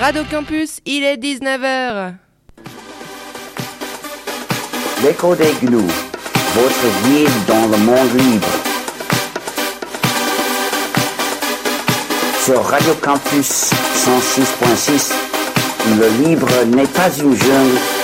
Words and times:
Radio 0.00 0.22
Campus, 0.30 0.78
il 0.86 1.02
est 1.02 1.16
19h. 1.16 2.12
L'écho 5.02 5.34
des 5.34 5.52
gnous, 5.60 5.90
votre 6.54 6.86
guide 7.04 7.28
dans 7.48 7.66
le 7.66 7.76
monde 7.78 8.14
libre. 8.14 8.46
Sur 12.44 12.64
Radio 12.64 12.94
Campus 13.02 13.70
106.6, 13.96 15.12
le 15.98 16.28
libre 16.28 16.48
n'est 16.66 16.86
pas 16.86 17.10
une 17.18 17.34
jungle. 17.34 17.97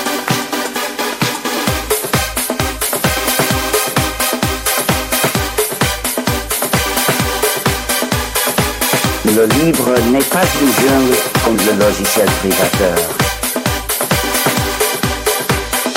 Le 9.37 9.47
libre 9.47 9.91
n'est 10.13 10.31
pas 10.31 10.45
une 10.63 10.71
jungle 10.79 11.17
comme 11.45 11.57
le 11.57 11.77
logiciel 11.85 12.27
privateur. 12.39 12.97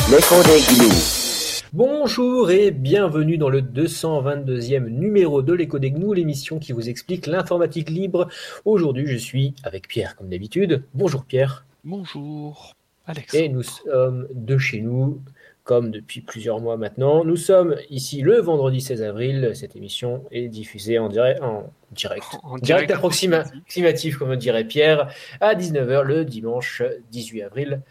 L'écho 0.10 0.42
des 0.42 0.60
gnous. 0.74 1.62
Bonjour 1.72 2.50
et 2.50 2.72
bienvenue 2.72 3.38
dans 3.38 3.50
le 3.50 3.62
222e 3.62 4.88
numéro 4.88 5.44
de 5.44 5.54
l'écho 5.54 5.78
des 5.78 5.92
gnous, 5.92 6.14
l'émission 6.14 6.58
qui 6.58 6.72
vous 6.72 6.90
explique 6.90 7.28
l'informatique 7.28 7.92
libre. 7.92 8.28
Aujourd'hui, 8.66 9.06
je 9.06 9.18
suis 9.18 9.54
avec 9.64 9.88
Pierre 9.88 10.16
comme 10.16 10.30
d'habitude. 10.30 10.84
Bonjour 10.96 11.24
Pierre. 11.24 11.64
Bonjour 11.84 12.76
Alex. 13.06 13.36
Et 13.36 13.50
nous 13.50 13.62
sommes 13.62 14.28
de 14.34 14.58
chez 14.58 14.82
nous, 14.82 15.22
comme 15.68 15.92
depuis 15.92 16.22
plusieurs 16.22 16.62
mois 16.62 16.78
maintenant. 16.78 17.26
Nous 17.26 17.36
sommes 17.36 17.76
ici 17.90 18.22
le 18.22 18.40
vendredi 18.40 18.80
16 18.80 19.04
avril. 19.04 19.52
Cette 19.54 19.76
émission 19.76 20.24
est 20.32 20.48
diffusée 20.48 20.98
en 20.98 21.10
direct, 21.10 21.42
en 21.44 21.70
direct, 21.92 22.24
En 22.44 22.58
direct 22.58 22.88
direct 22.88 22.92
approximatif, 22.92 24.18
comme 24.18 24.34
dirait 24.38 24.64
Pierre, 24.64 25.12
à 25.42 25.56
19h 25.56 26.04
le 26.04 26.24
dimanche 26.24 26.84
18 27.12 27.42
avril, 27.44 27.82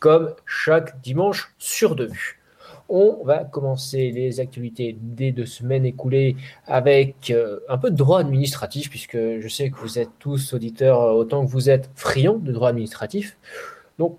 comme 0.00 0.34
chaque 0.44 1.00
dimanche 1.02 1.54
sur 1.56 1.94
deux. 1.94 2.10
On 2.88 3.22
va 3.22 3.44
commencer 3.44 4.10
les 4.10 4.40
actualités 4.40 4.98
des 5.00 5.30
deux 5.30 5.46
semaines 5.46 5.86
écoulées 5.86 6.34
avec 6.66 7.30
euh, 7.30 7.60
un 7.68 7.78
peu 7.78 7.92
de 7.92 7.96
droit 7.96 8.18
administratif, 8.18 8.90
puisque 8.90 9.38
je 9.38 9.48
sais 9.48 9.70
que 9.70 9.76
vous 9.76 10.00
êtes 10.00 10.10
tous 10.18 10.52
auditeurs 10.52 10.98
autant 11.14 11.46
que 11.46 11.50
vous 11.50 11.70
êtes 11.70 11.90
friands 11.94 12.38
de 12.38 12.50
droit 12.50 12.70
administratif. 12.70 13.38
Donc, 14.00 14.18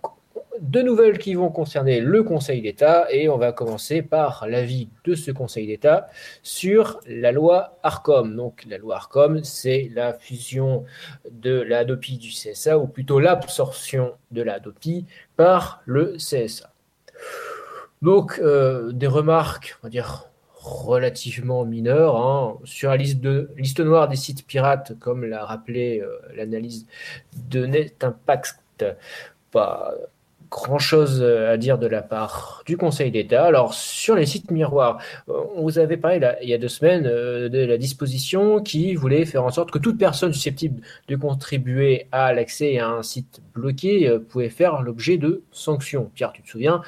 deux 0.60 0.84
nouvelles 0.84 1.18
qui 1.18 1.34
vont 1.34 1.50
concerner 1.50 2.00
le 2.00 2.24
Conseil 2.24 2.62
d'État 2.62 3.08
et 3.10 3.30
on 3.30 3.38
va 3.38 3.52
commencer 3.52 4.02
par 4.02 4.48
l'avis 4.48 4.90
de 5.06 5.16
ce 5.16 5.32
Conseil 5.32 5.68
d'État 5.68 6.10
sur 6.44 7.00
la 7.08 7.32
loi 7.32 7.78
ARCOM. 7.84 8.36
Donc 8.36 8.66
la 8.68 8.78
loi 8.78 8.96
ARCOM, 8.96 9.44
c'est 9.44 9.90
la 9.94 10.14
fusion 10.14 10.86
de 11.30 11.62
la 11.62 11.80
Hadopi 11.80 12.18
du 12.18 12.30
CSA 12.30 12.78
ou 12.78 12.88
plutôt 12.88 13.20
l'absorption 13.20 14.14
de 14.32 14.42
la 14.42 14.56
Hadopi 14.56 15.06
par 15.38 15.82
le 15.86 16.16
CSA. 16.18 16.72
Donc 18.02 18.40
euh, 18.40 18.92
des 18.92 19.08
remarques, 19.08 19.78
on 19.82 19.88
va 19.88 19.90
dire 19.90 20.28
relativement 20.56 21.66
mineures 21.66 22.18
hein, 22.18 22.58
sur 22.66 22.90
la 22.92 22.98
liste, 22.98 23.80
noire 23.80 24.08
des 24.08 24.16
sites 24.16 24.46
pirates, 24.46 24.98
comme 25.00 25.26
l'a 25.26 25.44
rappelé 25.44 26.02
euh, 26.02 26.20
l'analyse 26.36 26.86
de 27.50 27.66
Net 27.66 28.04
Impact. 28.04 28.86
Grand 30.52 30.80
chose 30.80 31.24
à 31.24 31.56
dire 31.58 31.78
de 31.78 31.88
la 31.88 32.02
part 32.02 32.62
du 32.66 32.76
Conseil 32.78 33.10
d'État. 33.10 33.46
Alors, 33.46 33.74
sur 33.74 34.16
les 34.16 34.26
sites 34.26 34.52
miroirs, 34.52 35.00
euh, 35.30 35.34
on 35.56 35.64
vous 35.64 35.80
avait 35.80 35.98
parlé 35.98 36.20
là, 36.20 36.36
il 36.44 36.50
y 36.50 36.54
a 36.54 36.58
deux 36.58 36.68
semaines 36.68 37.06
euh, 37.08 37.50
de 37.50 37.60
la 37.60 37.78
disposition 37.78 38.62
qui 38.62 38.94
voulait 38.94 39.26
faire 39.26 39.46
en 39.46 39.50
sorte 39.50 39.72
que 39.72 39.80
toute 39.80 39.98
personne 39.98 40.34
susceptible 40.34 40.82
de 41.08 41.16
contribuer 41.16 42.08
à 42.12 42.34
l'accès 42.34 42.78
à 42.80 42.90
un 42.90 43.02
site 43.02 43.42
bloqué 43.54 44.08
euh, 44.10 44.20
pouvait 44.20 44.50
faire 44.50 44.82
l'objet 44.82 45.18
de 45.18 45.42
sanctions. 45.52 46.12
Pierre, 46.14 46.34
tu 46.34 46.42
te 46.44 46.50
souviens, 46.50 46.82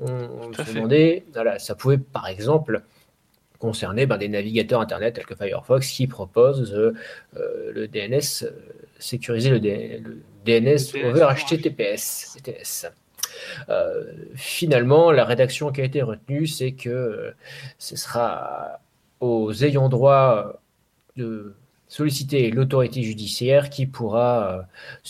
on, 0.00 0.52
se 0.54 0.62
fait. 0.62 0.72
demandait, 0.74 1.24
voilà, 1.34 1.58
ça 1.58 1.74
pouvait 1.74 1.98
par 1.98 2.26
exemple 2.26 2.82
concerner 3.58 4.06
ben, 4.06 4.16
des 4.16 4.28
navigateurs 4.28 4.80
Internet 4.80 5.14
tels 5.14 5.26
que 5.26 5.34
Firefox 5.34 5.86
qui 5.86 6.06
proposent 6.06 6.72
euh, 6.74 6.94
euh, 7.36 7.70
le 7.72 7.86
DNS, 7.86 8.44
euh, 8.44 8.50
sécuriser 8.98 9.50
le, 9.50 9.60
D- 9.60 10.02
le 10.02 10.22
DNS 10.46 10.78
Le 10.94 11.10
over. 11.10 11.28
HTTPS. 11.36 12.38
Euh, 13.68 14.04
finalement, 14.34 15.10
la 15.10 15.24
rédaction 15.24 15.72
qui 15.72 15.80
a 15.80 15.84
été 15.84 16.02
retenue, 16.02 16.46
c'est 16.46 16.72
que 16.72 16.88
euh, 16.88 17.30
ce 17.78 17.96
sera 17.96 18.80
aux 19.20 19.52
ayants 19.52 19.88
droit 19.88 20.60
de 21.16 21.54
solliciter 21.88 22.50
l'autorité 22.50 23.02
judiciaire 23.02 23.68
qui 23.68 23.86
pourra, 23.86 24.66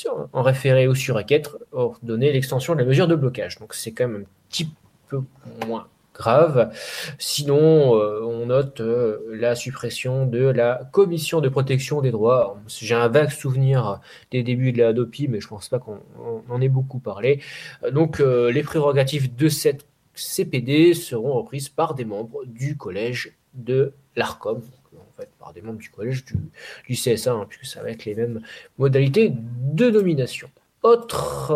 euh, 0.07 0.11
en 0.33 0.43
référé 0.43 0.89
ou 0.89 0.95
sur 0.95 1.17
requête, 1.17 1.51
ordonner 1.73 2.33
l'extension 2.33 2.75
de 2.75 2.81
la 2.81 2.87
mesure 2.87 3.07
de 3.07 3.15
blocage. 3.15 3.59
Donc 3.59 3.75
c'est 3.75 3.93
quand 3.93 4.09
même 4.09 4.23
un 4.23 4.49
petit 4.49 4.69
peu 5.09 5.21
moins 5.67 5.87
grave. 6.21 6.71
Sinon, 7.19 7.97
euh, 7.97 8.21
on 8.23 8.47
note 8.47 8.81
euh, 8.81 9.19
la 9.31 9.55
suppression 9.55 10.27
de 10.27 10.45
la 10.45 10.83
commission 10.93 11.41
de 11.41 11.49
protection 11.49 12.03
des 12.03 12.11
droits. 12.11 12.61
J'ai 12.69 12.95
un 12.95 13.09
vague 13.09 13.31
souvenir 13.31 14.01
des 14.31 14.43
débuts 14.43 14.73
de 14.73 14.79
la 14.79 14.89
Adopi, 14.89 15.29
mais 15.29 15.41
je 15.41 15.49
pense 15.49 15.69
pas 15.71 15.79
qu'on 15.79 16.01
on 16.19 16.43
en 16.53 16.61
ait 16.61 16.69
beaucoup 16.69 16.99
parlé. 16.99 17.41
Euh, 17.85 17.91
Donc, 17.91 18.19
les 18.21 18.63
prérogatives 18.63 19.35
de 19.35 19.49
cette 19.49 19.87
CPD 20.15 20.93
seront 20.93 21.33
reprises 21.33 21.71
par 21.71 21.95
des 21.95 22.05
membres 22.05 22.45
du 22.45 22.77
collège 22.77 23.33
de 23.55 23.95
l'ARCOM, 24.17 24.61
en 24.95 25.13
fait 25.17 25.31
par 25.39 25.55
des 25.55 25.63
membres 25.63 25.79
du 25.79 25.89
collège 25.89 26.25
du, 26.27 26.95
CSA, 26.95 27.33
hein, 27.33 27.47
puisque 27.49 27.73
ça 27.73 27.83
va 27.83 27.91
être 27.91 28.05
les 28.05 28.15
mêmes 28.15 28.43
modalités 28.77 29.33
de 29.33 29.89
nomination. 29.89 30.51
Autre 30.83 31.55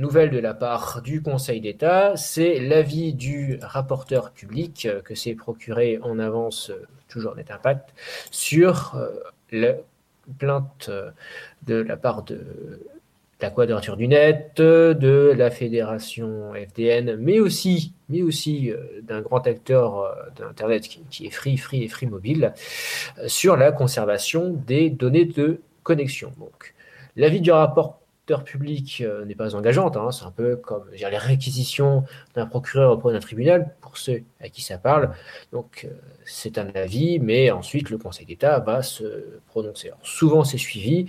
nouvelle 0.00 0.30
de 0.30 0.38
la 0.38 0.54
part 0.54 1.02
du 1.02 1.22
Conseil 1.22 1.60
d'État, 1.60 2.16
c'est 2.16 2.58
l'avis 2.58 3.12
du 3.12 3.58
rapporteur 3.62 4.32
public 4.32 4.86
euh, 4.86 5.00
que 5.02 5.14
s'est 5.14 5.34
procuré 5.34 5.98
en 6.02 6.18
avance, 6.18 6.70
euh, 6.70 6.86
toujours 7.08 7.36
net 7.36 7.50
impact, 7.50 7.90
sur 8.30 8.96
euh, 8.96 9.08
la 9.52 9.74
plainte 10.38 10.90
de 11.66 11.74
la 11.74 11.96
part 11.96 12.22
de 12.22 12.40
la 13.40 13.50
Quadrature 13.50 13.96
du 13.96 14.06
Net, 14.06 14.58
de 14.58 15.34
la 15.36 15.50
Fédération 15.50 16.52
FDN, 16.54 17.16
mais 17.16 17.40
aussi, 17.40 17.94
d'un 19.02 19.22
grand 19.22 19.44
acteur 19.46 20.14
d'Internet 20.36 20.86
qui, 20.86 21.00
qui 21.10 21.26
est 21.26 21.30
Free, 21.30 21.56
Free 21.56 21.82
et 21.82 21.88
Free 21.88 22.06
Mobile, 22.06 22.52
sur 23.26 23.56
la 23.56 23.72
conservation 23.72 24.50
des 24.66 24.90
données 24.90 25.24
de 25.24 25.62
connexion. 25.82 26.32
Donc, 26.38 26.74
l'avis 27.16 27.40
du 27.40 27.50
rapporteur 28.34 28.44
public 28.44 29.02
euh, 29.04 29.24
n'est 29.24 29.34
pas 29.34 29.54
engageante, 29.54 29.96
hein, 29.96 30.10
c'est 30.10 30.24
un 30.24 30.30
peu 30.30 30.56
comme 30.56 30.84
les 30.92 31.04
réquisitions 31.06 32.04
d'un 32.34 32.46
procureur 32.46 32.92
auprès 32.92 33.12
d'un 33.12 33.20
tribunal, 33.20 33.74
pour 33.80 33.96
ceux 33.96 34.22
à 34.40 34.48
qui 34.48 34.62
ça 34.62 34.78
parle. 34.78 35.10
Donc, 35.52 35.84
euh, 35.84 35.94
c'est 36.24 36.58
un 36.58 36.68
avis, 36.74 37.18
mais 37.18 37.50
ensuite 37.50 37.90
le 37.90 37.98
Conseil 37.98 38.26
d'État 38.26 38.58
va 38.60 38.82
se 38.82 39.04
prononcer. 39.48 39.90
Souvent, 40.02 40.44
c'est 40.44 40.58
suivi, 40.58 41.06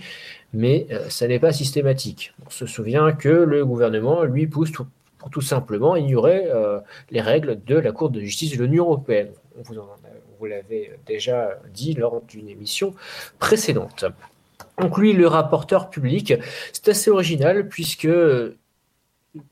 mais 0.52 0.86
euh, 0.90 1.08
ça 1.08 1.28
n'est 1.28 1.38
pas 1.38 1.52
systématique. 1.52 2.32
On 2.46 2.50
se 2.50 2.66
souvient 2.66 3.12
que 3.12 3.28
le 3.28 3.64
gouvernement, 3.64 4.24
lui, 4.24 4.46
pousse 4.46 4.72
pour 4.72 5.30
tout 5.30 5.40
simplement 5.40 5.94
ignorer 5.94 6.48
les 7.10 7.20
règles 7.20 7.62
de 7.64 7.76
la 7.76 7.92
Cour 7.92 8.10
de 8.10 8.18
justice 8.18 8.56
de 8.56 8.64
l'Union 8.64 8.86
européenne. 8.86 9.30
Vous, 9.62 9.76
vous 10.40 10.46
l'avez 10.46 10.90
déjà 11.06 11.60
dit 11.72 11.94
lors 11.94 12.22
d'une 12.22 12.48
émission 12.48 12.92
précédente. 13.38 14.04
Conclut 14.76 15.12
le 15.12 15.26
rapporteur 15.26 15.90
public. 15.90 16.34
C'est 16.72 16.88
assez 16.88 17.10
original 17.10 17.68
puisque 17.68 18.08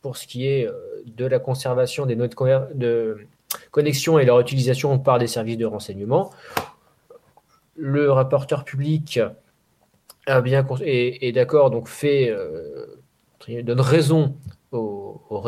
pour 0.03 0.17
ce 0.17 0.27
qui 0.27 0.47
est 0.47 0.67
euh, 0.67 0.73
de 1.07 1.25
la 1.25 1.39
conservation 1.39 2.07
des 2.07 2.17
notes 2.17 2.37
de 2.75 3.19
connexion 3.71 4.19
et 4.19 4.25
leur 4.25 4.41
utilisation 4.41 4.99
par 4.99 5.19
des 5.19 5.27
services 5.27 5.59
de 5.59 5.67
renseignement, 5.67 6.31
le 7.77 8.11
rapporteur 8.13 8.65
public 8.65 9.21
est, 10.27 11.33
d'accord, 11.33 11.71
donc 11.71 11.89
fait 11.89 12.31
euh, 12.31 13.01
donne 13.63 13.81
raison 13.81 14.37
au, 14.71 15.21
au 15.31 15.41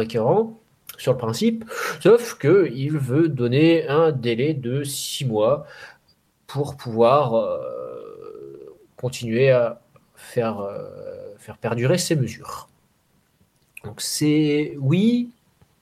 sur 0.99 1.13
le 1.13 1.19
principe, 1.19 1.65
sauf 2.01 2.39
qu'il 2.39 2.99
veut 2.99 3.29
donner 3.29 3.87
un 3.89 4.13
délai 4.13 4.55
de 4.55 4.83
six 4.85 5.25
mois 5.25 5.67
pour 6.47 6.77
pouvoir 6.77 7.35
euh, 7.35 7.82
continuer 9.03 9.51
à 9.51 9.83
faire, 10.15 10.61
euh, 10.61 11.35
faire 11.37 11.59
perdurer 11.59 11.99
ces 11.99 12.17
mesures. 12.17 12.69
Donc 13.85 14.01
c'est 14.01 14.77
oui, 14.79 15.31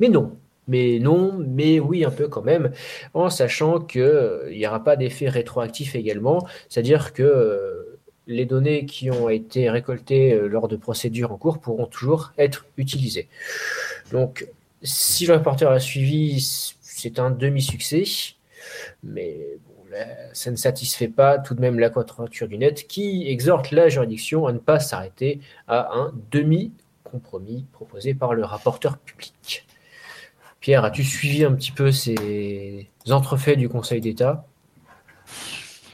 mais 0.00 0.08
non. 0.08 0.36
Mais 0.68 0.98
non, 1.00 1.44
mais 1.46 1.80
oui 1.80 2.04
un 2.04 2.10
peu 2.10 2.28
quand 2.28 2.42
même, 2.42 2.72
en 3.12 3.28
sachant 3.28 3.80
qu'il 3.80 4.50
n'y 4.52 4.66
aura 4.66 4.84
pas 4.84 4.94
d'effet 4.96 5.28
rétroactif 5.28 5.96
également, 5.96 6.46
c'est-à-dire 6.68 7.12
que 7.12 7.24
euh, 7.24 7.98
les 8.28 8.46
données 8.46 8.86
qui 8.86 9.10
ont 9.10 9.28
été 9.28 9.68
récoltées 9.68 10.32
euh, 10.32 10.46
lors 10.46 10.68
de 10.68 10.76
procédures 10.76 11.32
en 11.32 11.38
cours 11.38 11.58
pourront 11.58 11.86
toujours 11.86 12.32
être 12.38 12.66
utilisées. 12.76 13.28
Donc, 14.12 14.46
si 14.82 15.26
le 15.26 15.34
rapporteur 15.34 15.72
a 15.72 15.80
suivi, 15.80 16.40
c'est 16.80 17.18
un 17.18 17.30
demi-succès, 17.30 18.04
mais 19.02 19.58
ça 20.32 20.50
ne 20.50 20.56
satisfait 20.56 21.08
pas 21.08 21.38
tout 21.38 21.54
de 21.54 21.60
même 21.60 21.78
la 21.78 21.90
quadrature 21.90 22.48
du 22.48 22.58
net 22.58 22.86
qui 22.86 23.28
exhorte 23.28 23.70
la 23.70 23.88
juridiction 23.88 24.46
à 24.46 24.52
ne 24.52 24.58
pas 24.58 24.80
s'arrêter 24.80 25.40
à 25.68 25.92
un 25.94 26.12
demi-compromis 26.30 27.66
proposé 27.72 28.14
par 28.14 28.34
le 28.34 28.44
rapporteur 28.44 28.98
public. 28.98 29.66
Pierre, 30.60 30.84
as-tu 30.84 31.04
suivi 31.04 31.44
un 31.44 31.54
petit 31.54 31.72
peu 31.72 31.90
ces 31.90 32.90
entrefaits 33.08 33.58
du 33.58 33.68
Conseil 33.68 34.00
d'État? 34.00 34.44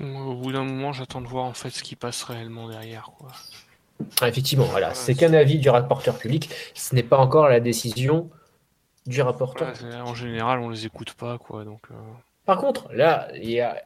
Au 0.00 0.34
bout 0.34 0.52
d'un 0.52 0.64
moment, 0.64 0.93
j'attends 0.93 1.20
de 1.20 1.28
voir 1.28 1.44
en 1.44 1.54
fait 1.54 1.70
ce 1.70 1.82
qui 1.82 1.96
passe 1.96 2.22
réellement 2.25 2.69
derrière. 2.69 3.10
Quoi. 3.16 3.31
Ah, 4.20 4.28
effectivement, 4.28 4.64
voilà, 4.64 4.93
c'est 4.93 5.14
qu'un 5.14 5.32
avis 5.32 5.58
du 5.58 5.70
rapporteur 5.70 6.19
public, 6.19 6.50
ce 6.75 6.94
n'est 6.94 7.02
pas 7.02 7.16
encore 7.16 7.48
la 7.48 7.60
décision 7.60 8.28
du 9.06 9.22
rapporteur. 9.22 9.72
en 10.04 10.14
général, 10.14 10.58
on 10.58 10.69
les 10.69 10.84
écoute 10.84 11.14
pas, 11.14 11.38
quoi. 11.38 11.64
Donc. 11.64 11.81
Euh. 11.90 11.94
Par 12.46 12.58
contre, 12.58 12.88
là, 12.94 13.28
il 13.34 13.50
y 13.50 13.60
a, 13.60 13.82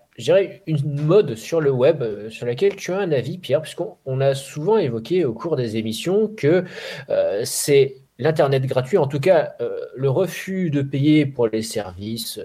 une 0.66 1.02
mode 1.02 1.34
sur 1.34 1.62
le 1.62 1.70
web 1.70 2.02
euh, 2.02 2.28
sur 2.28 2.46
laquelle 2.46 2.76
tu 2.76 2.92
as 2.92 2.98
un 2.98 3.10
avis, 3.10 3.38
Pierre, 3.38 3.62
puisqu'on 3.62 4.20
a 4.20 4.34
souvent 4.34 4.76
évoqué 4.76 5.24
au 5.24 5.32
cours 5.32 5.56
des 5.56 5.78
émissions 5.78 6.28
que 6.28 6.64
euh, 7.08 7.40
c'est 7.44 7.96
l'Internet 8.18 8.66
gratuit, 8.66 8.98
en 8.98 9.06
tout 9.06 9.18
cas 9.18 9.54
le 9.96 10.10
refus 10.10 10.68
de 10.68 10.82
payer 10.82 11.24
pour 11.24 11.48
les 11.48 11.62
services, 11.62 12.38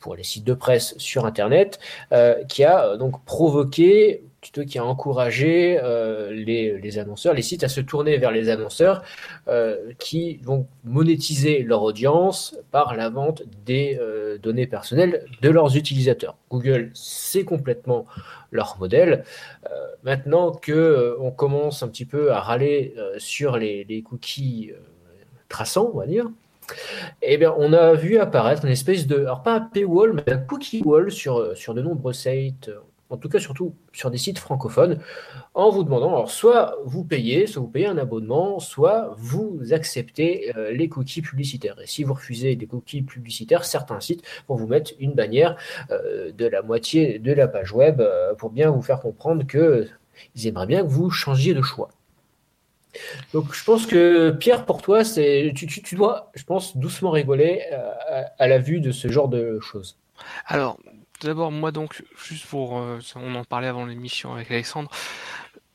pour 0.00 0.16
les 0.16 0.24
sites 0.24 0.42
de 0.42 0.54
presse 0.54 0.98
sur 0.98 1.24
Internet, 1.24 1.78
qui 2.48 2.64
a 2.64 2.96
donc 2.96 3.24
provoqué 3.24 4.24
qui 4.40 4.78
a 4.78 4.84
encouragé 4.84 5.78
euh, 5.82 6.30
les, 6.32 6.98
annonceurs, 6.98 7.34
les 7.34 7.42
sites 7.42 7.62
à 7.62 7.68
se 7.68 7.80
tourner 7.80 8.16
vers 8.18 8.30
les 8.30 8.48
annonceurs 8.48 9.02
euh, 9.48 9.92
qui 9.98 10.38
vont 10.38 10.66
monétiser 10.84 11.62
leur 11.62 11.82
audience 11.82 12.56
par 12.70 12.96
la 12.96 13.10
vente 13.10 13.42
des 13.66 13.98
euh, 14.00 14.38
données 14.38 14.66
personnelles 14.66 15.24
de 15.42 15.50
leurs 15.50 15.76
utilisateurs. 15.76 16.36
Google, 16.50 16.90
c'est 16.94 17.44
complètement 17.44 18.06
leur 18.50 18.78
modèle. 18.80 19.24
maintenant 20.02 20.50
que 20.50 21.16
on 21.20 21.30
commence 21.30 21.84
un 21.84 21.88
petit 21.88 22.04
peu 22.04 22.32
à 22.32 22.40
râler 22.40 22.94
sur 23.18 23.56
les, 23.56 23.84
les 23.84 24.02
cookies 24.02 24.72
traçants, 25.48 25.92
on 25.94 25.98
va 25.98 26.06
dire, 26.06 26.28
eh 27.22 27.36
bien, 27.36 27.54
on 27.56 27.72
a 27.72 27.94
vu 27.94 28.18
apparaître 28.18 28.64
une 28.64 28.72
espèce 28.72 29.06
de, 29.06 29.18
alors 29.18 29.44
pas 29.44 29.54
un 29.54 29.60
paywall, 29.60 30.14
mais 30.14 30.32
un 30.32 30.38
cookie 30.38 30.82
wall 30.82 31.12
sur, 31.12 31.56
sur 31.56 31.74
de 31.74 31.82
nombreux 31.82 32.12
sites 32.12 32.70
en 33.10 33.16
tout 33.16 33.28
cas 33.28 33.40
surtout 33.40 33.74
sur 33.92 34.10
des 34.10 34.18
sites 34.18 34.38
francophones, 34.38 35.00
en 35.54 35.70
vous 35.70 35.82
demandant, 35.82 36.10
alors 36.10 36.30
soit 36.30 36.76
vous 36.84 37.04
payez, 37.04 37.46
soit 37.46 37.60
vous 37.60 37.68
payez 37.68 37.86
un 37.86 37.98
abonnement, 37.98 38.60
soit 38.60 39.14
vous 39.18 39.60
acceptez 39.72 40.56
euh, 40.56 40.70
les 40.70 40.88
cookies 40.88 41.20
publicitaires. 41.20 41.80
Et 41.80 41.86
si 41.86 42.04
vous 42.04 42.14
refusez 42.14 42.54
des 42.54 42.66
cookies 42.66 43.02
publicitaires, 43.02 43.64
certains 43.64 44.00
sites 44.00 44.22
vont 44.48 44.54
vous 44.54 44.68
mettre 44.68 44.92
une 45.00 45.12
bannière 45.12 45.56
euh, 45.90 46.30
de 46.32 46.46
la 46.46 46.62
moitié 46.62 47.18
de 47.18 47.32
la 47.32 47.48
page 47.48 47.72
web 47.72 48.00
euh, 48.00 48.34
pour 48.34 48.50
bien 48.50 48.70
vous 48.70 48.82
faire 48.82 49.00
comprendre 49.00 49.44
qu'ils 49.44 50.46
aimeraient 50.46 50.66
bien 50.66 50.82
que 50.82 50.88
vous 50.88 51.10
changiez 51.10 51.52
de 51.52 51.62
choix. 51.62 51.90
Donc 53.32 53.52
je 53.54 53.64
pense 53.64 53.86
que 53.86 54.30
Pierre, 54.30 54.64
pour 54.66 54.82
toi, 54.82 55.04
c'est 55.04 55.52
tu, 55.54 55.94
dois, 55.94 56.30
je 56.34 56.44
pense, 56.44 56.76
doucement 56.76 57.10
rigoler 57.10 57.62
à, 57.72 58.32
à 58.38 58.48
la 58.48 58.58
vue 58.58 58.80
de 58.80 58.90
ce 58.90 59.08
genre 59.08 59.28
de 59.28 59.60
choses. 59.60 59.96
Alors, 60.46 60.76
d'abord, 61.20 61.52
moi 61.52 61.72
donc, 61.72 62.02
juste 62.28 62.46
pour, 62.46 62.78
euh, 62.78 62.98
on 63.16 63.34
en 63.34 63.44
parlait 63.44 63.68
avant 63.68 63.86
l'émission 63.86 64.34
avec 64.34 64.50
Alexandre, 64.50 64.90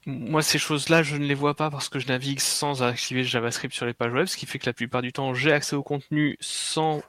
moi 0.06 0.42
ces 0.42 0.60
choses-là, 0.60 1.04
je 1.04 1.16
ne 1.16 1.26
les 1.26 1.34
vois 1.34 1.56
pas 1.56 1.70
parce 1.72 1.90
que 1.90 2.00
je 2.00 2.08
navigue 2.08 2.40
sans 2.40 2.84
activer 2.84 3.24
JavaScript 3.24 3.74
sur 3.74 3.86
les 3.86 3.94
pages 3.94 4.14
web, 4.14 4.28
ce 4.28 4.38
qui 4.38 4.46
fait 4.46 4.60
que 4.60 4.68
la 4.68 4.74
plupart 4.74 5.02
du 5.02 5.12
temps, 5.12 5.34
j'ai 5.34 5.52
accès 5.52 5.76
au 5.76 5.84
contenu 5.84 6.38
sans 6.40 7.02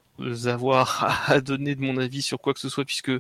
avoir 0.46 1.04
à 1.30 1.40
donner 1.40 1.74
de 1.74 1.82
mon 1.82 1.98
avis 1.98 2.22
sur 2.22 2.38
quoi 2.40 2.54
que 2.54 2.60
ce 2.60 2.68
soit 2.68 2.84
puisque 2.84 3.12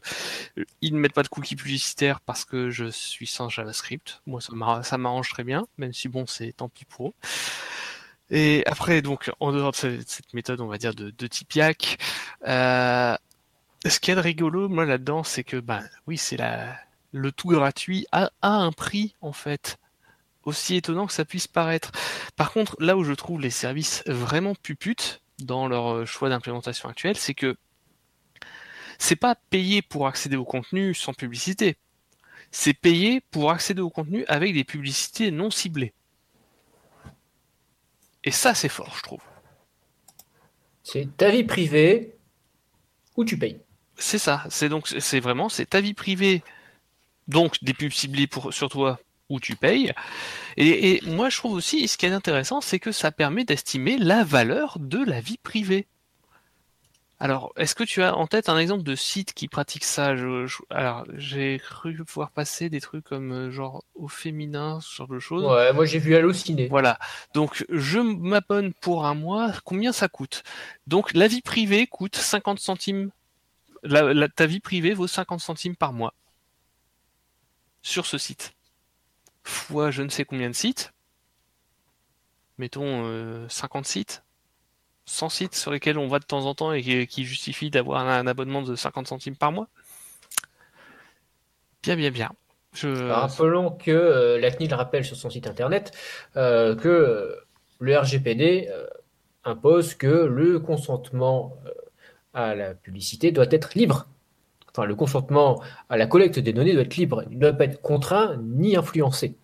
ils 0.80 0.94
ne 0.94 0.98
mettent 0.98 1.12
pas 1.12 1.22
de 1.22 1.28
cookies 1.28 1.56
publicitaires 1.56 2.20
parce 2.20 2.44
que 2.44 2.70
je 2.70 2.86
suis 2.86 3.26
sans 3.26 3.48
JavaScript. 3.48 4.22
Moi, 4.26 4.40
ça 4.40 4.98
m'arrange 4.98 5.28
très 5.30 5.44
bien, 5.44 5.66
même 5.78 5.92
si 5.92 6.08
bon, 6.08 6.26
c'est 6.26 6.52
tant 6.52 6.68
pis 6.68 6.84
pour 6.84 7.08
eux. 7.08 7.14
Et 8.30 8.64
après, 8.66 9.02
donc, 9.02 9.30
en 9.38 9.52
dehors 9.52 9.70
de 9.70 9.76
cette, 9.76 10.34
méthode, 10.34 10.60
on 10.60 10.66
va 10.66 10.78
dire 10.78 10.94
de, 10.94 11.10
de 11.10 11.28
euh, 12.48 13.16
ce 13.84 14.00
qu'il 14.00 14.10
y 14.10 14.12
a 14.12 14.16
de 14.16 14.20
rigolo, 14.20 14.68
moi, 14.68 14.84
là-dedans, 14.84 15.22
c'est 15.22 15.44
que, 15.44 15.58
ben, 15.58 15.88
oui, 16.06 16.16
c'est 16.16 16.36
la, 16.36 16.78
le 17.12 17.32
tout 17.32 17.48
gratuit 17.48 18.06
a, 18.12 18.30
un 18.42 18.72
prix, 18.72 19.14
en 19.20 19.32
fait. 19.32 19.78
Aussi 20.44 20.76
étonnant 20.76 21.06
que 21.06 21.12
ça 21.12 21.24
puisse 21.24 21.48
paraître. 21.48 21.90
Par 22.36 22.52
contre, 22.52 22.76
là 22.78 22.96
où 22.96 23.04
je 23.04 23.12
trouve 23.12 23.40
les 23.40 23.50
services 23.50 24.02
vraiment 24.06 24.54
puputes 24.54 25.20
dans 25.40 25.66
leur 25.66 25.88
euh, 25.88 26.06
choix 26.06 26.28
d'implémentation 26.28 26.88
actuelle, 26.88 27.16
c'est 27.16 27.34
que 27.34 27.56
c'est 28.98 29.16
pas 29.16 29.34
payer 29.34 29.82
pour 29.82 30.06
accéder 30.06 30.36
au 30.36 30.44
contenu 30.44 30.94
sans 30.94 31.12
publicité. 31.12 31.76
C'est 32.52 32.74
payer 32.74 33.20
pour 33.20 33.50
accéder 33.50 33.82
au 33.82 33.90
contenu 33.90 34.24
avec 34.28 34.54
des 34.54 34.64
publicités 34.64 35.30
non 35.30 35.50
ciblées. 35.50 35.92
Et 38.24 38.30
ça, 38.30 38.54
c'est 38.54 38.68
fort, 38.68 38.94
je 38.96 39.02
trouve. 39.02 39.22
C'est 40.82 41.16
ta 41.16 41.30
vie 41.30 41.44
privée 41.44 42.16
où 43.16 43.24
tu 43.24 43.38
payes. 43.38 43.60
C'est 43.98 44.18
ça. 44.18 44.44
C'est 44.50 44.68
donc 44.68 44.88
c'est 44.88 45.20
vraiment 45.20 45.48
c'est 45.48 45.66
ta 45.66 45.80
vie 45.80 45.94
privée. 45.94 46.42
Donc 47.28 47.56
des 47.62 47.74
pubs 47.74 47.92
ciblées 47.92 48.26
pour 48.26 48.52
sur 48.52 48.68
toi 48.68 48.98
où 49.28 49.40
tu 49.40 49.56
payes. 49.56 49.92
Et, 50.56 51.00
moi 51.06 51.28
je 51.28 51.36
trouve 51.38 51.52
aussi 51.54 51.88
ce 51.88 51.96
qui 51.96 52.06
est 52.06 52.12
intéressant, 52.12 52.60
c'est 52.60 52.78
que 52.78 52.92
ça 52.92 53.10
permet 53.10 53.44
d'estimer 53.44 53.98
la 53.98 54.24
valeur 54.24 54.78
de 54.78 55.02
la 55.04 55.20
vie 55.20 55.38
privée. 55.38 55.86
Alors, 57.18 57.54
est-ce 57.56 57.74
que 57.74 57.82
tu 57.82 58.02
as 58.02 58.14
en 58.14 58.26
tête 58.26 58.50
un 58.50 58.58
exemple 58.58 58.82
de 58.82 58.94
site 58.94 59.32
qui 59.32 59.48
pratique 59.48 59.84
ça? 59.84 60.14
Alors, 60.68 61.06
j'ai 61.16 61.58
cru 61.58 61.96
pouvoir 62.04 62.30
passer 62.30 62.68
des 62.68 62.82
trucs 62.82 63.04
comme 63.04 63.32
euh, 63.32 63.50
genre 63.50 63.84
au 63.94 64.06
féminin, 64.06 64.80
ce 64.82 64.94
genre 64.94 65.08
de 65.08 65.18
choses. 65.18 65.46
Ouais, 65.46 65.72
moi 65.72 65.86
j'ai 65.86 65.98
vu 65.98 66.14
halluciner. 66.14 66.68
Voilà. 66.68 66.98
Donc, 67.32 67.64
je 67.70 68.00
m'abonne 68.00 68.74
pour 68.74 69.06
un 69.06 69.14
mois. 69.14 69.50
Combien 69.64 69.92
ça 69.92 70.08
coûte? 70.08 70.42
Donc, 70.86 71.14
la 71.14 71.26
vie 71.26 71.40
privée 71.40 71.86
coûte 71.86 72.16
50 72.16 72.58
centimes 72.58 73.10
ta 74.36 74.46
vie 74.46 74.60
privée 74.60 74.94
vaut 74.94 75.06
50 75.06 75.40
centimes 75.40 75.76
par 75.76 75.92
mois 75.92 76.14
sur 77.82 78.06
ce 78.06 78.18
site. 78.18 78.54
Fois 79.44 79.90
je 79.92 80.02
ne 80.02 80.08
sais 80.08 80.24
combien 80.24 80.50
de 80.50 80.54
sites, 80.54 80.92
mettons 82.58 83.48
50 83.48 83.84
euh, 83.84 83.88
sites, 83.88 84.24
100 85.04 85.28
sites 85.28 85.54
sur 85.54 85.70
lesquels 85.70 85.98
on 85.98 86.08
va 86.08 86.18
de 86.18 86.24
temps 86.24 86.46
en 86.46 86.54
temps 86.54 86.72
et 86.72 87.06
qui, 87.06 87.24
justifient 87.24 87.70
d'avoir 87.70 88.08
un, 88.08 88.26
abonnement 88.26 88.62
de 88.62 88.74
50 88.74 89.06
centimes 89.06 89.36
par 89.36 89.52
mois. 89.52 89.68
Bien, 91.84 91.94
bien, 91.94 92.10
bien. 92.10 92.32
Je... 92.72 92.88
Rappelons 92.88 93.70
que 93.70 93.92
euh, 93.92 94.40
la 94.40 94.50
CNIL 94.50 94.74
rappelle 94.74 95.04
sur 95.04 95.16
son 95.16 95.30
site 95.30 95.46
internet 95.46 95.92
euh, 96.36 96.74
que 96.74 97.38
le 97.78 97.96
RGPD 97.96 98.68
impose 99.44 99.94
que 99.94 100.06
le 100.06 100.58
consentement 100.58 101.56
à 102.36 102.54
la 102.54 102.74
publicité 102.74 103.32
doit 103.32 103.46
être 103.50 103.74
libre. 103.74 104.06
Enfin, 104.70 104.84
le 104.84 104.94
consentement 104.94 105.60
à 105.88 105.96
la 105.96 106.06
collecte 106.06 106.38
des 106.38 106.52
données 106.52 106.74
doit 106.74 106.82
être 106.82 106.96
libre. 106.96 107.24
Il 107.30 107.36
ne 107.38 107.40
doit 107.40 107.54
pas 107.54 107.64
être 107.64 107.80
contraint 107.80 108.36
ni 108.42 108.76
influencé. 108.76 109.36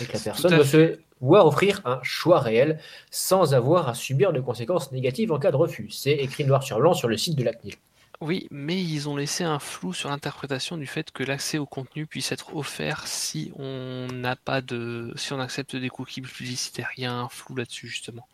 la 0.00 0.18
personne 0.18 0.56
doit 0.56 0.64
se 0.66 0.98
voir 1.20 1.46
offrir 1.46 1.80
un 1.84 2.00
choix 2.02 2.40
réel 2.40 2.80
sans 3.10 3.54
avoir 3.54 3.88
à 3.88 3.94
subir 3.94 4.32
de 4.32 4.40
conséquences 4.40 4.90
négatives 4.90 5.30
en 5.30 5.38
cas 5.38 5.52
de 5.52 5.56
refus. 5.56 5.90
C'est 5.90 6.12
écrit 6.12 6.44
noir 6.44 6.62
sur 6.64 6.78
blanc 6.80 6.92
sur 6.92 7.08
le 7.08 7.16
site 7.16 7.38
de 7.38 7.44
la 7.44 7.52
CNIL. 7.52 7.76
Oui, 8.20 8.48
mais 8.50 8.78
ils 8.78 9.08
ont 9.08 9.16
laissé 9.16 9.44
un 9.44 9.60
flou 9.60 9.94
sur 9.94 10.10
l'interprétation 10.10 10.76
du 10.76 10.86
fait 10.86 11.10
que 11.12 11.22
l'accès 11.22 11.56
au 11.56 11.66
contenu 11.66 12.06
puisse 12.06 12.32
être 12.32 12.54
offert 12.56 13.06
si 13.06 13.52
on 13.56 14.08
n'a 14.12 14.36
pas 14.36 14.60
de, 14.60 15.12
si 15.16 15.32
on 15.32 15.40
accepte 15.40 15.76
des 15.76 15.88
cookies 15.88 16.20
publicitaires. 16.20 16.90
Il 16.96 17.04
y 17.04 17.06
a 17.06 17.14
un 17.14 17.28
flou 17.28 17.54
là-dessus 17.54 17.86
justement. 17.86 18.26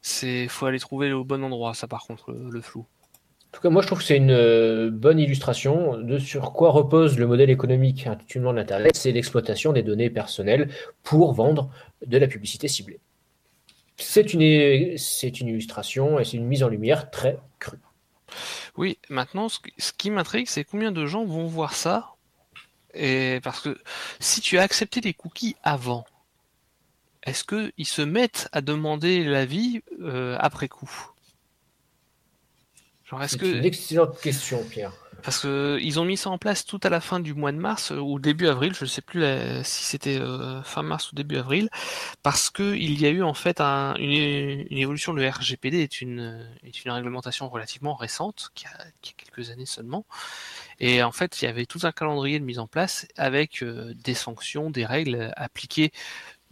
C'est, 0.00 0.46
faut 0.46 0.66
aller 0.66 0.78
trouver 0.78 1.12
au 1.12 1.24
bon 1.24 1.42
endroit, 1.42 1.74
ça 1.74 1.88
par 1.88 2.06
contre, 2.06 2.32
le 2.32 2.60
flou. 2.60 2.86
En 3.50 3.56
tout 3.56 3.62
cas, 3.62 3.70
moi, 3.70 3.80
je 3.80 3.86
trouve 3.86 4.00
que 4.00 4.04
c'est 4.04 4.16
une 4.16 4.30
euh, 4.30 4.90
bonne 4.90 5.18
illustration 5.18 5.96
de 5.96 6.18
sur 6.18 6.52
quoi 6.52 6.70
repose 6.70 7.18
le 7.18 7.26
modèle 7.26 7.48
économique 7.48 8.06
actuellement 8.06 8.52
de 8.52 8.58
l'Internet, 8.58 8.94
c'est 8.94 9.10
l'exploitation 9.10 9.72
des 9.72 9.82
données 9.82 10.10
personnelles 10.10 10.70
pour 11.02 11.32
vendre 11.32 11.70
de 12.06 12.18
la 12.18 12.26
publicité 12.26 12.68
ciblée. 12.68 13.00
C'est 13.96 14.32
une, 14.32 14.42
illustration 14.42 16.20
et 16.20 16.24
c'est 16.24 16.36
une 16.36 16.46
mise 16.46 16.62
en 16.62 16.68
lumière 16.68 17.10
très 17.10 17.38
crue. 17.58 17.80
Oui, 18.76 18.98
maintenant, 19.08 19.48
ce 19.48 19.58
qui 19.96 20.10
m'intrigue, 20.10 20.46
c'est 20.46 20.62
combien 20.62 20.92
de 20.92 21.06
gens 21.06 21.24
vont 21.24 21.46
voir 21.46 21.74
ça. 21.74 22.14
Et 22.94 23.40
parce 23.42 23.60
que 23.60 23.76
si 24.20 24.40
tu 24.40 24.58
as 24.58 24.62
accepté 24.62 25.00
les 25.00 25.14
cookies 25.14 25.56
avant, 25.62 26.04
est-ce 27.24 27.44
qu'ils 27.44 27.86
se 27.86 28.02
mettent 28.02 28.48
à 28.52 28.60
demander 28.60 29.24
l'avis 29.24 29.82
euh, 30.00 30.36
après 30.38 30.68
coup? 30.68 30.90
C'est 33.28 33.38
une 33.58 33.64
excellente 33.64 34.20
question, 34.20 34.62
Pierre. 34.64 34.92
Parce 35.24 35.40
que 35.40 35.78
ils 35.82 35.98
ont 35.98 36.04
mis 36.04 36.16
ça 36.16 36.30
en 36.30 36.38
place 36.38 36.64
tout 36.64 36.78
à 36.84 36.90
la 36.90 37.00
fin 37.00 37.18
du 37.18 37.34
mois 37.34 37.50
de 37.50 37.56
mars 37.56 37.90
euh, 37.90 37.96
ou 37.98 38.20
début 38.20 38.46
avril, 38.46 38.72
je 38.72 38.84
ne 38.84 38.88
sais 38.88 39.02
plus 39.02 39.18
la- 39.20 39.64
si 39.64 39.82
c'était 39.82 40.16
euh, 40.16 40.62
fin 40.62 40.82
mars 40.82 41.10
ou 41.10 41.16
début 41.16 41.38
avril, 41.38 41.68
parce 42.22 42.50
que 42.50 42.74
il 42.76 43.00
y 43.00 43.04
a 43.06 43.08
eu 43.10 43.24
en 43.24 43.34
fait 43.34 43.60
un- 43.60 43.96
une, 43.96 44.12
une 44.70 44.78
évolution. 44.78 45.12
Le 45.12 45.28
RGPD 45.28 45.78
est 45.82 46.00
une, 46.00 46.48
est 46.62 46.84
une 46.84 46.92
réglementation 46.92 47.48
relativement 47.48 47.96
récente, 47.96 48.50
qui 48.54 48.66
a, 48.66 48.70
qui 49.02 49.10
a 49.18 49.24
quelques 49.24 49.50
années 49.50 49.66
seulement. 49.66 50.06
Et 50.78 51.02
en 51.02 51.10
fait, 51.12 51.42
il 51.42 51.46
y 51.46 51.48
avait 51.48 51.66
tout 51.66 51.80
un 51.82 51.90
calendrier 51.92 52.38
de 52.38 52.44
mise 52.44 52.60
en 52.60 52.68
place 52.68 53.08
avec 53.16 53.64
euh, 53.64 53.94
des 53.96 54.14
sanctions, 54.14 54.70
des 54.70 54.86
règles 54.86 55.32
appliquées 55.36 55.90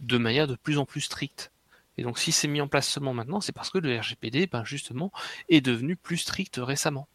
de 0.01 0.17
manière 0.17 0.45
de 0.47 0.55
plus 0.55 0.77
en 0.77 0.85
plus 0.85 1.01
stricte. 1.01 1.51
Et 1.97 2.03
donc, 2.03 2.19
si 2.19 2.31
c'est 2.31 2.47
mis 2.47 2.61
en 2.61 2.67
place 2.67 2.87
seulement 2.87 3.13
maintenant, 3.13 3.41
c'est 3.41 3.51
parce 3.53 3.69
que 3.69 3.77
le 3.79 3.97
RGPD, 3.99 4.47
ben 4.47 4.63
justement, 4.63 5.11
est 5.49 5.61
devenu 5.61 5.95
plus 5.95 6.17
strict 6.17 6.59
récemment. 6.61 7.07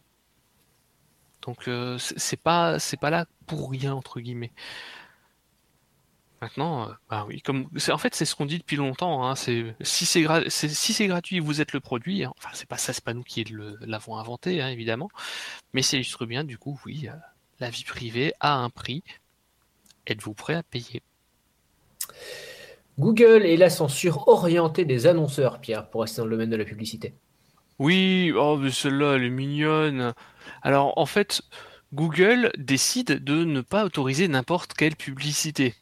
Donc, 1.43 1.69
euh, 1.69 1.99
c'est 1.99 2.41
pas, 2.41 2.79
c'est 2.79 2.97
pas 2.97 3.11
là 3.11 3.27
pour 3.47 3.71
rien 3.71 3.95
entre 3.95 4.21
guillemets. 4.21 4.53
Maintenant, 6.41 6.89
euh, 6.89 6.93
bah 7.09 7.25
oui, 7.29 7.41
comme 7.41 7.69
en 7.91 7.99
fait 7.99 8.17
c'est 8.17 8.25
ce 8.25 8.35
qu'on 8.35 8.47
dit 8.47 8.59
depuis 8.59 8.77
longtemps. 8.77 9.25
Hein, 9.25 9.37
c'est 9.37 9.77
si 9.81 10.07
c'est 10.07 10.27
si 10.51 10.93
c'est 10.93 11.07
gratuit, 11.07 11.39
vous 11.39 11.61
êtes 11.61 11.73
le 11.73 11.79
produit. 11.79 12.25
hein. 12.25 12.33
Enfin, 12.37 12.51
c'est 12.53 12.69
pas 12.69 12.79
ça, 12.79 12.93
c'est 12.93 13.05
pas 13.05 13.15
nous 13.15 13.23
qui 13.23 13.45
l'avons 13.81 14.17
inventé, 14.17 14.61
hein, 14.61 14.69
évidemment. 14.69 15.09
Mais 15.73 15.83
ça 15.83 15.97
illustre 15.97 16.27
bien, 16.27 16.43
du 16.45 16.59
coup, 16.59 16.81
oui, 16.85 17.09
euh, 17.09 17.13
la 17.61 17.71
vie 17.71 17.85
privée 17.85 18.35
a 18.41 18.55
un 18.57 18.71
prix. 18.71 19.05
Êtes-vous 20.07 20.35
prêt 20.35 20.55
à 20.55 20.63
payer? 20.65 21.03
Google 22.99 23.45
et 23.45 23.57
la 23.57 23.71
censure 23.71 24.29
orientée 24.29 24.85
des 24.85 25.07
annonceurs, 25.07 25.61
Pierre, 25.61 25.89
pour 25.89 26.03
rester 26.03 26.21
dans 26.21 26.27
le 26.27 26.33
domaine 26.33 26.51
de 26.51 26.57
la 26.57 26.65
publicité. 26.65 27.15
Oui, 27.79 28.33
oh, 28.37 28.57
mais 28.57 28.71
celle-là, 28.71 29.15
elle 29.15 29.25
est 29.25 29.31
mignonne. 29.31 30.13
Alors, 30.63 30.97
en 30.99 31.07
fait, 31.07 31.43
Google 31.93 32.51
décide 32.57 33.25
de 33.25 33.45
ne 33.45 33.61
pas 33.61 33.85
autoriser 33.85 34.29
n'importe 34.29 34.75
quelle 34.75 34.97
publicité. 34.97 35.75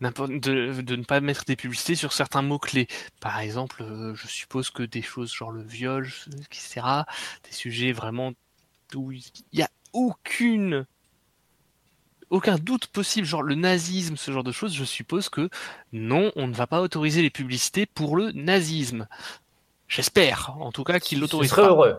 De 0.00 0.96
ne 0.96 1.04
pas 1.04 1.20
mettre 1.20 1.44
des 1.44 1.56
publicités 1.56 1.94
sur 1.94 2.12
certains 2.12 2.42
mots-clés. 2.42 2.86
Par 3.20 3.40
exemple, 3.40 3.82
euh, 3.82 4.14
je 4.14 4.28
suppose 4.28 4.70
que 4.70 4.82
des 4.82 5.02
choses 5.02 5.32
genre 5.32 5.50
le 5.50 5.62
viol, 5.62 6.08
etc., 6.36 6.86
des 7.44 7.52
sujets 7.52 7.92
vraiment 7.92 8.32
où 8.94 9.12
il 9.12 9.24
n'y 9.52 9.62
a 9.62 9.70
aucune, 9.92 10.86
aucun 12.30 12.56
doute 12.56 12.86
possible, 12.88 13.26
genre 13.26 13.42
le 13.42 13.54
nazisme, 13.54 14.16
ce 14.16 14.30
genre 14.32 14.44
de 14.44 14.52
choses, 14.52 14.74
je 14.74 14.84
suppose 14.84 15.28
que 15.28 15.48
non, 15.92 16.30
on 16.36 16.46
ne 16.46 16.54
va 16.54 16.66
pas 16.66 16.80
autoriser 16.82 17.22
les 17.22 17.30
publicités 17.30 17.86
pour 17.86 18.16
le 18.16 18.32
nazisme. 18.32 19.06
J'espère, 19.88 20.54
en 20.60 20.70
tout 20.72 20.84
cas, 20.84 21.00
qu'ils 21.00 21.18
Ce 21.18 21.22
l'autorisent 21.22 21.50
serait 21.50 21.62
pas. 21.62 21.68
heureux. 21.68 21.96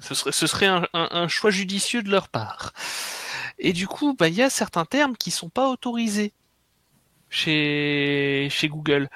Ce 0.00 0.14
serait, 0.14 0.32
ce 0.32 0.46
serait 0.46 0.66
un, 0.66 0.86
un- 0.94 1.08
un 1.10 1.28
choix 1.28 1.50
judicieux 1.50 2.02
de 2.02 2.10
leur 2.10 2.28
part. 2.28 2.72
Et 3.58 3.72
du 3.74 3.86
coup, 3.86 4.14
bah, 4.14 4.28
il 4.28 4.34
y 4.34 4.42
a 4.42 4.48
certains 4.50 4.86
termes 4.86 5.16
qui 5.16 5.30
sont 5.30 5.50
pas 5.50 5.68
autorisés 5.68 6.32
chez, 7.28 8.48
chez 8.50 8.68
Google. 8.68 9.08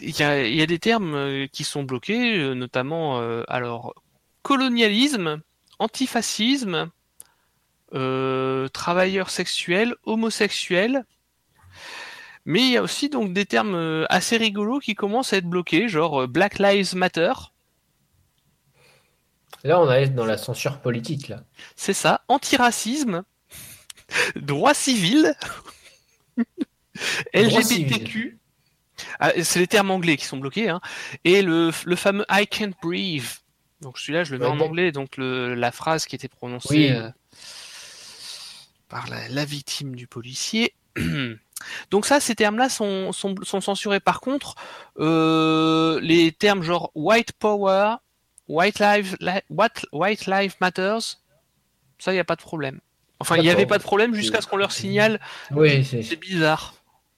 Il 0.00 0.16
y 0.18 0.22
a, 0.22 0.46
il 0.46 0.54
y 0.54 0.62
a 0.62 0.66
des 0.66 0.78
termes 0.78 1.14
euh, 1.14 1.46
qui 1.50 1.64
sont 1.64 1.82
bloqués, 1.82 2.38
euh, 2.38 2.54
notamment 2.54 3.20
euh, 3.20 3.42
alors 3.48 3.94
colonialisme, 4.42 5.40
antifascisme, 5.80 6.90
euh, 7.94 8.68
travailleurs 8.68 9.30
sexuels, 9.30 9.94
homosexuels. 10.04 11.04
Mais 12.44 12.60
il 12.60 12.70
y 12.70 12.76
a 12.78 12.82
aussi 12.82 13.08
donc 13.10 13.32
des 13.32 13.44
termes 13.46 13.74
euh, 13.74 14.06
assez 14.08 14.36
rigolos 14.38 14.80
qui 14.80 14.94
commencent 14.94 15.32
à 15.32 15.36
être 15.38 15.48
bloqués, 15.48 15.88
genre 15.88 16.22
euh, 16.22 16.26
Black 16.26 16.58
Lives 16.58 16.94
Matter. 16.94 17.32
Là, 19.64 19.80
on 19.80 19.90
est 19.90 20.08
dans 20.10 20.24
la 20.24 20.38
censure 20.38 20.80
politique, 20.80 21.28
là. 21.28 21.42
C'est 21.76 21.92
ça, 21.92 22.22
antiracisme, 22.28 23.24
droit 24.36 24.72
civil, 24.74 25.34
LGBTQ. 27.34 28.38
Ah, 29.20 29.32
c'est 29.42 29.60
les 29.60 29.66
termes 29.66 29.90
anglais 29.90 30.16
qui 30.16 30.24
sont 30.24 30.38
bloqués, 30.38 30.68
hein. 30.68 30.80
Et 31.24 31.42
le, 31.42 31.70
le 31.84 31.96
fameux 31.96 32.24
I 32.30 32.46
can't 32.46 32.72
breathe. 32.82 33.26
Donc 33.80 33.98
celui-là, 33.98 34.24
je 34.24 34.32
le 34.32 34.38
mets 34.40 34.46
Ouais, 34.46 34.52
en 34.52 34.58
anglais, 34.60 34.90
donc 34.90 35.16
le, 35.16 35.54
la 35.54 35.70
phrase 35.70 36.06
qui 36.06 36.16
était 36.16 36.28
prononcée 36.28 36.76
Oui. 36.76 36.90
euh, 36.90 37.08
par 38.88 39.08
la, 39.08 39.28
la 39.28 39.44
victime 39.44 39.94
du 39.96 40.06
policier. 40.06 40.74
Donc 41.90 42.06
ça, 42.06 42.20
ces 42.20 42.34
termes-là 42.34 42.68
sont, 42.68 43.12
sont, 43.12 43.34
sont 43.42 43.60
censurés. 43.60 44.00
Par 44.00 44.20
contre, 44.20 44.54
euh, 44.98 45.98
les 46.02 46.32
termes 46.32 46.62
genre 46.62 46.90
white 46.94 47.32
power, 47.32 47.96
white 48.46 48.78
lives, 48.78 49.16
li- 49.20 49.30
what, 49.50 49.68
white 49.92 50.26
lives 50.26 50.54
matters, 50.60 51.20
ça, 51.98 52.12
il 52.12 52.14
n'y 52.14 52.20
a 52.20 52.24
pas 52.24 52.36
de 52.36 52.42
problème. 52.42 52.80
Enfin, 53.20 53.36
il 53.36 53.42
n'y 53.42 53.50
avait 53.50 53.66
pas 53.66 53.78
de 53.78 53.82
problème 53.82 54.14
jusqu'à 54.14 54.40
ce 54.40 54.46
qu'on 54.46 54.56
leur 54.56 54.70
signale. 54.70 55.20
Oui, 55.50 55.84
c'est 55.84 56.16
bizarre. 56.20 56.74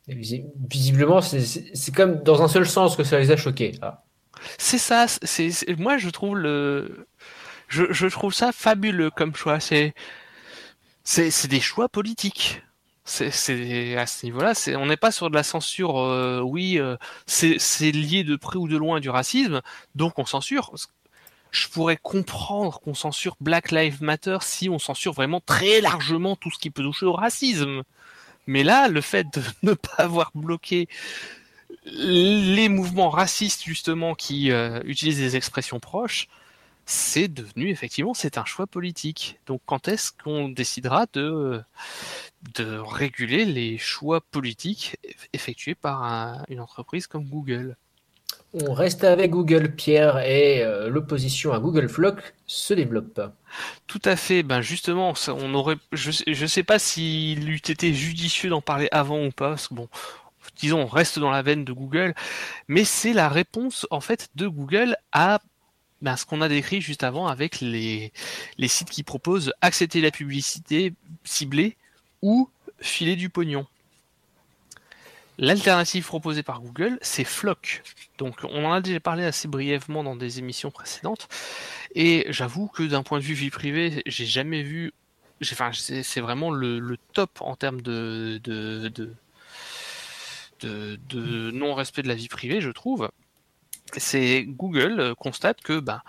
visi- 0.09 0.45
visiblement, 0.71 1.21
c'est- 1.21 1.95
comme 1.95 2.23
dans 2.23 2.43
un 2.43 2.49
seul 2.49 2.67
sens 2.67 2.97
que 2.97 3.05
ça 3.05 3.19
les 3.19 3.31
a 3.31 3.37
choqués. 3.37 3.73
Ah. 3.83 4.03
C'est 4.57 4.79
ça. 4.79 5.07
C'est- 5.09 5.69
moi, 5.79 5.99
je 5.99 6.09
trouve 6.09 6.39
le, 6.39 7.07
je, 7.69 7.85
je 7.93 8.07
trouve 8.07 8.33
ça 8.33 8.51
fabuleux 8.53 9.11
comme 9.11 9.37
choix. 9.37 9.61
C'est 9.61 9.93
c'est 11.05 11.49
des 11.49 11.61
choix 11.61 11.89
politiques. 11.89 12.63
C'est 13.05 13.97
à 13.97 14.07
ce 14.07 14.25
niveau-là. 14.25 14.53
On 14.79 14.87
n'est 14.87 14.97
pas 14.97 15.11
sur 15.11 15.31
de 15.31 15.35
la 15.35 15.43
censure. 15.43 15.99
euh, 15.99 16.41
oui, 16.41 16.79
euh, 16.79 16.97
c'est 17.27 17.59
c'est 17.59 17.91
lié 17.91 18.23
de 18.25 18.37
près 18.37 18.57
ou 18.57 18.69
de 18.69 18.77
loin 18.77 19.01
du 19.01 19.11
racisme, 19.11 19.63
donc 19.95 20.19
on 20.19 20.27
censure. 20.27 20.73
Je 21.51 21.67
pourrais 21.69 21.97
comprendre 21.97 22.81
qu'on 22.81 22.95
censure 22.95 23.37
Black 23.41 23.73
Lives 23.73 24.03
Matter 24.03 24.39
si 24.43 24.69
on 24.69 24.79
censure 24.79 25.13
vraiment 25.13 25.41
très 25.41 25.81
largement 25.81 26.37
tout 26.37 26.51
ce 26.53 26.59
qui 26.59 26.71
peut 26.71 26.83
toucher 26.85 27.07
au 27.07 27.13
racisme. 27.13 27.83
Mais 28.47 28.63
là, 28.63 28.89
le 28.89 29.01
fait 29.01 29.27
de 29.35 29.43
ne 29.63 29.75
pas 29.75 30.05
avoir 30.05 30.31
bloqué 30.35 30.89
les 31.85 32.69
mouvements 32.69 33.11
racistes 33.11 33.65
justement 33.65 34.15
qui 34.15 34.53
euh, 34.53 34.81
utilisent 34.85 35.19
des 35.19 35.37
expressions 35.37 35.81
proches, 35.81 36.29
c'est 36.91 37.29
devenu 37.29 37.71
effectivement 37.71 38.15
c'est 38.15 38.39
un 38.39 38.45
choix 38.45 38.67
politique. 38.67 39.39
Donc 39.47 39.63
quand 39.67 39.89
est-ce 39.89 40.13
qu'on 40.13 40.49
décidera 40.49 41.07
de 41.13 41.63
de 42.55 42.79
réguler 42.79 43.45
les 43.45 43.79
choix 43.79 44.21
politiques 44.21 44.97
effectués 45.33 45.75
par 45.75 46.03
un- 46.05 46.45
une 46.49 46.61
entreprise 46.61 47.07
comme 47.07 47.25
Google? 47.29 47.77
On 48.53 48.73
reste 48.75 49.03
avec 49.03 49.33
Google, 49.33 49.75
Pierre, 49.75 50.19
et 50.19 50.63
euh, 50.63 50.89
l'opposition 50.89 51.53
à 51.53 51.59
Google 51.59 51.89
Flock 51.89 52.35
se 52.47 52.75
développe. 52.75 53.21
Tout 53.87 54.01
à 54.05 54.17
fait. 54.17 54.43
Ben 54.43 54.61
justement, 54.61 55.15
ça, 55.15 55.35
on 55.35 55.55
aurait, 55.55 55.77
je, 55.93 56.11
je 56.27 56.47
sais 56.47 56.63
pas 56.63 56.79
s'il 56.79 57.49
eût 57.51 57.57
été 57.57 57.93
judicieux 57.95 58.51
d'en 58.51 58.61
parler 58.61 58.89
avant 58.93 59.25
ou 59.25 59.31
pas, 59.31 59.51
parce 59.51 59.69
que 59.69 59.75
bon, 59.75 59.89
disons, 60.57 60.81
on 60.83 60.87
reste 60.87 61.19
dans 61.19 61.31
la 61.31 61.43
veine 61.43 61.65
de 61.65 61.73
Google, 61.73 62.15
mais 62.69 62.85
c'est 62.85 63.13
la 63.13 63.29
réponse 63.29 63.87
en 63.91 64.01
fait 64.01 64.31
de 64.37 64.49
Google 64.49 64.97
à 65.13 65.41
ben, 66.03 66.17
ce 66.17 66.25
qu'on 66.25 66.41
a 66.41 66.49
décrit 66.49 66.81
juste 66.81 67.03
avant 67.03 67.27
avec 67.27 67.61
les, 67.61 68.13
les 68.59 68.69
sites 68.69 68.91
qui 68.91 69.03
proposent 69.03 69.53
accepter 69.61 70.01
la 70.01 70.11
publicité 70.11 70.95
ciblée 71.25 71.77
ou 72.23 72.49
filer 72.81 73.17
du 73.17 73.29
pognon. 73.29 73.67
L'alternative 75.39 76.05
proposée 76.05 76.43
par 76.43 76.61
Google, 76.61 76.99
c'est 77.01 77.25
Flock. 77.25 77.83
Donc, 78.19 78.45
on 78.45 78.65
en 78.67 78.73
a 78.73 78.81
déjà 78.83 79.01
parlé 79.01 79.25
assez 79.25 79.49
brièvement 79.49 80.05
dans 80.05 80.15
des 80.15 80.39
émissions 80.39 80.71
précédentes. 80.71 81.29
Et 81.95 82.27
j'avoue 82.29 82.69
que 82.69 82.83
d'un 82.83 83.03
point 83.03 83.19
de 83.19 83.25
vue 83.25 83.33
vie 83.33 83.49
privée, 83.49 84.03
j'ai 84.05 84.27
jamais 84.27 84.63
vu. 84.63 84.93
Enfin, 85.43 85.71
c'est 85.73 86.21
vraiment 86.21 86.51
le, 86.51 86.99
top 87.15 87.41
en 87.41 87.57
termes 87.57 87.81
de, 87.81 88.39
de, 88.45 88.93
de 90.61 91.51
non-respect 91.53 92.03
de 92.03 92.09
la 92.09 92.15
vie 92.15 92.29
privée, 92.29 92.61
je 92.61 92.71
trouve. 92.71 93.11
C'est 93.97 94.45
Google 94.45 95.01
euh, 95.01 95.15
constate 95.15 95.61
que 95.63 95.81
ben, 95.81 96.03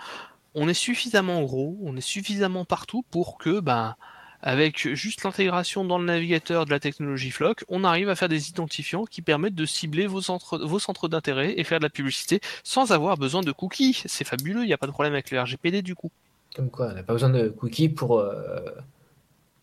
on 0.56 0.68
est 0.68 0.74
suffisamment 0.74 1.42
gros, 1.42 1.78
on 1.84 1.96
est 1.96 2.02
suffisamment 2.02 2.66
partout 2.66 3.04
pour 3.10 3.38
que 3.38 3.60
ben, 3.60 3.96
avec 4.42 4.88
juste 4.96 5.24
l'intégration 5.24 5.86
dans 5.86 5.98
le 5.98 6.06
navigateur 6.06 6.66
de 6.66 6.72
la 6.72 6.80
technologie 6.80 7.32
Flock, 7.32 7.64
on 7.70 7.84
arrive 7.84 8.10
à 8.10 8.16
faire 8.16 8.30
des 8.30 8.50
identifiants 8.50 9.06
qui 9.06 9.22
permettent 9.22 9.56
de 9.56 9.66
cibler 9.66 10.08
vos 10.08 10.22
centres, 10.22 10.58
vos 10.58 10.80
centres 10.80 11.08
d'intérêt 11.08 11.54
et 11.58 11.64
faire 11.64 11.80
de 11.80 11.84
la 11.84 11.90
publicité 11.90 12.42
sans 12.64 12.92
avoir 12.92 13.18
besoin 13.18 13.42
de 13.42 13.52
cookies. 13.52 14.02
C'est 14.06 14.24
fabuleux, 14.24 14.64
il 14.64 14.68
n'y 14.68 14.74
a 14.74 14.78
pas 14.78 14.88
de 14.88 14.92
problème 14.92 15.14
avec 15.14 15.32
le 15.32 15.40
RGPD 15.40 15.82
du 15.82 15.96
coup. 15.96 16.12
Comme 16.56 16.70
quoi, 16.70 16.90
on 16.92 16.94
n'a 16.94 17.04
pas 17.04 17.14
besoin 17.14 17.30
de 17.30 17.50
cookies 17.50 17.90
pour 17.90 18.20
euh, 18.20 18.60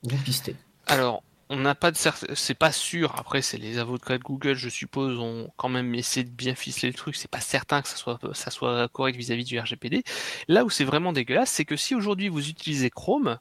vous 0.04 0.16
pister. 0.18 0.56
Alors, 0.86 1.22
on 1.50 1.56
n'a 1.56 1.74
pas 1.74 1.90
de 1.90 1.96
c'est 2.34 2.54
pas 2.54 2.72
sûr. 2.72 3.14
Après, 3.18 3.40
c'est 3.42 3.56
les 3.56 3.78
avocats 3.78 4.18
de 4.18 4.22
Google, 4.22 4.54
je 4.54 4.68
suppose, 4.68 5.18
ont 5.18 5.50
quand 5.56 5.68
même 5.68 5.94
essayé 5.94 6.24
de 6.24 6.30
bien 6.30 6.54
ficeler 6.54 6.88
le 6.88 6.94
truc. 6.94 7.16
C'est 7.16 7.30
pas 7.30 7.40
certain 7.40 7.80
que 7.80 7.88
ça 7.88 7.96
soit, 7.96 8.18
ça 8.34 8.50
soit 8.50 8.88
correct 8.88 9.16
vis-à-vis 9.16 9.44
du 9.44 9.58
RGPD. 9.58 10.04
Là 10.48 10.64
où 10.64 10.70
c'est 10.70 10.84
vraiment 10.84 11.12
dégueulasse, 11.12 11.50
c'est 11.50 11.64
que 11.64 11.76
si 11.76 11.94
aujourd'hui 11.94 12.28
vous 12.28 12.48
utilisez 12.48 12.90
Chrome, 12.90 13.38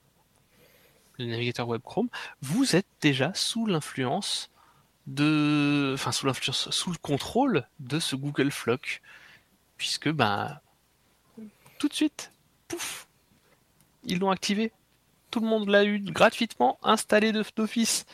le 1.18 1.26
navigateur 1.26 1.68
web 1.68 1.82
Chrome, 1.84 2.10
vous 2.42 2.76
êtes 2.76 2.88
déjà 3.02 3.34
sous 3.34 3.66
l'influence 3.66 4.52
de, 5.08 5.92
enfin 5.94 6.12
sous 6.12 6.28
l'influence, 6.28 6.70
sous 6.70 6.92
le 6.92 6.98
contrôle 6.98 7.68
de 7.80 8.00
ce 8.00 8.16
Google 8.16 8.52
Flock, 8.52 9.02
puisque 9.78 10.10
ben 10.10 10.60
tout 11.78 11.88
de 11.88 11.94
suite, 11.94 12.32
pouf, 12.68 13.08
ils 14.04 14.20
l'ont 14.20 14.32
activé. 14.32 14.72
Tout 15.38 15.44
le 15.44 15.50
monde 15.50 15.70
l'a 15.70 15.86
eu 15.86 16.00
gratuitement 16.00 16.80
installé 16.82 17.32
d'office. 17.32 18.08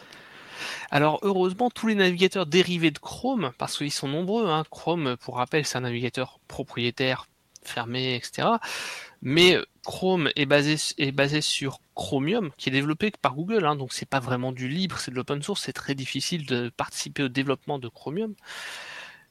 Alors 0.91 1.19
heureusement, 1.21 1.69
tous 1.69 1.87
les 1.87 1.95
navigateurs 1.95 2.45
dérivés 2.45 2.91
de 2.91 2.99
Chrome, 2.99 3.53
parce 3.57 3.77
qu'ils 3.77 3.93
sont 3.93 4.09
nombreux, 4.09 4.49
hein, 4.49 4.65
Chrome, 4.69 5.15
pour 5.21 5.37
rappel, 5.37 5.65
c'est 5.65 5.77
un 5.77 5.81
navigateur 5.81 6.41
propriétaire, 6.49 7.27
fermé, 7.63 8.15
etc. 8.15 8.49
Mais 9.21 9.57
Chrome 9.85 10.31
est 10.35 10.45
basé, 10.45 10.75
est 10.97 11.13
basé 11.13 11.39
sur 11.39 11.79
Chromium, 11.95 12.51
qui 12.57 12.67
est 12.67 12.73
développé 12.73 13.09
par 13.21 13.35
Google, 13.35 13.65
hein, 13.65 13.77
donc 13.77 13.93
c'est 13.93 14.09
pas 14.09 14.19
vraiment 14.19 14.51
du 14.51 14.67
libre, 14.67 14.97
c'est 14.99 15.11
de 15.11 15.15
l'open 15.15 15.41
source, 15.41 15.61
c'est 15.63 15.71
très 15.71 15.95
difficile 15.95 16.45
de 16.45 16.73
participer 16.75 17.23
au 17.23 17.29
développement 17.29 17.79
de 17.79 17.87
Chromium. 17.87 18.33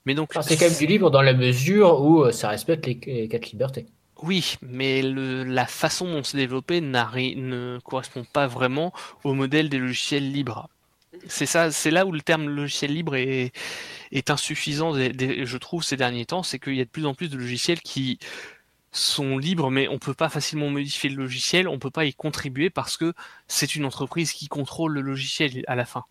Mais 0.06 0.14
donc 0.14 0.32
c'est 0.40 0.56
quand 0.56 0.64
même 0.64 0.78
du 0.78 0.86
libre 0.86 1.10
dans 1.10 1.22
la 1.22 1.34
mesure 1.34 2.00
où 2.00 2.22
euh, 2.22 2.32
ça 2.32 2.48
respecte 2.48 2.86
les, 2.86 3.28
quatre 3.28 3.50
libertés. 3.50 3.86
Oui, 4.22 4.56
mais 4.62 5.02
la 5.02 5.66
façon 5.66 6.06
dont 6.06 6.22
c'est 6.22 6.36
développé 6.36 6.80
ne 6.80 7.78
correspond 7.84 8.24
pas 8.24 8.46
vraiment 8.46 8.92
au 9.24 9.34
modèle 9.34 9.68
des 9.68 9.78
logiciels 9.78 10.30
libres. 10.30 10.68
C'est 11.26 11.46
ça, 11.46 11.70
c'est 11.70 11.90
là 11.90 12.06
où 12.06 12.12
le 12.12 12.20
terme 12.20 12.48
logiciel 12.48 12.92
libre 12.92 13.16
est, 13.16 13.52
insuffisant, 14.30 14.94
je 14.94 15.56
trouve, 15.56 15.82
ces 15.82 15.96
derniers 15.96 16.24
temps, 16.24 16.42
c'est 16.42 16.58
qu'il 16.58 16.74
y 16.74 16.80
a 16.80 16.84
de 16.84 16.90
plus 16.90 17.04
en 17.04 17.14
plus 17.14 17.28
de 17.28 17.36
logiciels 17.36 17.80
qui 17.80 18.18
sont 18.92 19.38
libres, 19.38 19.70
mais 19.70 19.88
on 19.88 19.98
peut 19.98 20.14
pas 20.14 20.28
facilement 20.28 20.70
modifier 20.70 21.10
le 21.10 21.16
logiciel, 21.16 21.66
on 21.66 21.78
peut 21.78 21.90
pas 21.90 22.04
y 22.04 22.14
contribuer 22.14 22.70
parce 22.70 22.96
que 22.96 23.14
c'est 23.48 23.74
une 23.74 23.84
entreprise 23.84 24.32
qui 24.32 24.48
contrôle 24.48 24.92
le 24.92 25.00
logiciel 25.00 25.64
à 25.66 25.74
la 25.74 25.84
fin. 25.84 26.04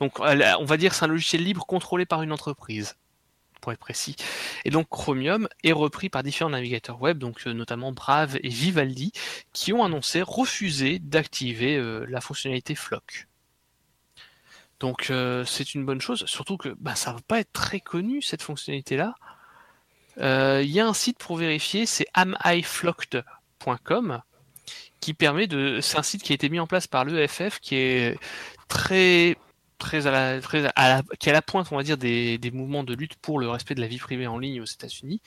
Donc, 0.00 0.20
on 0.20 0.64
va 0.64 0.76
dire 0.76 0.94
c'est 0.94 1.06
un 1.06 1.08
logiciel 1.08 1.42
libre 1.42 1.66
contrôlé 1.66 2.06
par 2.06 2.22
une 2.22 2.32
entreprise, 2.32 2.96
être 3.72 3.78
précis. 3.78 4.16
Et 4.64 4.70
donc, 4.70 4.88
Chromium 4.88 5.48
est 5.64 5.72
repris 5.72 6.08
par 6.08 6.22
différents 6.22 6.50
navigateurs 6.50 7.00
web, 7.00 7.18
donc 7.18 7.46
euh, 7.46 7.52
notamment 7.52 7.92
Brave 7.92 8.38
et 8.42 8.48
Vivaldi, 8.48 9.12
qui 9.52 9.72
ont 9.72 9.84
annoncé 9.84 10.22
refuser 10.22 10.98
d'activer 10.98 11.76
euh, 11.76 12.04
la 12.08 12.20
fonctionnalité 12.20 12.74
Flock. 12.74 13.28
Donc 14.78 15.10
euh, 15.10 15.44
c'est 15.44 15.74
une 15.74 15.86
bonne 15.86 16.00
chose, 16.00 16.26
surtout 16.26 16.58
que 16.58 16.74
bah, 16.78 16.94
ça 16.94 17.12
va 17.12 17.20
pas 17.26 17.40
être 17.40 17.52
très 17.52 17.80
connu 17.80 18.20
cette 18.20 18.42
fonctionnalité-là. 18.42 19.14
Il 20.18 20.70
y 20.70 20.80
a 20.80 20.86
un 20.86 20.94
site 20.94 21.18
pour 21.18 21.36
vérifier, 21.36 21.84
c'est 21.84 22.06
amiflocked.com 22.14 24.22
qui 25.00 25.14
permet 25.14 25.46
de. 25.46 25.80
C'est 25.80 25.98
un 25.98 26.02
site 26.02 26.22
qui 26.22 26.32
a 26.32 26.34
été 26.34 26.48
mis 26.48 26.58
en 26.58 26.66
place 26.66 26.86
par 26.86 27.04
l'EFF 27.04 27.60
qui 27.60 27.76
est 27.76 28.18
très 28.68 29.36
qui 29.78 29.96
est 29.96 30.06
à 30.06 31.32
la 31.32 31.42
pointe, 31.42 31.68
on 31.70 31.76
va 31.76 31.82
dire, 31.82 31.98
des, 31.98 32.50
mouvements 32.52 32.84
de 32.84 32.94
lutte 32.94 33.16
pour 33.16 33.38
le 33.38 33.48
respect 33.48 33.74
de 33.74 33.80
la 33.80 33.86
vie 33.86 33.98
privée 33.98 34.26
en 34.26 34.38
ligne 34.38 34.60
aux 34.60 34.66
États-Unis. 34.66 35.20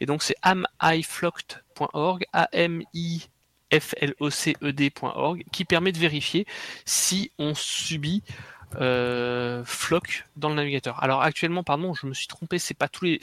Et 0.00 0.06
donc 0.06 0.22
c'est 0.22 0.36
amiflocked.org, 0.42 2.24
a 2.32 2.48
m 2.52 2.82
i 2.94 3.28
f 3.72 3.94
l 4.00 4.14
o 4.20 4.30
c 4.30 4.54
e 4.62 4.72
qui 5.50 5.64
permet 5.64 5.92
de 5.92 5.98
vérifier 5.98 6.46
si 6.84 7.32
on 7.38 7.54
subit 7.54 8.22
euh, 8.80 9.64
Flock 9.64 10.26
dans 10.36 10.48
le 10.48 10.54
navigateur. 10.54 11.02
Alors 11.02 11.22
actuellement, 11.22 11.62
pardon, 11.62 11.94
je 11.94 12.06
me 12.06 12.14
suis 12.14 12.26
trompé, 12.26 12.58
c'est 12.58 12.74
pas 12.74 12.88
tous 12.88 13.04
les, 13.04 13.20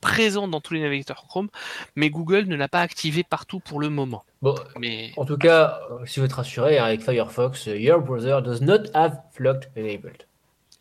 présent 0.00 0.48
dans 0.48 0.60
tous 0.60 0.74
les 0.74 0.80
navigateurs 0.80 1.24
Chrome, 1.28 1.48
mais 1.96 2.10
Google 2.10 2.44
ne 2.46 2.56
l'a 2.56 2.68
pas 2.68 2.80
activé 2.80 3.22
partout 3.22 3.60
pour 3.60 3.80
le 3.80 3.88
moment. 3.88 4.24
Bon, 4.42 4.54
mais 4.78 5.12
en 5.16 5.24
tout 5.24 5.36
cas, 5.36 5.80
si 6.06 6.20
vous 6.20 6.26
êtes 6.26 6.32
rassuré 6.32 6.78
avec 6.78 7.02
Firefox, 7.02 7.66
your 7.66 8.00
browser 8.00 8.38
does 8.42 8.60
not 8.60 8.84
have 8.94 9.18
Flock 9.32 9.68
enabled. 9.76 10.24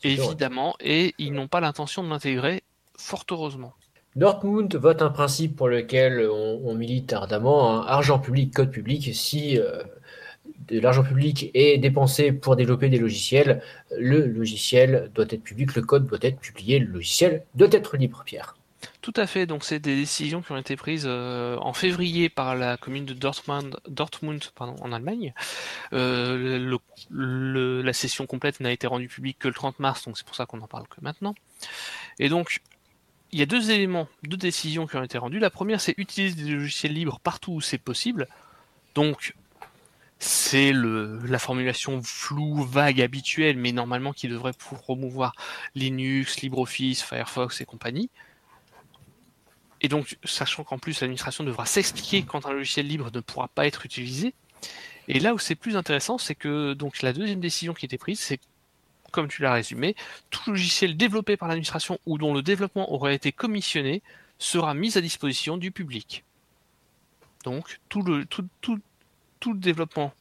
Évidemment, 0.03 0.75
et 0.79 1.13
ils 1.17 1.33
n'ont 1.33 1.49
pas 1.49 1.59
l'intention 1.59 2.03
de 2.03 2.09
l'intégrer, 2.09 2.63
fort 2.97 3.25
heureusement. 3.31 3.73
Dortmund 4.15 4.73
vote 4.75 5.01
un 5.01 5.09
principe 5.09 5.55
pour 5.55 5.67
lequel 5.67 6.27
on, 6.29 6.73
milite 6.73 7.13
ardemment, 7.13 7.71
hein, 7.71 7.85
argent 7.88 8.19
public, 8.19 8.53
code 8.53 8.71
public. 8.71 9.13
Si 9.13 9.59
euh, 9.59 9.83
de 10.67 10.79
l'argent 10.79 11.03
public 11.03 11.51
est 11.53 11.77
dépensé 11.77 12.31
pour 12.31 12.55
développer 12.55 12.89
des 12.89 12.97
logiciels, 12.97 13.61
le 13.97 14.25
logiciel 14.25 15.11
doit 15.13 15.25
être 15.29 15.43
public, 15.43 15.75
le 15.75 15.81
code 15.83 16.07
doit 16.07 16.19
être 16.21 16.39
publié, 16.39 16.79
le 16.79 16.88
logiciel 16.88 17.43
doit 17.55 17.69
être 17.71 17.97
libre, 17.97 18.23
Pierre. 18.25 18.55
Tout 19.01 19.13
à 19.15 19.27
fait, 19.27 19.46
donc 19.46 19.63
c'est 19.63 19.79
des 19.79 19.96
décisions 19.96 20.41
qui 20.41 20.51
ont 20.51 20.58
été 20.58 20.75
prises 20.75 21.06
euh, 21.08 21.56
en 21.60 21.72
février 21.72 22.27
par 22.27 22.56
la 22.56 22.75
commune 22.75 23.06
de 23.06 23.13
Dortmund, 23.13 23.77
en 24.60 24.91
Allemagne. 24.91 25.34
Euh, 25.94 26.77
la 27.10 27.94
session 27.94 28.25
complète 28.25 28.60
n'a 28.60 28.74
été 28.74 28.88
rendue 28.88 29.08
publique 29.08 29.39
que 29.39 29.48
le 29.48 29.53
30 29.53 29.79
mars, 29.79 30.03
donc 30.03 30.18
c'est 30.18 30.25
pour 30.25 30.36
ça 30.36 30.46
qu'on 30.46 30.60
en 30.60 30.68
parle 30.68 30.86
que 30.89 31.00
maintenant. 31.01 31.34
Et 32.20 32.27
donc, 32.27 32.60
il 33.32 33.39
y 33.39 33.41
a 33.41 33.46
deux 33.46 33.72
éléments, 33.72 34.10
deux 34.24 34.36
décisions 34.36 34.86
qui 34.86 34.98
ont 34.98 35.03
été 35.03 35.18
rendues. 35.18 35.39
La 35.39 35.50
première, 35.50 35.79
c'est 35.79 35.94
utiliser 35.98 36.44
des 36.44 36.51
logiciels 36.51 36.94
libres 36.94 37.22
partout 37.22 37.53
où 37.53 37.62
c'est 37.62 37.77
possible. 37.77 38.27
Donc, 38.96 39.33
c'est 40.18 40.74
la 40.74 41.40
formulation 41.40 42.01
floue, 42.03 42.64
vague, 42.66 43.00
habituelle, 43.00 43.55
mais 43.55 43.72
normalement 43.72 44.12
qui 44.12 44.27
devrait 44.27 44.51
promouvoir 44.51 45.33
Linux, 45.74 46.42
LibreOffice, 46.42 47.01
Firefox 47.01 47.62
et 47.62 47.66
compagnie. 47.66 48.09
Et 49.81 49.87
donc, 49.87 50.18
sachant 50.24 50.63
qu'en 50.63 50.77
plus 50.77 51.00
l'administration 51.01 51.44
devra 51.44 51.65
s'expliquer 51.65 52.24
quand 52.24 52.46
un 52.46 52.51
logiciel 52.53 52.87
libre 52.87 53.09
ne 53.13 53.20
pourra 53.20 53.48
pas 53.48 53.65
être 53.65 53.85
utilisé. 53.85 54.33
Et 55.07 55.20
là 55.20 55.33
où 55.33 55.39
c'est 55.39 55.55
plus 55.55 55.75
intéressant, 55.75 56.18
c'est 56.18 56.35
que 56.35 56.74
donc 56.74 57.01
la 57.01 57.13
deuxième 57.13 57.39
décision 57.39 57.74
qui 57.74 57.85
était 57.85 57.98
prise, 57.98 58.20
c'est 58.20 58.39
comme 59.11 59.27
tu 59.27 59.42
l'as 59.42 59.53
résumé, 59.53 59.96
tout 60.29 60.51
logiciel 60.51 60.96
développé 60.96 61.35
par 61.35 61.48
l'administration 61.48 62.00
ou 62.05 62.18
dont 62.18 62.33
le 62.33 62.42
développement 62.42 62.92
aurait 62.94 63.15
été 63.15 63.31
commissionné 63.31 64.03
sera 64.37 64.74
mis 64.74 64.98
à 64.98 65.01
disposition 65.01 65.57
du 65.57 65.72
public. 65.72 66.24
Donc 67.44 67.79
tout 67.89 68.01
le, 68.01 68.25
tout, 68.25 68.48
tout, 68.61 68.79
tout 69.39 69.53
le 69.53 69.59
développement 69.59 70.13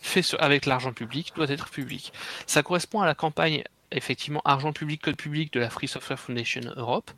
fait 0.00 0.24
avec 0.38 0.66
l'argent 0.66 0.92
public 0.92 1.32
doit 1.34 1.48
être 1.48 1.68
public. 1.70 2.12
Ça 2.46 2.62
correspond 2.62 3.00
à 3.00 3.06
la 3.06 3.14
campagne 3.14 3.64
effectivement 3.92 4.40
argent 4.44 4.72
public, 4.72 5.02
code 5.02 5.16
public 5.16 5.52
de 5.52 5.60
la 5.60 5.70
Free 5.70 5.88
Software 5.88 6.18
Foundation 6.18 6.62
Europe. 6.76 7.10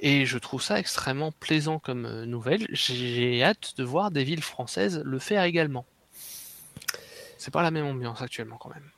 Et 0.00 0.26
je 0.26 0.38
trouve 0.38 0.62
ça 0.62 0.78
extrêmement 0.78 1.32
plaisant 1.32 1.78
comme 1.78 2.06
euh, 2.06 2.26
nouvelle. 2.26 2.66
J'ai 2.70 3.42
hâte 3.42 3.74
de 3.76 3.84
voir 3.84 4.10
des 4.10 4.24
villes 4.24 4.42
françaises 4.42 5.02
le 5.04 5.18
faire 5.18 5.44
également. 5.44 5.86
C'est 7.38 7.52
pas 7.52 7.62
la 7.62 7.70
même 7.70 7.86
ambiance 7.86 8.22
actuellement 8.22 8.56
quand 8.56 8.70
même. 8.70 8.90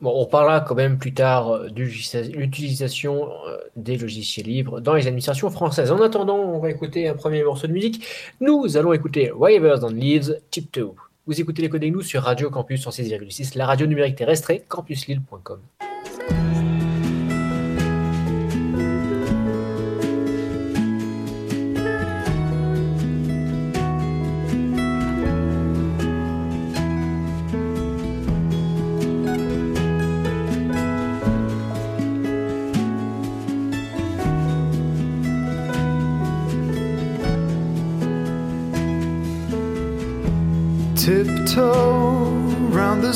Bon, 0.00 0.12
on 0.14 0.26
parlera 0.26 0.60
quand 0.60 0.76
même 0.76 0.96
plus 0.96 1.12
tard 1.12 1.50
euh, 1.50 1.68
de 1.68 1.82
l'utilisation 1.82 3.30
euh, 3.48 3.56
des 3.74 3.96
logiciels 3.96 4.46
libres 4.46 4.80
dans 4.80 4.94
les 4.94 5.08
administrations 5.08 5.50
françaises. 5.50 5.90
En 5.90 6.00
attendant, 6.00 6.36
on 6.36 6.60
va 6.60 6.70
écouter 6.70 7.08
un 7.08 7.14
premier 7.14 7.42
morceau 7.42 7.66
de 7.66 7.72
musique. 7.72 8.06
Nous 8.40 8.76
allons 8.76 8.92
écouter 8.92 9.32
Waivers 9.32 9.82
on 9.82 9.90
Leaves, 9.90 10.40
Tip 10.50 10.72
2. 10.72 10.90
Vous 11.26 11.40
écoutez 11.40 11.62
les 11.62 11.68
codes 11.68 11.82
nous 11.84 12.02
sur 12.02 12.22
Radio 12.22 12.48
Campus 12.48 12.86
106,6, 12.86 13.58
la 13.58 13.66
radio 13.66 13.86
numérique 13.86 14.16
terrestre 14.16 14.50
et 14.50 14.60
campuslille.com. 14.60 15.60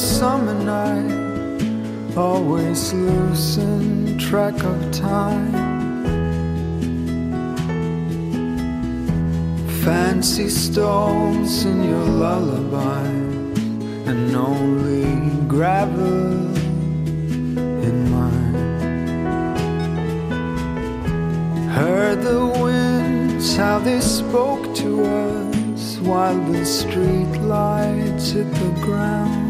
summer 0.02 0.54
night, 0.54 2.16
always 2.16 2.92
losing 2.92 4.18
track 4.18 4.54
of 4.64 4.90
time. 4.90 5.52
Fancy 9.84 10.48
stones 10.48 11.64
in 11.64 11.84
your 11.84 12.04
lullaby, 12.04 13.06
and 14.10 14.34
only 14.34 15.06
gravel 15.46 16.56
in 17.88 18.10
mine. 18.10 18.54
Heard 21.70 22.22
the 22.22 22.44
winds, 22.60 23.56
how 23.56 23.78
they 23.78 24.00
spoke 24.00 24.74
to 24.82 25.04
us 25.04 25.98
while 25.98 26.38
the 26.50 26.64
street 26.64 27.32
lights 27.42 28.32
hit 28.32 28.52
the 28.54 28.72
ground. 28.80 29.41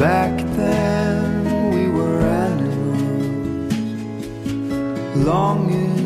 Back 0.00 0.34
then 0.56 1.74
we 1.74 1.86
were 1.90 2.20
animals, 2.22 3.74
longing 5.14 5.99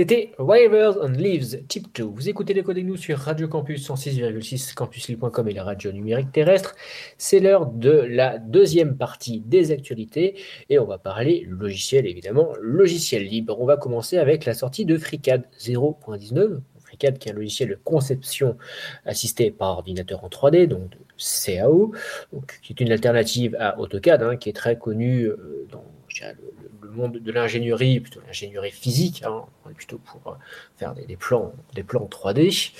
C'était 0.00 0.32
Rivers 0.38 0.96
on 1.02 1.10
Leaves 1.10 1.66
Tip 1.66 1.94
2. 1.94 2.04
Vous 2.04 2.30
écoutez 2.30 2.54
les 2.54 2.62
codes 2.62 2.78
nous 2.78 2.96
sur 2.96 3.18
Radio 3.18 3.48
Campus 3.48 3.86
106,6 3.86 4.72
campusly.com 4.72 5.46
et 5.46 5.52
la 5.52 5.62
radio 5.62 5.92
numérique 5.92 6.32
terrestre. 6.32 6.74
C'est 7.18 7.38
l'heure 7.38 7.66
de 7.66 7.90
la 7.90 8.38
deuxième 8.38 8.96
partie 8.96 9.40
des 9.40 9.72
actualités 9.72 10.36
et 10.70 10.78
on 10.78 10.86
va 10.86 10.96
parler 10.96 11.44
logiciel 11.46 12.06
évidemment, 12.06 12.54
logiciel 12.62 13.26
libre. 13.26 13.60
On 13.60 13.66
va 13.66 13.76
commencer 13.76 14.16
avec 14.16 14.46
la 14.46 14.54
sortie 14.54 14.86
de 14.86 14.96
FreeCAD 14.96 15.44
0.19. 15.60 16.60
FreeCAD 16.82 17.18
qui 17.18 17.28
est 17.28 17.32
un 17.32 17.34
logiciel 17.34 17.68
de 17.68 17.78
conception 17.84 18.56
assisté 19.04 19.50
par 19.50 19.68
ordinateur 19.68 20.24
en 20.24 20.28
3D, 20.28 20.66
donc 20.66 20.88
de 20.88 20.96
CAO, 21.18 21.92
donc, 22.32 22.58
qui 22.62 22.72
est 22.72 22.80
une 22.80 22.90
alternative 22.90 23.54
à 23.60 23.78
AutoCAD, 23.78 24.22
hein, 24.22 24.36
qui 24.38 24.48
est 24.48 24.54
très 24.54 24.78
connu 24.78 25.24
euh, 25.24 25.66
dans 25.70 25.84
le, 26.22 26.59
monde 26.90 27.18
de 27.18 27.32
l'ingénierie, 27.32 28.00
plutôt 28.00 28.20
l'ingénierie 28.26 28.70
physique, 28.70 29.22
hein, 29.26 29.44
plutôt 29.74 29.98
pour 29.98 30.32
euh, 30.32 30.36
faire 30.76 30.94
des, 30.94 31.16
plans, 31.16 31.52
des 31.74 31.82
plans 31.82 32.08
3D. 32.10 32.72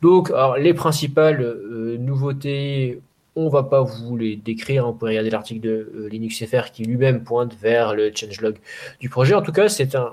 Donc, 0.00 0.32
les 0.58 0.74
principales 0.74 1.42
euh, 1.42 1.96
nouveautés, 1.98 3.00
on 3.34 3.48
va 3.48 3.62
pas 3.62 3.82
vous 3.82 4.16
les 4.16 4.36
décrire, 4.36 4.84
hein, 4.84 4.90
vous 4.90 4.94
pouvez 4.94 5.12
regarder 5.12 5.30
l'article 5.30 5.60
de 5.60 5.90
euh, 5.94 6.08
LinuxFR 6.08 6.70
qui 6.70 6.84
lui-même 6.84 7.24
pointe 7.24 7.54
vers 7.54 7.94
le 7.94 8.12
changelog 8.14 8.58
du 9.00 9.08
projet. 9.08 9.34
En 9.34 9.42
tout 9.42 9.52
cas, 9.52 9.68
c'est 9.68 9.94
un, 9.94 10.12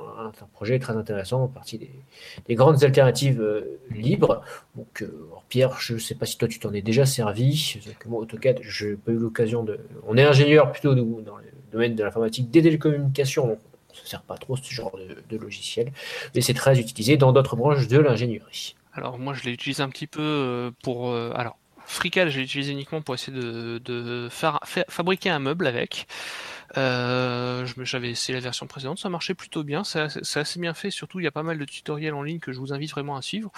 projet 0.53 0.79
très 0.79 0.95
intéressant, 0.95 1.47
partie 1.47 1.77
des, 1.77 1.91
des 2.47 2.55
grandes 2.55 2.83
alternatives 2.83 3.41
euh, 3.41 3.79
libres. 3.91 4.41
Donc, 4.75 5.01
euh, 5.01 5.27
Pierre, 5.49 5.79
je 5.79 5.95
ne 5.95 5.99
sais 5.99 6.15
pas 6.15 6.25
si 6.25 6.37
toi 6.37 6.47
tu 6.47 6.59
t'en 6.59 6.73
es 6.73 6.81
déjà 6.81 7.05
servi. 7.05 7.77
Moi, 8.05 8.21
AutoCAD, 8.21 8.59
je 8.61 8.87
n'ai 8.87 8.95
pas 8.95 9.11
eu 9.11 9.17
l'occasion 9.17 9.63
de. 9.63 9.79
On 10.07 10.15
est 10.17 10.23
ingénieur 10.23 10.71
plutôt 10.71 10.95
dans 10.95 11.37
le 11.37 11.43
domaine 11.71 11.95
de 11.95 12.03
l'informatique, 12.03 12.49
des 12.51 12.61
télécommunications. 12.61 13.45
On 13.45 13.93
ne 13.93 13.97
se 13.97 14.07
sert 14.07 14.21
pas 14.21 14.37
trop 14.37 14.55
ce 14.55 14.73
genre 14.73 14.97
de, 15.29 15.37
logiciel, 15.37 15.91
mais 16.35 16.41
c'est 16.41 16.53
très 16.53 16.79
utilisé 16.79 17.17
dans 17.17 17.33
d'autres 17.33 17.55
branches 17.55 17.87
de 17.87 17.97
l'ingénierie. 17.97 18.75
Alors 18.93 19.17
moi 19.17 19.33
je 19.33 19.43
l'ai 19.43 19.51
utilisé 19.51 19.81
un 19.81 19.89
petit 19.89 20.07
peu 20.07 20.71
pour... 20.83 21.13
alors, 21.13 21.58
FreeCAD, 21.89 22.29
j'ai 22.29 22.41
utilisé 22.41 22.71
uniquement 22.71 23.01
pour 23.01 23.15
essayer 23.15 23.35
de, 23.35 24.29
fabriquer 24.29 25.31
un 25.31 25.39
meuble 25.39 25.65
avec. 25.65 26.07
Euh, 26.77 27.65
je 27.65 27.83
J'avais 27.83 28.11
essayé 28.11 28.35
la 28.35 28.43
version 28.43 28.67
précédente, 28.67 28.99
ça 28.99 29.09
marchait 29.09 29.33
plutôt 29.33 29.63
bien, 29.63 29.83
c'est 29.83 29.99
assez, 30.37 30.59
bien 30.59 30.75
fait, 30.75 30.91
surtout 30.91 31.19
il 31.19 31.23
y 31.23 31.27
a 31.27 31.31
pas 31.31 31.41
mal 31.41 31.57
de 31.57 31.65
tutoriels 31.65 32.13
en 32.13 32.21
ligne 32.21 32.39
que 32.39 32.51
je 32.51 32.59
vous 32.59 32.73
invite 32.73 32.91
vraiment 32.91 33.15
à 33.15 33.23
suivre. 33.23 33.51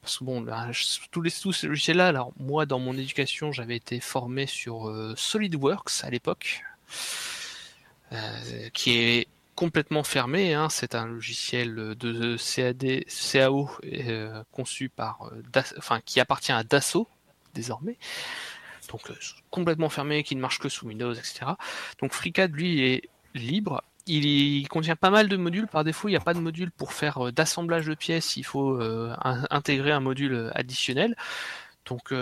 Parce 0.00 0.18
que 0.18 0.24
bon, 0.24 0.46
je- 0.72 1.00
tous, 1.10 1.52
ces 1.52 1.66
logiciels-là, 1.66 2.08
alors 2.08 2.32
moi 2.38 2.64
dans 2.64 2.78
mon 2.78 2.96
éducation 2.96 3.52
j'avais 3.52 3.76
été 3.76 4.00
formé 4.00 4.46
sur 4.46 4.88
euh, 4.88 5.12
SolidWorks 5.16 6.02
à 6.02 6.08
l'époque, 6.10 6.64
euh, 8.12 8.68
qui 8.72 8.96
est 8.96 9.28
complètement 9.54 10.02
fermé. 10.02 10.54
Hein. 10.54 10.68
C'est 10.70 10.94
un 10.94 11.06
logiciel 11.06 11.74
de 11.74 12.36
CAD, 12.38 13.04
CAO 13.06 13.68
euh, 13.84 14.42
conçu 14.52 14.88
par, 14.88 15.30
enfin, 15.76 16.00
qui 16.06 16.20
appartient 16.20 16.52
à 16.52 16.62
Dassault 16.62 17.08
désormais. 17.56 17.98
Donc 18.90 19.10
euh, 19.10 19.14
complètement 19.50 19.88
fermé, 19.88 20.22
qui 20.22 20.36
ne 20.36 20.40
marche 20.40 20.58
que 20.58 20.68
sous 20.68 20.86
Windows, 20.86 21.12
etc. 21.12 21.46
Donc 22.00 22.12
FreeCAD 22.12 22.52
lui 22.54 22.82
est 22.82 23.02
libre. 23.34 23.82
Il, 24.06 24.68
contient 24.68 24.94
pas 24.94 25.10
mal 25.10 25.28
de 25.28 25.36
modules. 25.36 25.66
Par 25.66 25.82
défaut, 25.82 26.08
il 26.08 26.12
n'y 26.12 26.16
a 26.16 26.20
pas 26.20 26.34
de 26.34 26.38
module 26.38 26.70
pour 26.70 26.92
faire 26.92 27.26
euh, 27.26 27.32
d'assemblage 27.32 27.86
de 27.86 27.94
pièces. 27.94 28.36
Il 28.36 28.44
faut 28.44 28.80
euh, 28.80 29.12
in- 29.24 29.46
intégrer 29.50 29.90
un 29.90 30.00
module 30.00 30.52
additionnel. 30.54 31.16
Donc 31.86 32.12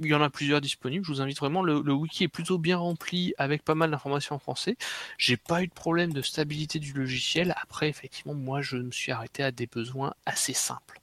il 0.00 0.06
y 0.06 0.14
en 0.14 0.22
a 0.22 0.30
plusieurs 0.30 0.60
disponibles. 0.60 1.04
Je 1.04 1.12
vous 1.12 1.20
invite 1.20 1.38
vraiment. 1.38 1.62
Le, 1.62 1.80
le 1.80 1.92
wiki 1.92 2.24
est 2.24 2.28
plutôt 2.28 2.58
bien 2.58 2.76
rempli 2.78 3.34
avec 3.38 3.64
pas 3.64 3.74
mal 3.74 3.90
d'informations 3.90 4.36
en 4.36 4.38
français. 4.38 4.76
J'ai 5.18 5.36
pas 5.36 5.62
eu 5.62 5.68
de 5.68 5.72
problème 5.72 6.12
de 6.12 6.22
stabilité 6.22 6.78
du 6.78 6.92
logiciel. 6.92 7.54
Après, 7.62 7.88
effectivement, 7.88 8.34
moi, 8.34 8.60
je 8.60 8.76
me 8.76 8.90
suis 8.90 9.12
arrêté 9.12 9.42
à 9.42 9.50
des 9.52 9.66
besoins 9.66 10.14
assez 10.26 10.52
simples. 10.52 11.00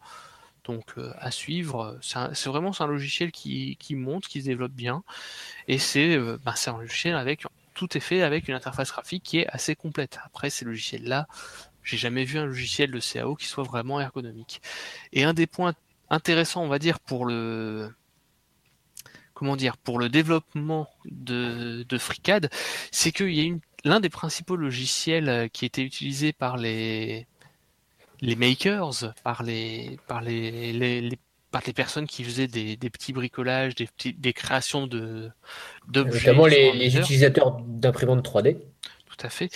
Donc, 0.64 0.86
euh, 0.98 1.12
à 1.18 1.32
suivre. 1.32 1.98
C'est 2.02 2.50
vraiment 2.50 2.72
un 2.80 2.88
logiciel 2.88 3.32
qui, 3.32 3.78
monte, 3.92 4.28
qui 4.28 4.42
se 4.42 4.46
développe 4.46 4.74
bien. 4.74 5.04
Et 5.68 5.80
c'est 5.80 6.16
euh, 6.16 6.38
bah, 6.44 6.54
c'est 6.56 6.70
un 6.70 6.78
logiciel 6.80 7.16
avec. 7.16 7.46
Tout 7.74 7.98
est 7.98 8.02
fait 8.02 8.22
avec 8.22 8.48
une 8.48 8.54
interface 8.54 8.92
graphique 8.92 9.24
qui 9.24 9.40
est 9.40 9.48
assez 9.48 9.76
complète. 9.76 10.20
Après, 10.26 10.50
ces 10.50 10.66
logiciels-là, 10.66 11.28
j'ai 11.84 11.98
jamais 11.98 12.26
vu 12.26 12.38
un 12.38 12.46
logiciel 12.46 12.92
de 12.92 13.00
CAO 13.00 13.36
qui 13.36 13.48
soit 13.48 13.64
vraiment 13.64 14.00
ergonomique. 14.00 14.62
Et 15.14 15.24
un 15.24 15.34
des 15.34 15.48
points 15.48 15.74
intéressants, 16.10 16.64
on 16.64 16.68
va 16.68 16.80
dire, 16.80 17.00
pour 17.00 17.26
le 17.26 17.92
comment 19.34 19.56
dire, 19.56 19.78
pour 19.78 19.98
le 19.98 20.10
développement 20.10 20.88
de, 21.06 21.84
de 21.90 21.98
FreeCAD, 21.98 22.52
c'est 22.92 23.12
qu'il 23.12 23.34
y 23.34 23.50
a 23.50 23.56
l'un 23.84 24.00
des 24.00 24.10
principaux 24.10 24.56
logiciels 24.56 25.30
euh, 25.30 25.48
qui 25.48 25.66
était 25.66 25.82
utilisé 25.82 26.32
par 26.32 26.58
les, 26.58 27.26
les 28.22 28.36
makers, 28.36 29.14
par 29.24 29.44
les, 29.44 30.00
par 30.08 30.22
les, 30.22 30.74
les, 30.74 31.02
les- 31.02 31.20
par 31.52 31.62
les 31.68 31.74
personnes 31.74 32.08
qui 32.08 32.24
faisaient 32.24 32.48
des, 32.48 32.78
des 32.78 32.90
petits 32.90 33.12
bricolages, 33.12 33.76
des, 33.76 33.86
petits, 33.86 34.14
des 34.14 34.32
créations 34.32 34.88
de, 34.88 35.30
d'objets. 35.90 36.30
Notamment 36.30 36.46
les, 36.46 36.98
utilisateurs 36.98 37.60
d'imprimantes 37.68 38.26
3D. 38.26 38.58
Tout 39.06 39.26
à 39.26 39.30
fait. 39.30 39.50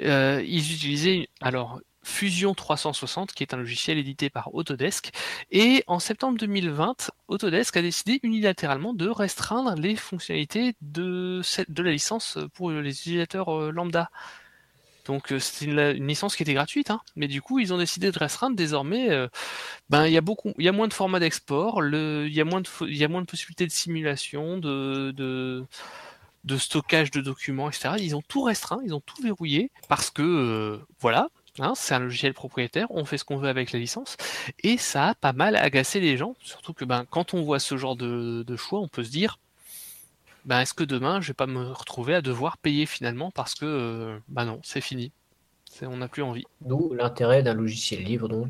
Euh, 0.00 0.42
ils 0.46 0.72
utilisaient 0.72 1.28
alors 1.42 1.78
Fusion 2.04 2.54
360, 2.54 3.32
qui 3.32 3.42
est 3.44 3.52
un 3.52 3.58
logiciel 3.58 3.98
édité 3.98 4.30
par 4.30 4.54
Autodesk. 4.54 5.10
Et 5.50 5.84
en 5.86 5.98
septembre 5.98 6.38
2020, 6.38 7.10
Autodesk 7.28 7.76
a 7.76 7.82
décidé 7.82 8.18
unilatéralement 8.22 8.94
de 8.94 9.08
restreindre 9.08 9.74
les 9.78 9.94
fonctionnalités 9.94 10.74
de, 10.80 11.42
cette- 11.44 11.70
de 11.70 11.82
la 11.82 11.90
licence 11.92 12.38
pour 12.54 12.70
les 12.70 12.90
utilisateurs 12.90 13.54
euh, 13.54 13.70
lambda. 13.70 14.10
Donc 15.06 15.32
euh, 15.32 15.38
c'était 15.38 15.64
une, 15.66 16.06
licence 16.06 16.36
qui 16.36 16.42
était 16.42 16.54
gratuite, 16.54 16.90
hein. 16.90 17.00
mais 17.16 17.26
du 17.28 17.42
coup 17.42 17.58
ils 17.58 17.72
ont 17.72 17.78
décidé 17.78 18.10
de 18.12 18.18
restreindre 18.18 18.56
désormais. 18.56 19.10
euh, 19.10 19.28
ben 19.90 20.06
il 20.06 20.12
y 20.12 20.16
a 20.16 20.20
beaucoup, 20.20 20.52
il 20.58 20.64
y 20.64 20.68
a 20.68 20.72
moins 20.72 20.88
de 20.88 20.94
formats 20.94 21.20
d'export, 21.20 21.82
il 21.84 22.32
y 22.32 22.40
a 22.40 22.44
moins 22.44 22.60
de, 22.60 23.26
possibilités 23.26 23.66
de 23.66 23.72
simulation, 23.72 24.58
de, 24.58 25.66
stockage 26.56 27.10
de 27.10 27.20
documents, 27.20 27.68
etc. 27.68 27.94
Ils 27.98 28.14
ont 28.16 28.22
tout 28.22 28.42
restreint, 28.42 28.80
ils 28.84 28.94
ont 28.94 29.00
tout 29.00 29.20
verrouillé 29.22 29.70
parce 29.88 30.10
que 30.10 30.22
euh, 30.22 30.78
voilà. 31.00 31.28
hein, 31.58 31.72
c'est 31.74 31.94
un 31.94 32.00
logiciel 32.00 32.34
propriétaire, 32.34 32.86
on 32.90 33.04
fait 33.04 33.18
ce 33.18 33.24
qu'on 33.24 33.38
veut 33.38 33.48
avec 33.48 33.72
la 33.72 33.80
licence, 33.80 34.16
et 34.62 34.76
ça 34.78 35.08
a 35.08 35.14
pas 35.14 35.32
mal 35.32 35.56
agacé 35.56 36.00
les 36.00 36.16
gens. 36.16 36.36
Surtout 36.40 36.74
que 36.74 36.84
ben, 36.84 37.04
quand 37.10 37.34
on 37.34 37.42
voit 37.42 37.58
ce 37.58 37.76
genre 37.76 37.96
de 37.96 38.56
choix, 38.56 38.80
on 38.80 38.88
peut 38.88 39.04
se 39.04 39.10
dire 39.10 39.38
ben, 40.44 40.60
est-ce 40.60 40.74
que 40.74 40.84
demain 40.84 41.20
je 41.20 41.28
vais 41.28 41.34
pas 41.34 41.46
me 41.46 41.70
retrouver 41.72 42.14
à 42.14 42.22
devoir 42.22 42.58
payer 42.58 42.86
finalement 42.86 43.30
parce 43.30 43.54
que 43.54 44.18
ben 44.28 44.44
non, 44.44 44.60
c'est 44.62 44.80
fini. 44.80 45.12
C'est- 45.70 45.86
On 45.86 45.96
n'a 45.98 46.08
plus 46.08 46.22
envie. 46.22 46.44
D'où 46.60 46.92
l'intérêt 46.94 47.42
d'un 47.42 47.54
logiciel 47.54 48.02
libre 48.02 48.28
dont 48.28 48.48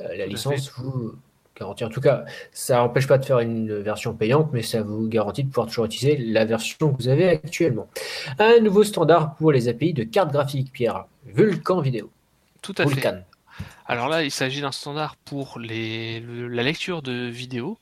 euh, 0.00 0.16
la 0.16 0.26
licence 0.26 0.70
vous 0.78 1.14
garantit. 1.56 1.84
En 1.84 1.88
tout 1.88 2.00
cas, 2.00 2.24
ça 2.52 2.76
n'empêche 2.76 3.06
pas 3.06 3.18
de 3.18 3.24
faire 3.24 3.40
une 3.40 3.78
version 3.80 4.14
payante, 4.14 4.50
mais 4.52 4.62
ça 4.62 4.82
vous 4.82 5.08
garantit 5.08 5.42
de 5.44 5.48
pouvoir 5.48 5.66
toujours 5.66 5.84
utiliser 5.86 6.16
la 6.16 6.44
version 6.44 6.92
que 6.92 7.02
vous 7.02 7.08
avez 7.08 7.28
actuellement. 7.28 7.88
Un 8.38 8.60
nouveau 8.60 8.84
standard 8.84 9.34
pour 9.36 9.50
les 9.52 9.68
API 9.68 9.92
de 9.92 10.04
cartes 10.04 10.32
graphiques, 10.32 10.72
Pierre. 10.72 11.06
Vulkan 11.26 11.80
Vidéo. 11.80 12.10
Tout 12.62 12.74
à 12.78 12.84
fait. 12.84 12.90
Vulkan. 12.94 13.22
Alors 13.86 14.08
là, 14.08 14.22
il 14.22 14.30
s'agit 14.30 14.60
d'un 14.60 14.70
standard 14.72 15.16
pour 15.16 15.58
les, 15.58 16.20
le- 16.20 16.46
la 16.48 16.62
lecture 16.62 17.02
de 17.02 17.26
vidéos, 17.28 17.76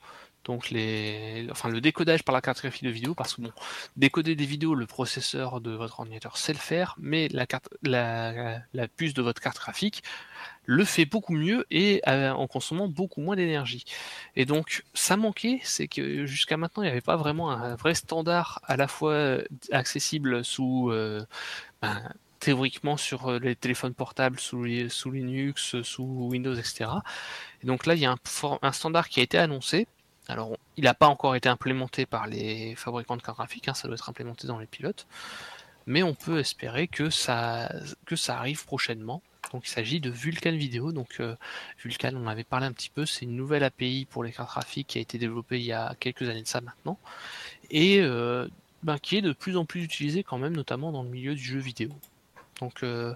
donc 0.47 0.69
les, 0.69 1.45
enfin 1.51 1.69
le 1.69 1.81
décodage 1.81 2.23
par 2.23 2.33
la 2.33 2.41
carte 2.41 2.61
graphique 2.61 2.85
de 2.85 2.89
vidéo, 2.89 3.13
parce 3.13 3.35
que 3.35 3.41
bon, 3.41 3.51
décoder 3.97 4.35
des 4.35 4.45
vidéos, 4.45 4.75
le 4.75 4.85
processeur 4.85 5.59
de 5.61 5.71
votre 5.71 5.99
ordinateur 5.99 6.37
sait 6.37 6.53
le 6.53 6.59
faire, 6.59 6.95
mais 6.97 7.27
la 7.29 7.45
carte, 7.45 7.67
la, 7.83 8.61
puce 8.95 9.13
de 9.13 9.21
votre 9.21 9.41
carte 9.41 9.57
graphique 9.57 10.03
le 10.65 10.85
fait 10.85 11.05
beaucoup 11.05 11.33
mieux 11.33 11.65
et 11.69 12.01
euh, 12.07 12.31
en 12.31 12.47
consommant 12.47 12.87
beaucoup 12.87 13.21
moins 13.21 13.35
d'énergie. 13.35 13.85
Et 14.35 14.45
donc, 14.45 14.83
ça 14.93 15.17
manquait, 15.17 15.59
c'est 15.63 15.87
que 15.87 16.25
jusqu'à 16.25 16.57
maintenant, 16.57 16.83
il 16.83 16.87
n'y 16.87 16.91
avait 16.91 17.01
pas 17.01 17.17
vraiment 17.17 17.51
un 17.51 17.75
vrai 17.75 17.93
standard 17.93 18.59
à 18.63 18.77
la 18.77 18.87
fois 18.87 19.39
accessible 19.71 20.43
sous 20.45 20.91
euh, 20.91 21.25
ben, 21.81 22.01
théoriquement 22.39 22.97
sur 22.97 23.27
euh, 23.27 23.39
les 23.39 23.55
téléphones 23.55 23.93
portables 23.93 24.39
sous, 24.39 24.65
sous 24.89 25.11
Linux, 25.11 25.81
sous 25.83 26.29
Windows, 26.31 26.55
etc. 26.55 26.89
Et 27.63 27.67
donc 27.67 27.85
là, 27.85 27.95
il 27.95 28.01
y 28.01 28.05
a 28.05 28.11
un, 28.11 28.17
un 28.61 28.71
standard 28.71 29.09
qui 29.09 29.19
a 29.19 29.23
été 29.23 29.37
annoncé. 29.37 29.87
Alors, 30.29 30.57
il 30.75 30.83
n'a 30.83 30.93
pas 30.93 31.07
encore 31.07 31.35
été 31.35 31.47
implémenté 31.47 32.05
par 32.05 32.27
les 32.27 32.75
fabricants 32.75 33.15
de 33.15 33.21
cartes 33.21 33.37
graphiques, 33.37 33.67
hein, 33.67 33.73
ça 33.73 33.87
doit 33.87 33.95
être 33.95 34.09
implémenté 34.09 34.47
dans 34.47 34.59
les 34.59 34.65
pilotes, 34.65 35.07
mais 35.85 36.03
on 36.03 36.13
peut 36.13 36.39
espérer 36.39 36.87
que 36.87 37.09
ça, 37.09 37.71
que 38.05 38.15
ça 38.15 38.37
arrive 38.37 38.65
prochainement. 38.65 39.21
Donc 39.53 39.65
il 39.65 39.69
s'agit 39.69 40.01
de 40.01 40.09
Vulkan 40.09 40.51
Video. 40.51 40.91
Donc 40.91 41.17
euh, 41.19 41.35
Vulkan, 41.83 42.11
on 42.15 42.27
avait 42.27 42.43
parlé 42.43 42.65
un 42.65 42.73
petit 42.73 42.89
peu, 42.89 43.05
c'est 43.05 43.23
une 43.25 43.35
nouvelle 43.35 43.63
API 43.63 44.05
pour 44.09 44.23
les 44.23 44.31
cartes 44.31 44.49
graphiques 44.49 44.87
qui 44.87 44.97
a 44.97 45.01
été 45.01 45.17
développée 45.17 45.59
il 45.59 45.65
y 45.65 45.71
a 45.71 45.95
quelques 45.99 46.23
années 46.23 46.41
de 46.41 46.47
ça 46.47 46.59
maintenant, 46.59 46.99
et 47.71 47.99
euh, 48.01 48.47
ben, 48.83 48.97
qui 48.99 49.17
est 49.17 49.21
de 49.21 49.31
plus 49.31 49.55
en 49.57 49.65
plus 49.65 49.83
utilisée 49.83 50.23
quand 50.23 50.37
même, 50.37 50.55
notamment 50.55 50.91
dans 50.91 51.03
le 51.03 51.09
milieu 51.09 51.35
du 51.35 51.43
jeu 51.43 51.59
vidéo. 51.59 51.89
Donc 52.59 52.83
euh, 52.83 53.15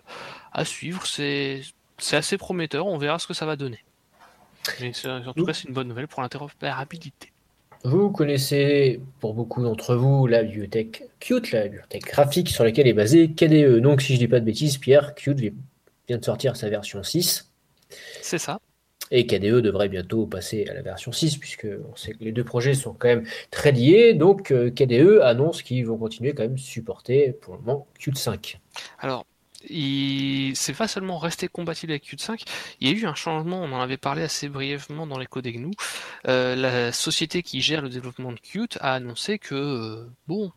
à 0.54 0.66
suivre, 0.66 1.06
c'est 1.06 1.64
assez 2.12 2.38
prometteur, 2.38 2.88
on 2.88 2.98
verra 2.98 3.20
ce 3.20 3.28
que 3.28 3.34
ça 3.34 3.46
va 3.46 3.56
donner. 3.56 3.84
Mais 4.80 4.92
en 5.06 5.34
tout 5.34 5.46
cas, 5.46 5.54
c'est 5.54 5.68
une 5.68 5.74
bonne 5.74 5.88
nouvelle 5.88 6.08
pour 6.08 6.22
l'interopérabilité. 6.22 7.32
Vous 7.84 8.12
connaissez, 8.12 9.02
pour 9.20 9.34
beaucoup 9.34 9.64
d'entre 9.64 9.96
vous, 9.96 10.28
la 10.28 10.44
bibliothèque 10.44 11.10
Qt, 11.20 11.52
la 11.52 11.64
bibliothèque 11.64 12.06
graphique 12.06 12.50
sur 12.50 12.64
laquelle 12.64 12.88
est 12.88 12.94
basée 12.94 13.32
KDE. 13.32 13.80
Donc, 13.80 14.02
si 14.02 14.14
je 14.14 14.20
dis 14.20 14.28
pas 14.28 14.40
de 14.40 14.46
bêtises, 14.46 14.78
Pierre, 14.78 15.16
Qt 15.16 15.54
vient 16.08 16.18
de 16.18 16.24
sortir 16.24 16.56
sa 16.56 16.70
version 16.70 17.02
6. 17.02 17.52
C'est 18.22 18.38
ça. 18.38 18.60
Et 19.10 19.26
KDE 19.26 19.62
devrait 19.62 19.90
bientôt 19.90 20.28
passer 20.28 20.68
à 20.70 20.76
la 20.76 20.84
version 20.84 21.12
6, 21.12 21.38
puisque 21.38 21.68
on 21.92 21.96
sait 21.96 22.14
que 22.14 22.24
les 22.24 22.32
deux 22.32 22.44
projets 22.44 22.76
sont 22.76 22.94
quand 22.94 23.08
même 23.08 23.26
très 23.50 23.72
liés. 23.72 24.14
Donc, 24.14 24.52
euh, 24.52 24.70
KDE 24.70 25.20
annonce 25.24 25.64
qu'ils 25.64 25.88
vont 25.88 25.98
continuer 25.98 26.34
quand 26.34 26.44
même 26.44 26.60
supporter 26.60 27.32
pour 27.32 27.56
le 27.56 27.62
moment 27.62 27.88
Qt 28.00 28.16
5. 28.16 28.60
Alors, 29.00 29.26
c'est 29.68 30.74
pas 30.74 30.88
seulement 30.88 31.18
resté 31.18 31.48
compatible 31.48 31.92
avec 31.92 32.04
Qt 32.04 32.20
5, 32.20 32.44
il 32.80 32.90
y 32.90 32.94
a 32.94 32.98
eu 32.98 33.06
un 33.06 33.16
changement, 33.16 33.62
on 33.62 33.72
en 33.72 33.82
avait 33.82 33.98
parlé 33.98 34.24
assez 34.24 34.50
brièvement 34.50 35.08
dans 35.08 35.20
les 35.20 35.28
codecs 35.28 35.56
GNU. 35.56 35.74
Euh, 36.28 36.56
la 36.56 36.92
société 36.92 37.44
qui 37.44 37.62
gère 37.62 37.82
le 37.82 37.90
développement 37.90 38.32
de 38.32 38.40
Qt 38.40 38.78
a 38.82 38.94
annoncé 38.94 39.40
que, 39.40 39.56
euh, 39.56 40.10
bon, 40.28 40.52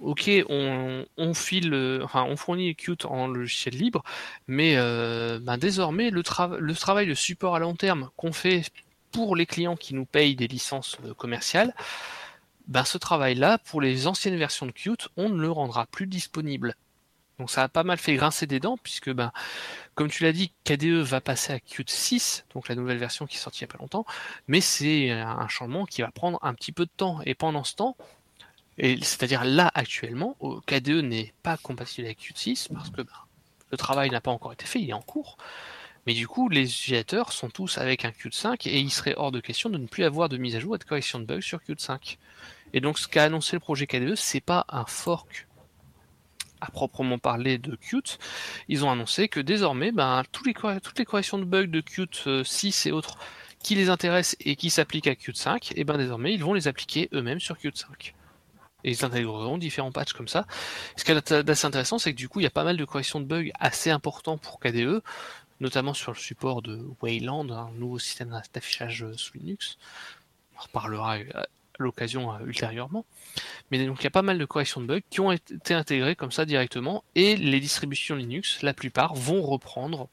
ok, 0.00 0.30
on, 0.48 1.34
file, 1.34 1.74
euh, 1.74 2.00
enfin, 2.04 2.24
on 2.24 2.36
fournit 2.36 2.74
Qt 2.74 3.04
en 3.06 3.26
logiciel 3.26 3.74
libre, 3.74 4.02
mais 4.46 4.76
ben, 4.76 5.56
désormais, 5.58 6.10
le, 6.10 6.22
le 6.58 6.74
travail 6.74 7.06
de 7.06 7.14
support 7.14 7.56
à 7.56 7.58
long 7.58 7.74
terme 7.74 8.10
qu'on 8.16 8.32
fait 8.32 8.64
pour 9.12 9.36
les 9.36 9.46
clients 9.46 9.76
qui 9.76 9.94
nous 9.94 10.06
payent 10.06 10.36
des 10.36 10.48
licences 10.48 10.96
commerciales, 11.18 11.74
ben, 12.68 12.84
ce 12.84 12.96
travail-là, 12.98 13.58
pour 13.58 13.80
les 13.80 14.06
anciennes 14.06 14.36
versions 14.36 14.66
de 14.66 14.72
Qt, 14.72 15.08
on 15.16 15.28
ne 15.28 15.40
le 15.40 15.50
rendra 15.50 15.86
plus 15.86 16.06
disponible. 16.06 16.76
Donc 17.42 17.50
ça 17.50 17.64
a 17.64 17.68
pas 17.68 17.82
mal 17.82 17.98
fait 17.98 18.14
grincer 18.14 18.46
des 18.46 18.60
dents, 18.60 18.76
puisque 18.80 19.10
ben, 19.10 19.32
comme 19.96 20.08
tu 20.08 20.22
l'as 20.22 20.30
dit, 20.30 20.52
KDE 20.62 21.02
va 21.02 21.20
passer 21.20 21.52
à 21.52 21.58
Qt 21.58 21.90
6, 21.90 22.44
donc 22.54 22.68
la 22.68 22.76
nouvelle 22.76 22.98
version 22.98 23.26
qui 23.26 23.36
est 23.36 23.40
sortie 23.40 23.64
il 23.64 23.66
n'y 23.66 23.70
a 23.70 23.72
pas 23.72 23.82
longtemps, 23.82 24.06
mais 24.46 24.60
c'est 24.60 25.10
un 25.10 25.48
changement 25.48 25.84
qui 25.84 26.02
va 26.02 26.12
prendre 26.12 26.38
un 26.42 26.54
petit 26.54 26.70
peu 26.70 26.84
de 26.84 26.90
temps. 26.96 27.18
Et 27.26 27.34
pendant 27.34 27.64
ce 27.64 27.74
temps, 27.74 27.96
c'est-à-dire 28.78 29.44
là 29.44 29.72
actuellement, 29.74 30.36
euh, 30.42 30.60
KDE 30.66 31.02
n'est 31.02 31.34
pas 31.42 31.56
compatible 31.56 32.06
avec 32.06 32.18
Qt 32.18 32.38
6 32.38 32.68
parce 32.72 32.90
que 32.90 33.02
ben, 33.02 33.12
le 33.72 33.76
travail 33.76 34.10
n'a 34.10 34.20
pas 34.20 34.30
encore 34.30 34.52
été 34.52 34.64
fait, 34.64 34.80
il 34.80 34.90
est 34.90 34.92
en 34.92 35.02
cours. 35.02 35.36
Mais 36.06 36.14
du 36.14 36.28
coup, 36.28 36.48
les 36.48 36.62
utilisateurs 36.62 37.32
sont 37.32 37.50
tous 37.50 37.76
avec 37.76 38.04
un 38.04 38.12
Qt 38.12 38.32
5 38.32 38.68
et 38.68 38.78
il 38.78 38.92
serait 38.92 39.16
hors 39.16 39.32
de 39.32 39.40
question 39.40 39.68
de 39.68 39.78
ne 39.78 39.88
plus 39.88 40.04
avoir 40.04 40.28
de 40.28 40.36
mise 40.36 40.54
à 40.54 40.60
jour 40.60 40.76
et 40.76 40.78
de 40.78 40.84
correction 40.84 41.18
de 41.18 41.24
bugs 41.24 41.40
sur 41.40 41.60
Qt 41.60 41.80
5. 41.80 42.18
Et 42.72 42.80
donc 42.80 43.00
ce 43.00 43.08
qu'a 43.08 43.24
annoncé 43.24 43.56
le 43.56 43.60
projet 43.60 43.88
KDE, 43.88 44.14
c'est 44.14 44.40
pas 44.40 44.64
un 44.68 44.84
fork 44.84 45.48
à 46.62 46.70
proprement 46.70 47.18
parler 47.18 47.58
de 47.58 47.76
Qt, 47.76 48.18
ils 48.68 48.84
ont 48.84 48.90
annoncé 48.90 49.28
que 49.28 49.40
désormais, 49.40 49.90
ben, 49.90 50.22
tous 50.30 50.44
les, 50.44 50.54
toutes 50.80 50.98
les 50.98 51.04
corrections 51.04 51.38
de 51.38 51.44
bugs 51.44 51.66
de 51.66 51.80
Qt 51.80 52.28
euh, 52.28 52.44
6 52.44 52.86
et 52.86 52.92
autres 52.92 53.18
qui 53.62 53.74
les 53.74 53.90
intéressent 53.90 54.36
et 54.40 54.56
qui 54.56 54.70
s'appliquent 54.70 55.08
à 55.08 55.14
Qt 55.14 55.36
5, 55.36 55.72
et 55.76 55.84
ben 55.84 55.98
désormais 55.98 56.32
ils 56.32 56.42
vont 56.42 56.54
les 56.54 56.68
appliquer 56.68 57.08
eux-mêmes 57.12 57.40
sur 57.40 57.58
Qt 57.58 57.76
5. 57.76 58.14
Et 58.84 58.90
ils 58.90 59.04
intégreront 59.04 59.58
différents 59.58 59.92
patchs 59.92 60.12
comme 60.12 60.28
ça. 60.28 60.46
Ce 60.96 61.04
qui 61.04 61.12
est 61.12 61.32
assez 61.32 61.66
intéressant, 61.66 61.98
c'est 61.98 62.12
que 62.12 62.18
du 62.18 62.28
coup, 62.28 62.40
il 62.40 62.44
y 62.44 62.46
a 62.46 62.50
pas 62.50 62.64
mal 62.64 62.76
de 62.76 62.84
corrections 62.84 63.20
de 63.20 63.26
bugs 63.26 63.50
assez 63.60 63.90
importants 63.90 64.38
pour 64.38 64.58
KDE, 64.58 65.02
notamment 65.60 65.94
sur 65.94 66.12
le 66.12 66.18
support 66.18 66.62
de 66.62 66.84
Wayland, 67.00 67.50
un 67.50 67.70
nouveau 67.72 68.00
système 68.00 68.40
d'affichage 68.52 69.04
euh, 69.04 69.16
sous 69.16 69.38
Linux. 69.38 69.78
On 70.56 70.62
reparlera 70.62 71.18
euh, 71.18 71.44
l'occasion 71.78 72.32
euh, 72.32 72.38
ultérieurement. 72.46 73.04
Mais 73.70 73.84
donc 73.84 74.00
il 74.00 74.04
y 74.04 74.06
a 74.06 74.10
pas 74.10 74.22
mal 74.22 74.38
de 74.38 74.44
corrections 74.44 74.80
de 74.80 74.86
bugs 74.86 75.00
qui 75.10 75.20
ont 75.20 75.32
été 75.32 75.74
intégrées 75.74 76.16
comme 76.16 76.32
ça 76.32 76.44
directement, 76.44 77.04
et 77.14 77.36
les 77.36 77.60
distributions 77.60 78.16
Linux, 78.16 78.62
la 78.62 78.74
plupart, 78.74 79.14
vont 79.14 79.42
reprendre 79.42 80.08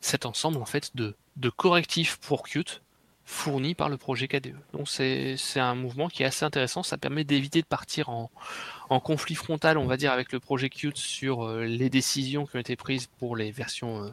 cet 0.00 0.26
ensemble 0.26 0.58
en 0.58 0.66
fait 0.66 0.96
de, 0.96 1.14
correctifs 1.56 2.16
pour 2.18 2.42
Qt 2.42 2.82
fournis 3.24 3.76
par 3.76 3.88
le 3.88 3.96
projet 3.96 4.26
KDE. 4.26 4.56
Donc 4.72 4.88
c'est 4.88 5.36
un 5.56 5.76
mouvement 5.76 6.08
qui 6.08 6.24
est 6.24 6.26
assez 6.26 6.44
intéressant, 6.44 6.82
ça 6.82 6.98
permet 6.98 7.22
d'éviter 7.22 7.60
de 7.62 7.66
partir 7.66 8.08
en, 8.08 8.30
conflit 9.00 9.36
frontal, 9.36 9.78
on 9.78 9.86
va 9.86 9.96
dire, 9.96 10.10
avec 10.10 10.32
le 10.32 10.40
projet 10.40 10.68
Qt 10.68 10.96
sur 10.96 11.46
euh, 11.46 11.64
les 11.64 11.90
décisions 11.90 12.44
qui 12.44 12.56
ont 12.56 12.60
été 12.60 12.74
prises 12.74 13.06
pour 13.18 13.36
les 13.36 13.52
versions 13.52 14.02
euh, 14.02 14.10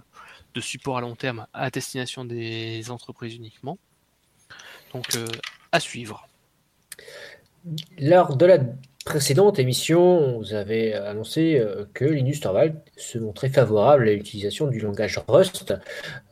de 0.53 0.61
support 0.61 0.99
à 0.99 1.01
long 1.01 1.15
terme 1.15 1.47
à 1.53 1.71
destination 1.71 2.25
des 2.25 2.91
entreprises 2.91 3.33
uniquement. 3.33 3.79
Donc 4.93 5.17
à 5.71 5.79
suivre. 5.79 6.26
Lors 7.99 8.37
de 8.37 8.45
la 8.45 8.59
précédente 9.07 9.57
émission, 9.57 10.37
vous 10.37 10.53
avez 10.53 10.93
annoncé 10.93 11.57
euh, 11.57 11.85
que 11.93 12.03
Linus 12.03 12.41
Torvald 12.41 12.75
se 12.97 13.17
montrait 13.17 13.49
favorable 13.49 14.07
à 14.07 14.13
l'utilisation 14.13 14.67
du 14.67 14.79
langage 14.79 15.19
Rust 15.29 15.73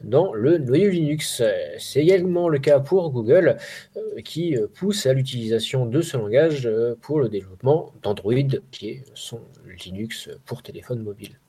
dans 0.04 0.34
le 0.34 0.58
noyau 0.58 0.90
Linux. 0.90 1.42
C'est 1.78 2.02
également 2.02 2.50
le 2.50 2.60
cas 2.60 2.82
pour 2.82 3.12
Google 3.12 3.58
euh, 3.96 4.22
qui 4.22 4.58
euh, 4.58 4.68
pousse 4.68 5.06
à 5.06 5.14
l'utilisation 5.14 5.86
de 5.86 6.02
ce 6.02 6.18
langage 6.18 6.70
pour 7.02 7.20
le 7.22 7.30
développement 7.30 7.94
d'Android, 8.02 8.34
qui 8.72 8.90
est 8.90 9.04
son 9.14 9.40
Linux 9.86 10.30
pour 10.46 10.62
téléphone 10.62 11.02
mobile. 11.02 11.40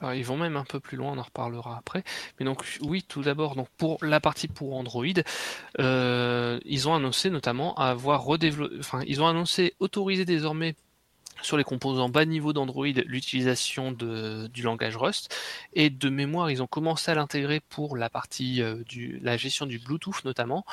Alors, 0.00 0.14
ils 0.14 0.24
vont 0.24 0.36
même 0.36 0.56
un 0.56 0.64
peu 0.64 0.78
plus 0.78 0.96
loin, 0.96 1.12
on 1.12 1.18
en 1.18 1.22
reparlera 1.22 1.78
après. 1.78 2.04
Mais 2.38 2.44
donc, 2.44 2.78
oui, 2.82 3.02
tout 3.02 3.22
d'abord, 3.22 3.56
pour 3.78 3.98
la 4.04 4.20
partie 4.20 4.48
pour 4.48 4.76
Android, 4.76 5.04
euh, 5.78 6.60
ils 6.64 6.88
ont 6.88 6.94
annoncé 6.94 7.30
notamment 7.30 7.74
avoir 7.76 8.22
redéveloppé, 8.22 8.76
enfin, 8.78 9.00
ils 9.06 9.22
ont 9.22 9.26
annoncé 9.26 9.74
autoriser 9.80 10.24
désormais 10.26 10.74
sur 11.42 11.56
les 11.56 11.64
composants 11.64 12.08
bas 12.08 12.24
niveau 12.24 12.52
d'Android 12.52 12.86
l'utilisation 12.86 13.92
du 13.92 14.62
langage 14.62 14.96
Rust 14.96 15.34
et 15.74 15.90
de 15.90 16.08
mémoire 16.08 16.50
ils 16.50 16.62
ont 16.62 16.66
commencé 16.66 17.10
à 17.10 17.14
l'intégrer 17.14 17.60
pour 17.60 17.96
la 17.96 18.08
partie 18.08 18.62
euh, 18.62 18.82
la 19.20 19.36
gestion 19.36 19.66
du 19.66 19.78
Bluetooth 19.78 20.24
notamment 20.24 20.64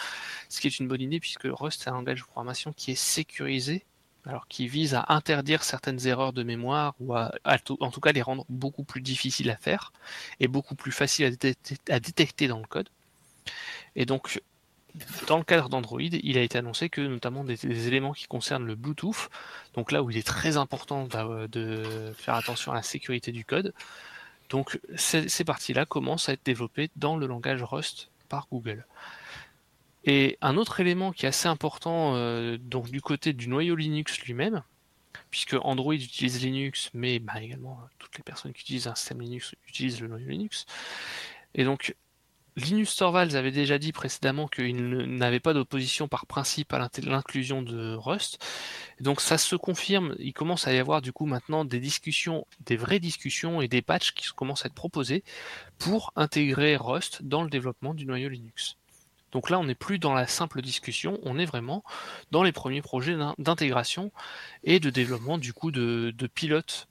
ce 0.49 0.61
qui 0.61 0.67
est 0.67 0.79
une 0.79 0.87
bonne 0.87 1.01
idée 1.01 1.19
puisque 1.19 1.47
Rust 1.51 1.85
est 1.85 1.89
un 1.89 1.93
langage 1.93 2.21
de 2.21 2.25
programmation 2.25 2.71
qui 2.71 2.91
est 2.91 2.95
sécurisé 2.95 3.83
alors 4.25 4.47
qui 4.47 4.67
vise 4.67 4.95
à 4.95 5.05
interdire 5.09 5.63
certaines 5.63 6.07
erreurs 6.07 6.33
de 6.33 6.43
mémoire 6.43 6.95
ou 6.99 7.13
à, 7.13 7.31
en 7.79 7.91
tout 7.91 8.01
cas 8.01 8.11
les 8.11 8.21
rendre 8.21 8.45
beaucoup 8.49 8.83
plus 8.83 9.01
difficiles 9.01 9.49
à 9.49 9.57
faire 9.57 9.91
et 10.39 10.47
beaucoup 10.47 10.75
plus 10.75 10.91
faciles 10.91 11.25
à 11.89 11.99
détecter, 11.99 12.47
dans 12.47 12.59
le 12.59 12.65
code. 12.65 12.89
Et 13.95 14.05
donc, 14.05 14.41
dans 15.27 15.37
le 15.37 15.43
cadre 15.43 15.69
d'Android, 15.69 16.01
il 16.01 16.37
a 16.37 16.41
été 16.41 16.57
annoncé 16.57 16.89
que 16.89 17.01
notamment 17.01 17.43
des, 17.43 17.87
éléments 17.87 18.13
qui 18.13 18.27
concernent 18.27 18.65
le 18.65 18.75
Bluetooth, 18.75 19.29
donc 19.73 19.91
là 19.91 20.03
où 20.03 20.09
il 20.09 20.17
est 20.17 20.25
très 20.25 20.55
important 20.57 21.07
de 21.07 22.13
faire 22.15 22.35
attention 22.35 22.71
à 22.71 22.75
la 22.75 22.83
sécurité 22.83 23.31
du 23.31 23.43
code, 23.43 23.73
donc 24.49 24.79
ces 24.95 25.43
parties-là 25.43 25.85
commencent 25.85 26.29
à 26.29 26.33
être 26.33 26.45
développées 26.45 26.91
dans 26.95 27.17
le 27.17 27.25
langage 27.25 27.63
Rust 27.63 28.09
par 28.29 28.47
Google. 28.51 28.85
Et 30.05 30.37
un 30.41 30.57
autre 30.57 30.79
élément 30.79 31.11
qui 31.11 31.25
est 31.25 31.29
assez 31.29 31.47
important 31.47 32.15
euh, 32.15 32.57
donc 32.57 32.89
du 32.89 33.01
côté 33.01 33.33
du 33.33 33.47
noyau 33.47 33.75
Linux 33.75 34.19
lui-même, 34.21 34.63
puisque 35.29 35.55
Android 35.61 35.93
utilise 35.93 36.41
Linux, 36.43 36.89
mais 36.93 37.19
bah, 37.19 37.41
également 37.41 37.79
euh, 37.81 37.87
toutes 37.99 38.17
les 38.17 38.23
personnes 38.23 38.53
qui 38.53 38.61
utilisent 38.61 38.87
un 38.87 38.95
système 38.95 39.21
Linux 39.21 39.55
utilisent 39.67 40.01
le 40.01 40.07
noyau 40.09 40.27
Linux. 40.27 40.65
Et 41.55 41.63
donc 41.63 41.95
Linus 42.55 42.95
Torvalds 42.95 43.35
avait 43.35 43.51
déjà 43.51 43.79
dit 43.79 43.91
précédemment 43.91 44.47
qu'il 44.47 44.75
n'avait 45.17 45.39
pas 45.39 45.53
d'opposition 45.53 46.07
par 46.07 46.27
principe 46.27 46.71
à 46.73 46.89
l'inclusion 47.01 47.63
de 47.63 47.95
Rust. 47.95 48.37
Donc 48.99 49.21
ça 49.21 49.39
se 49.39 49.55
confirme, 49.55 50.15
il 50.19 50.33
commence 50.33 50.67
à 50.67 50.73
y 50.73 50.77
avoir 50.77 51.01
du 51.01 51.11
coup 51.11 51.25
maintenant 51.25 51.65
des 51.65 51.79
discussions, 51.79 52.45
des 52.65 52.75
vraies 52.75 52.99
discussions 52.99 53.61
et 53.61 53.67
des 53.67 53.81
patchs 53.81 54.11
qui 54.11 54.27
commencent 54.35 54.65
à 54.65 54.67
être 54.67 54.75
proposés 54.75 55.23
pour 55.79 56.13
intégrer 56.15 56.75
Rust 56.75 57.23
dans 57.23 57.43
le 57.43 57.49
développement 57.49 57.95
du 57.95 58.05
noyau 58.05 58.29
Linux. 58.29 58.77
Donc 59.33 59.49
là, 59.49 59.59
on 59.59 59.65
n'est 59.65 59.75
plus 59.75 59.99
dans 59.99 60.13
la 60.13 60.27
simple 60.27 60.61
discussion, 60.61 61.19
on 61.23 61.37
est 61.39 61.45
vraiment 61.45 61.83
dans 62.31 62.43
les 62.43 62.51
premiers 62.51 62.83
projets 62.83 63.15
d'in- 63.15 63.35
d'intégration 63.39 64.11
et 64.63 64.79
de 64.79 64.89
développement 64.89 65.37
du 65.37 65.53
coup 65.53 65.71
de, 65.71 66.13
pilotes 66.33 66.87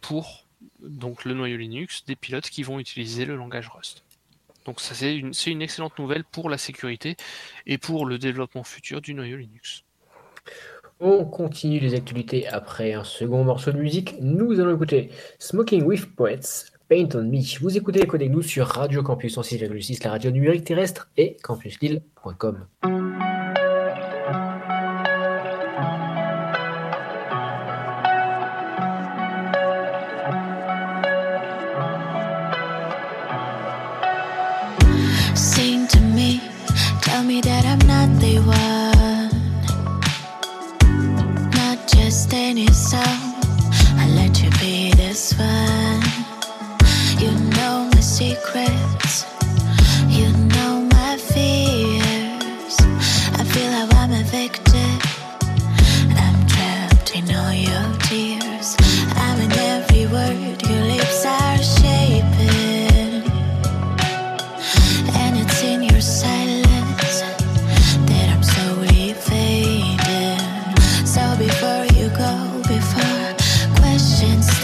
pour 0.00 0.46
donc 0.80 1.24
le 1.24 1.34
noyau 1.34 1.58
Linux, 1.58 2.04
des 2.06 2.16
pilotes 2.16 2.48
qui 2.48 2.62
vont 2.62 2.78
utiliser 2.78 3.26
le 3.26 3.36
langage 3.36 3.68
Rust. 3.68 4.02
Donc 4.64 4.80
ça 4.80 4.94
c'est 4.94 5.14
une, 5.14 5.32
une 5.46 5.62
excellente 5.62 5.98
nouvelle 5.98 6.24
pour 6.24 6.48
la 6.48 6.56
sécurité 6.56 7.16
et 7.66 7.76
pour 7.76 8.06
le 8.06 8.18
développement 8.18 8.64
futur 8.64 9.02
du 9.02 9.12
noyau 9.12 9.36
Linux. 9.36 9.84
On 11.00 11.24
continue 11.24 11.80
les 11.80 11.94
actualités 11.94 12.46
après 12.48 12.94
un 12.94 13.04
second 13.04 13.44
morceau 13.44 13.72
de 13.72 13.78
musique. 13.78 14.14
Nous 14.20 14.58
allons 14.58 14.74
écouter 14.74 15.10
Smoking 15.38 15.82
with 15.82 16.14
Poets, 16.14 16.70
Paint 16.88 17.08
on 17.14 17.22
Me. 17.22 17.40
Vous 17.60 17.76
écoutez 17.78 18.00
les 18.00 18.06
avec 18.06 18.30
nous 18.30 18.42
sur 18.42 18.66
Radio 18.66 19.02
Campus 19.02 19.38
106,6, 19.38 20.04
la 20.04 20.10
radio 20.10 20.30
numérique 20.30 20.64
terrestre 20.64 21.08
et 21.16 21.36
campuslille.com. 21.42 22.66
Sing 35.34 35.86
to 35.88 36.00
me, 36.00 36.40
tell 37.00 37.24
me 37.24 37.40
that 37.40 37.64
I'm 37.64 37.78
not 37.86 38.08
the 38.20 38.40
one. 38.40 39.30
Not 41.52 41.78
just 41.88 42.34
any 42.34 42.66
song, 42.68 43.34
I 43.96 44.06
let 44.14 44.42
you 44.42 44.50
be 44.60 44.92
this 44.96 45.32
one. 45.38 45.73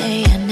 stay 0.00 0.24
and 0.32 0.49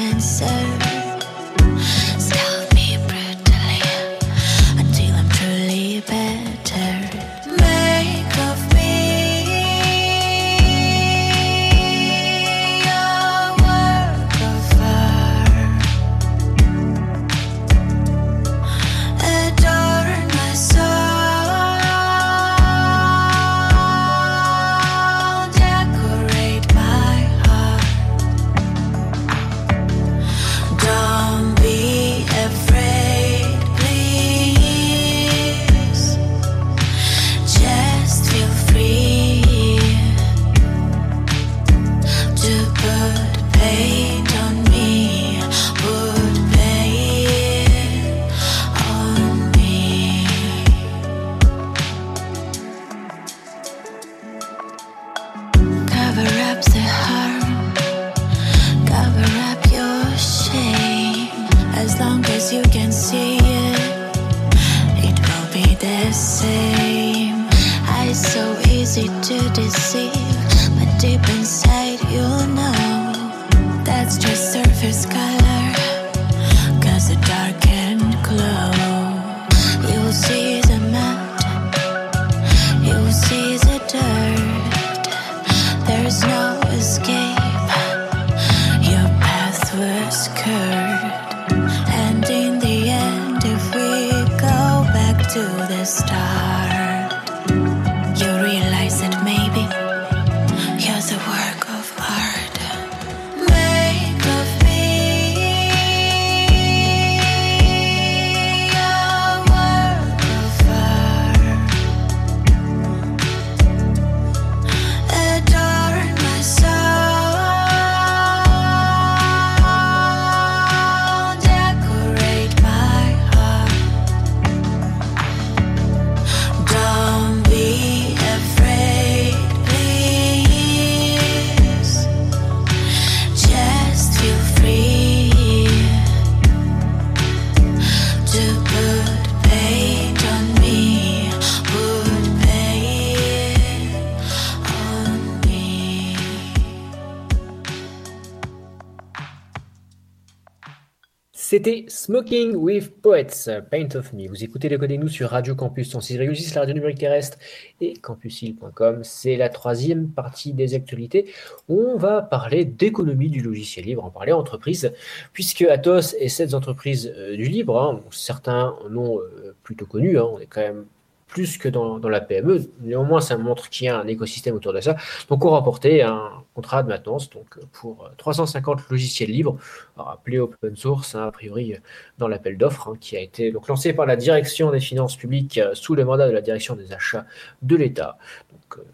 Smoking 151.89 152.55
with 152.57 152.91
Poets, 153.03 153.49
Paint 153.71 153.95
of 153.95 154.12
Me. 154.12 154.27
Vous 154.29 154.43
écoutez 154.43 154.69
les 154.69 154.79
Codez 154.79 154.97
nous 154.97 155.09
sur 155.09 155.31
Radio 155.31 155.55
Campus 155.55 155.93
106,6, 155.95 156.55
la 156.55 156.61
radio 156.62 156.75
numérique 156.75 156.99
terrestre 156.99 157.37
et 157.81 157.95
campusile.com. 157.95 159.01
C'est 159.03 159.37
la 159.37 159.49
troisième 159.49 160.09
partie 160.09 160.53
des 160.53 160.75
actualités. 160.75 161.27
On 161.69 161.97
va 161.97 162.23
parler 162.23 162.64
d'économie 162.64 163.29
du 163.29 163.41
logiciel 163.41 163.85
libre, 163.87 164.05
en 164.05 164.11
parler 164.11 164.33
entreprise, 164.33 164.93
puisque 165.33 165.62
Atos 165.62 166.14
est 166.19 166.29
cette 166.29 166.55
entreprise 166.55 167.12
euh, 167.16 167.37
du 167.37 167.45
libre. 167.45 167.81
hein. 167.81 168.01
Certains 168.11 168.75
l'ont 168.89 169.19
euh, 169.19 169.55
plutôt 169.62 169.87
connu. 169.87 170.19
hein. 170.19 170.29
On 170.33 170.39
est 170.39 170.47
quand 170.47 170.61
même 170.62 170.87
plus 171.29 171.59
que 171.59 171.68
dans, 171.68 171.99
la 172.09 172.20
PME. 172.20 172.70
Néanmoins, 172.81 173.20
ça 173.20 173.37
montre 173.37 173.68
qu'il 173.70 173.87
y 173.87 173.89
a 173.89 173.99
un 173.99 174.07
écosystème 174.07 174.55
autour 174.55 174.72
de 174.72 174.81
ça. 174.81 174.97
Donc, 175.29 175.45
on 175.45 175.51
remporté 175.51 176.03
un 176.03 176.43
contrat 176.55 176.83
de 176.83 176.89
maintenance 176.89 177.31
donc, 177.31 177.59
pour 177.72 178.07
euh, 178.07 178.09
350 178.16 178.89
logiciels 178.91 179.31
libres, 179.31 179.57
alors 179.97 180.11
appelé 180.11 180.39
open 180.39 180.74
source, 180.76 181.14
hein, 181.14 181.26
a 181.26 181.31
priori 181.31 181.74
euh, 181.74 181.79
dans 182.18 182.29
l'appel 182.29 182.57
d'offres, 182.57 182.89
hein, 182.89 182.97
qui 183.01 183.16
a 183.16 183.20
été 183.20 183.53
lancé 183.68 183.93
par 183.93 184.07
la 184.07 184.16
direction 184.16 184.70
des 184.70 184.81
finances 184.81 185.16
publiques 185.16 185.59
euh, 185.59 185.74
sous 185.74 185.95
le 185.95 186.05
mandat 186.05 186.26
de 186.26 186.33
la 186.33 186.41
direction 186.41 186.74
des 186.74 186.93
achats 186.93 187.26
de 187.62 187.76
l'État. 187.76 188.18
Donc, 188.51 188.79
euh, 188.79 188.85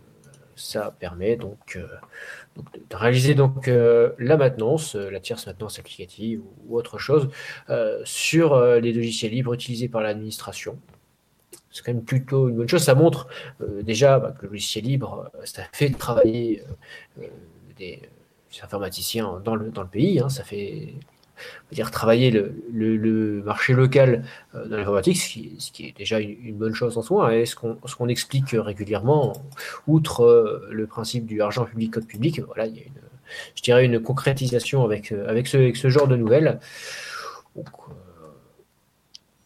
ça 0.57 0.95
permet 0.99 1.37
donc, 1.37 1.77
euh, 1.77 1.87
de 2.57 2.97
réaliser 2.97 3.37
euh, 3.69 4.13
la 4.19 4.37
maintenance, 4.37 4.97
euh, 4.97 5.11
la 5.11 5.21
tierce 5.21 5.47
maintenance 5.47 5.79
applicative 5.79 6.41
ou, 6.67 6.77
autre 6.77 6.99
chose 6.99 7.29
euh, 7.71 8.01
sur 8.05 8.55
euh, 8.55 8.81
les 8.81 8.93
logiciels 8.93 9.33
libres 9.33 9.55
utilisés 9.55 9.89
par 9.89 10.03
l'administration. 10.03 10.79
C'est 11.75 11.85
quand 11.85 11.93
même 11.93 12.05
plutôt 12.05 12.49
une 12.49 12.57
bonne 12.57 12.69
chose. 12.69 12.85
Ça 12.85 12.95
montre 12.95 13.27
euh, 13.61 13.83
déjà 13.83 14.21
bah, 14.21 14.33
que 14.39 14.47
le 14.47 14.53
logiciel 14.53 14.85
libre, 14.85 15.29
euh, 15.35 15.41
ça 15.45 15.65
fait 15.73 15.91
travailler 15.91 16.63
euh, 17.21 17.27
des, 17.77 18.01
informaticiens 18.63 19.43
dans 19.45 19.57
le, 19.57 19.71
dans 19.71 19.83
le 19.83 19.89
pays. 19.89 20.21
hein. 20.21 20.29
ça 20.29 20.45
fait 20.45 20.95
dire, 21.73 21.91
travailler 21.91 22.31
le, 22.31 22.55
le- 22.73 23.43
marché 23.43 23.73
local 23.73 24.25
dans 24.55 24.77
l'informatique, 24.77 25.17
ce 25.17 25.73
qui, 25.73 25.85
est 25.87 25.99
déjà 25.99 26.21
une, 26.21 26.57
bonne 26.57 26.75
chose 26.75 26.97
en 26.97 27.03
soi. 27.03 27.31
hein. 27.31 27.33
Et 27.33 27.47
ce 27.47 27.57
qu'on 27.57 27.75
qu'on 27.75 28.09
explique 28.09 28.51
régulièrement, 28.53 29.33
outre 29.89 30.69
le 30.71 30.87
principe 30.87 31.27
du 31.27 31.43
argent 31.43 31.65
public, 31.65 31.95
code 31.95 32.07
public, 32.07 32.41
voilà, 32.47 32.67
il 32.67 32.77
y 32.77 32.79
a 32.79 32.83
une, 32.85 32.93
je 33.57 33.63
dirais 33.63 33.85
une 33.85 33.99
concrétisation 34.01 34.85
avec, 34.85 35.11
avec, 35.11 35.49
ce, 35.49 35.57
avec 35.57 35.77
ce 35.77 35.89
genre 35.89 36.07
de 36.07 36.15
nouvelles. 36.15 36.61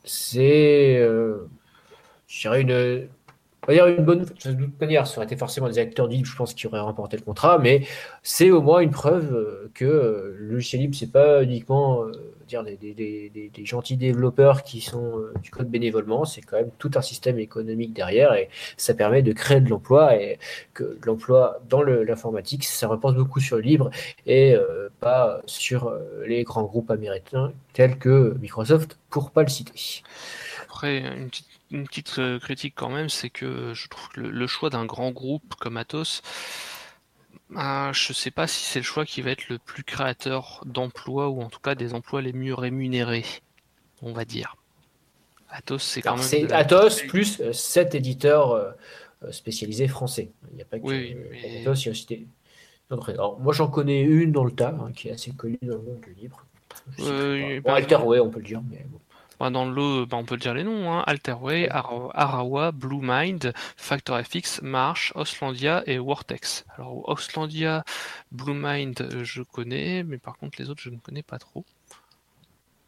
C'est, 0.05 0.99
je 2.29 2.41
dirais, 2.43 2.63
une, 2.63 3.09
on 3.65 3.67
va 3.69 3.75
dire 3.75 3.87
une 3.87 4.05
bonne. 4.05 4.21
De 4.21 4.27
toute 4.27 4.81
manière, 4.81 5.07
ça 5.07 5.19
aurait 5.19 5.27
été 5.27 5.37
forcément 5.37 5.69
des 5.69 5.79
acteurs 5.79 6.09
du 6.09 6.17
libre, 6.17 6.29
je 6.29 6.37
pense, 6.37 6.55
qui 6.55 6.67
auraient 6.67 6.81
remporté 6.81 7.17
le 7.17 7.23
contrat, 7.25 7.59
mais 7.59 7.87
c'est 8.23 8.51
au 8.51 8.63
moins 8.63 8.81
une 8.81 8.91
preuve 8.91 9.35
euh, 9.35 9.71
que 9.75 9.85
euh, 9.85 10.37
le 10.39 10.55
logiciel 10.55 10.83
libre, 10.83 10.97
c'est 10.97 11.13
pas 11.13 11.43
uniquement 11.43 12.05
euh, 12.05 12.13
dire 12.49 12.65
des, 12.65 12.77
des- 12.77 13.51
gentils 13.67 13.97
développeurs 13.99 14.63
qui 14.63 14.81
sont 14.81 15.21
du 15.43 15.51
code 15.51 15.69
bénévolement, 15.69 16.25
c'est 16.25 16.41
quand 16.41 16.57
même 16.57 16.71
tout 16.79 16.91
un 16.95 17.03
système 17.03 17.39
économique 17.39 17.93
derrière 17.93 18.33
et 18.35 18.49
ça 18.79 18.95
permet 18.95 19.23
de 19.23 19.33
créer 19.33 19.61
de 19.61 19.69
l'emploi 19.69 20.17
et 20.17 20.39
que 20.75 20.99
l'emploi 21.05 21.61
dans 21.69 21.83
l'informatique, 21.83 22.65
ça 22.65 22.89
repose 22.89 23.15
beaucoup 23.17 23.41
sur 23.41 23.57
le 23.57 23.63
libre 23.63 23.91
et 24.27 24.55
pas 25.01 25.43
sur 25.47 25.93
les 26.27 26.45
grands 26.45 26.63
groupes 26.65 26.91
américains 26.91 27.53
tels 27.75 27.99
que 27.99 28.35
Microsoft, 28.41 28.99
pour 29.11 29.31
pas 29.31 29.43
le 29.43 29.49
citer. 29.51 30.03
Après, 30.63 30.99
une 31.01 31.29
petite, 31.29 31.47
une 31.71 31.87
petite 31.87 32.19
euh, 32.19 32.39
critique 32.39 32.75
quand 32.77 32.89
même, 32.91 33.09
c'est 33.09 33.31
que 33.31 33.73
je 33.75 33.89
trouve 33.89 34.09
que 34.11 34.21
le, 34.21 34.31
le 34.31 34.47
choix 34.47 34.71
d'un 34.71 34.87
grand 34.87 35.11
groupe 35.11 35.55
comme 35.57 35.77
Atos, 35.77 36.23
ah, 37.57 37.91
je 37.95 38.13
sais 38.13 38.31
pas 38.31 38.47
si 38.47 38.65
c'est 38.65 38.79
le 38.81 38.85
choix 38.85 39.05
qui 39.05 39.23
va 39.23 39.31
être 39.31 39.49
le 39.49 39.59
plus 39.59 39.83
créateur 39.85 40.63
d'emplois 40.67 41.29
ou 41.29 41.41
en 41.41 41.49
tout 41.49 41.61
cas 41.61 41.75
des 41.75 41.95
emplois 41.95 42.21
les 42.23 42.33
mieux 42.33 42.55
rémunérés, 42.55 43.25
on 44.03 44.13
va 44.13 44.25
dire. 44.25 44.57
Atos, 45.51 45.83
c'est 45.83 46.03
quand 46.03 46.11
Alors, 46.11 46.19
même. 46.21 46.27
C'est 46.29 46.43
de 46.43 46.49
la- 46.49 46.59
Atos 46.59 47.03
plus 47.09 47.41
euh, 47.41 47.53
sept 47.55 47.95
éditeurs 47.95 48.53
euh, 48.53 48.71
spécialisés 49.31 49.89
français. 49.89 50.31
Il 50.51 50.57
n'y 50.57 50.63
a 50.63 50.67
pas 50.67 50.79
que 50.79 50.85
Oui, 50.85 51.17
mais- 51.33 51.63
Atos, 51.63 51.83
il 51.83 51.87
y 51.87 51.89
a 51.89 51.93
aussi 51.93 52.07
des-. 52.07 52.27
Alors, 53.09 53.39
moi, 53.41 53.53
j'en 53.53 53.69
connais 53.69 54.01
une 54.03 54.33
dans 54.33 54.45
le 54.45 54.51
tas, 54.53 54.75
hein, 54.79 54.93
qui 54.95 55.09
est 55.09 55.13
assez 55.13 55.31
connue 55.33 55.59
dans 55.63 55.77
le 55.77 55.83
monde 55.83 56.01
du 56.01 56.15
libre. 56.15 56.45
Sais 56.97 57.03
Euh, 57.05 57.61
Alterway, 57.67 58.19
on 58.21 58.31
peut 58.31 58.41
le 58.41 58.47
dire. 58.47 58.63
Mais 58.71 58.85
bon. 58.89 58.99
Bah, 59.41 59.51
dans 59.51 59.65
le 59.67 59.73
lot, 59.73 60.07
bah, 60.07 60.17
on 60.17 60.25
peut 60.25 60.37
dire 60.37 60.53
les 60.55 60.65
noms, 60.65 60.93
hein. 60.93 61.05
Alterway, 61.07 61.69
Ara- 61.69 62.11
Arawa, 62.15 62.73
Bluemind, 62.73 63.53
FactorFX, 63.77 64.63
Marsh, 64.63 65.13
Oslandia 65.15 65.83
et 65.87 65.99
Vortex. 65.99 66.65
Alors 66.77 67.09
Oslandia, 67.09 67.85
Bluemind, 68.33 69.01
euh, 69.01 69.23
je 69.25 69.43
connais, 69.43 70.03
mais 70.03 70.19
par 70.19 70.37
contre 70.39 70.61
les 70.61 70.71
autres 70.71 70.83
je 70.83 70.91
ne 70.91 70.99
connais 70.99 71.23
pas 71.23 71.39
trop. 71.39 71.65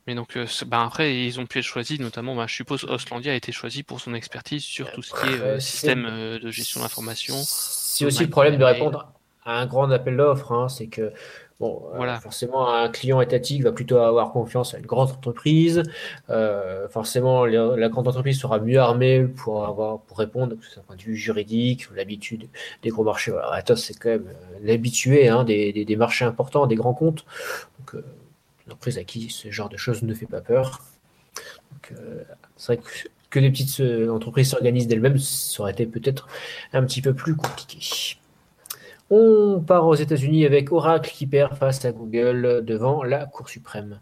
Mais 0.06 0.14
donc 0.16 0.36
euh, 0.36 0.46
bah, 0.66 0.82
après 0.84 1.24
ils 1.24 1.38
ont 1.38 1.46
pu 1.46 1.58
être 1.58 1.64
choisis, 1.64 2.00
notamment 2.00 2.34
bah, 2.34 2.46
je 2.48 2.54
suppose 2.54 2.84
Oslandia 2.84 3.32
a 3.32 3.36
été 3.36 3.52
choisi 3.52 3.82
pour 3.84 4.00
son 4.00 4.14
expertise 4.14 4.64
sur 4.64 4.90
tout 4.92 5.02
ce 5.02 5.12
qui 5.12 5.26
est 5.28 5.38
euh, 5.40 5.60
système 5.60 6.06
euh, 6.06 6.38
de 6.40 6.50
gestion 6.50 6.80
d'information. 6.80 7.34
C'est 7.36 8.06
aussi 8.06 8.24
le 8.24 8.30
problème 8.30 8.56
de 8.58 8.64
répondre 8.64 9.12
à 9.44 9.58
un 9.60 9.66
grand 9.66 9.90
appel 9.92 10.16
d'offres. 10.16 10.52
hein, 10.52 10.68
c'est 10.68 10.88
que 10.88 11.12
bon, 11.60 11.82
euh, 11.94 12.18
forcément, 12.18 12.68
un 12.74 12.88
client 12.88 13.20
étatique 13.20 13.62
va 13.62 13.70
plutôt 13.72 13.98
avoir 13.98 14.32
confiance 14.32 14.74
à 14.74 14.78
une 14.78 14.86
grande 14.86 15.10
entreprise. 15.10 15.82
Euh, 16.30 16.88
forcément, 16.88 17.44
la, 17.46 17.76
la 17.76 17.88
grande 17.88 18.08
entreprise 18.08 18.40
sera 18.40 18.58
mieux 18.58 18.78
armée 18.80 19.22
pour 19.24 19.64
avoir 19.66 20.00
pour 20.00 20.18
répondre, 20.18 20.56
d'un 20.56 20.82
point 20.82 20.96
de 20.96 21.02
vue 21.02 21.16
juridique, 21.16 21.88
l'habitude 21.94 22.48
des 22.82 22.88
gros 22.88 23.04
marchés. 23.04 23.30
Voilà, 23.30 23.52
Atos, 23.52 23.84
c'est 23.84 23.94
quand 23.94 24.08
même 24.08 24.26
euh, 24.28 24.58
l'habitué 24.62 25.28
hein, 25.28 25.44
des, 25.44 25.72
des- 25.72 25.84
des 25.84 25.96
marchés 25.96 26.24
importants, 26.24 26.66
des 26.66 26.76
grands 26.76 26.94
comptes. 26.94 27.24
Donc, 27.78 27.94
euh, 27.94 28.04
une 28.66 28.72
entreprise 28.72 28.98
à 28.98 29.04
qui 29.04 29.30
ce 29.30 29.50
genre 29.50 29.68
de 29.68 29.76
choses 29.76 30.02
ne 30.02 30.14
fait 30.14 30.26
pas 30.26 30.40
peur. 30.40 30.80
C'est 32.56 32.74
vrai 32.74 32.76
que, 32.78 33.08
que 33.30 33.38
les 33.40 33.50
petites 33.50 33.80
entreprises 34.10 34.50
s'organisent 34.50 34.86
d'elles-mêmes, 34.86 35.18
ça 35.18 35.62
aurait 35.62 35.72
été 35.72 35.86
peut-être 35.86 36.28
un 36.72 36.84
petit 36.84 37.02
peu 37.02 37.14
plus 37.14 37.34
compliqué. 37.36 37.78
On 39.10 39.60
part 39.60 39.86
aux 39.86 39.94
États-Unis 39.96 40.46
avec 40.46 40.70
Oracle 40.70 41.10
qui 41.10 41.26
perd 41.26 41.56
face 41.56 41.84
à 41.84 41.92
Google 41.92 42.64
devant 42.64 43.02
la 43.02 43.26
Cour 43.26 43.48
suprême. 43.48 44.00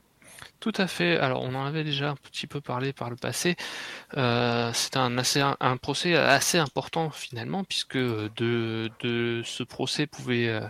Tout 0.61 0.73
à 0.77 0.87
fait. 0.87 1.17
Alors, 1.19 1.43
on 1.43 1.55
en 1.55 1.65
avait 1.65 1.85
déjà 1.85 2.11
un 2.11 2.17
petit 2.17 2.47
peu 2.47 2.61
parlé 2.61 2.93
par 2.93 3.11
le 3.11 3.17
passé. 3.17 3.57
Euh, 4.17 4.71
c'est 4.75 4.97
un, 4.97 5.77
procès 5.77 6.15
assez 6.17 6.59
important 6.59 7.11
finalement, 7.11 7.65
puisque 7.65 7.97
de, 7.97 8.91
ce 9.45 9.63
procès 9.63 10.07
pouvait, 10.07 10.49
euh, 10.49 10.61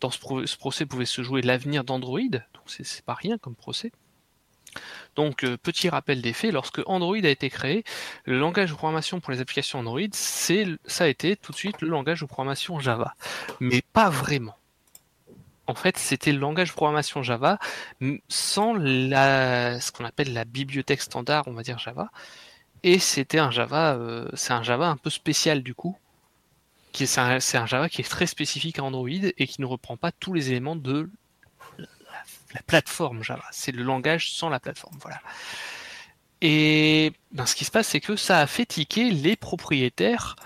dans 0.00 0.10
ce, 0.10 0.18
pro- 0.18 0.44
ce 0.44 0.56
procès 0.56 0.86
pouvait 0.86 1.06
se 1.06 1.22
jouer 1.22 1.40
l'avenir 1.40 1.84
d'Android. 1.84 2.20
Donc, 2.20 2.64
c'est 2.66 3.04
pas 3.04 3.14
rien 3.14 3.38
comme 3.38 3.54
procès. 3.54 3.92
Donc, 5.16 5.44
euh, 5.44 5.56
petit 5.56 5.88
rappel 5.88 6.22
des 6.22 6.32
faits, 6.32 6.52
lorsque 6.52 6.80
Android 6.86 7.16
a 7.16 7.28
été 7.28 7.50
créé, 7.50 7.84
le 8.24 8.38
langage 8.38 8.70
de 8.70 8.74
programmation 8.74 9.20
pour 9.20 9.32
les 9.32 9.40
applications 9.40 9.80
Android, 9.80 10.00
ça 10.12 11.04
a 11.04 11.08
été 11.08 11.36
tout 11.36 11.52
de 11.52 11.56
suite 11.56 11.80
le 11.82 11.88
langage 11.88 12.20
de 12.20 12.26
programmation 12.26 12.78
Java. 12.78 13.14
Mais 13.60 13.82
pas 13.92 14.08
vraiment. 14.08 14.56
En 15.66 15.74
fait, 15.74 15.96
c'était 15.96 16.32
le 16.32 16.38
langage 16.38 16.68
de 16.68 16.74
programmation 16.74 17.22
Java 17.22 17.58
sans 18.28 18.74
la, 18.74 19.80
ce 19.80 19.92
qu'on 19.92 20.04
appelle 20.04 20.32
la 20.32 20.44
bibliothèque 20.44 21.02
standard, 21.02 21.44
on 21.46 21.52
va 21.52 21.62
dire 21.62 21.78
Java. 21.78 22.10
Et 22.82 22.98
c'était 22.98 23.38
un 23.38 23.50
Java, 23.50 23.94
euh, 23.94 24.28
c'est 24.34 24.52
un 24.52 24.62
Java 24.62 24.88
un 24.88 24.96
peu 24.96 25.10
spécial 25.10 25.62
du 25.62 25.74
coup. 25.74 25.96
C'est 26.94 27.18
un, 27.18 27.38
un 27.38 27.66
Java 27.66 27.88
qui 27.88 28.02
est 28.02 28.08
très 28.08 28.26
spécifique 28.26 28.78
à 28.78 28.84
Android 28.84 29.08
et 29.08 29.46
qui 29.46 29.60
ne 29.60 29.66
reprend 29.66 29.96
pas 29.96 30.12
tous 30.12 30.34
les 30.34 30.50
éléments 30.50 30.76
de 30.76 31.08
la 32.52 32.62
plateforme 32.62 33.22
Java. 33.22 33.44
C'est 33.50 33.72
le 33.72 33.82
langage 33.82 34.32
sans 34.32 34.48
la 34.48 34.60
plateforme, 34.60 34.96
voilà. 35.00 35.20
Et 36.40 37.12
ben, 37.30 37.46
ce 37.46 37.54
qui 37.54 37.64
se 37.64 37.70
passe, 37.70 37.88
c'est 37.88 38.00
que 38.00 38.16
ça 38.16 38.40
a 38.40 38.46
fait 38.46 38.66
tiquer 38.66 39.10
les 39.10 39.36
propriétaires 39.36 40.36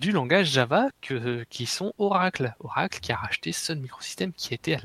du 0.00 0.12
langage 0.12 0.48
Java 0.48 0.88
qui 1.50 1.66
sont 1.66 1.92
Oracle. 1.98 2.54
Oracle 2.60 3.00
qui 3.00 3.12
a 3.12 3.16
racheté 3.16 3.52
Sun 3.52 3.80
Microsystems 3.80 4.32
qui 4.32 4.54
était 4.54 4.76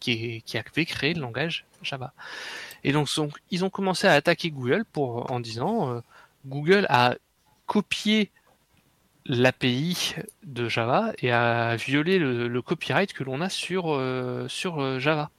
qui, 0.00 0.42
avait 0.54 0.84
créé 0.84 1.14
le 1.14 1.20
langage 1.20 1.64
Java. 1.82 2.12
Et 2.82 2.92
donc, 2.92 3.08
ils 3.50 3.64
ont 3.64 3.70
commencé 3.70 4.06
à 4.06 4.12
attaquer 4.12 4.50
Google 4.50 4.84
pour 4.92 5.30
en 5.30 5.40
disant 5.40 5.90
euh, 5.90 6.00
Google 6.44 6.86
a 6.90 7.14
copié 7.66 8.30
l'API 9.26 10.16
de 10.42 10.68
Java 10.68 11.12
et 11.18 11.32
a 11.32 11.76
violé 11.76 12.18
le, 12.18 12.62
copyright 12.62 13.12
que 13.12 13.24
l'on 13.24 13.40
a 13.40 13.48
sur, 13.48 13.94
euh, 13.94 14.46
euh, 14.66 14.98
Java. 14.98 15.30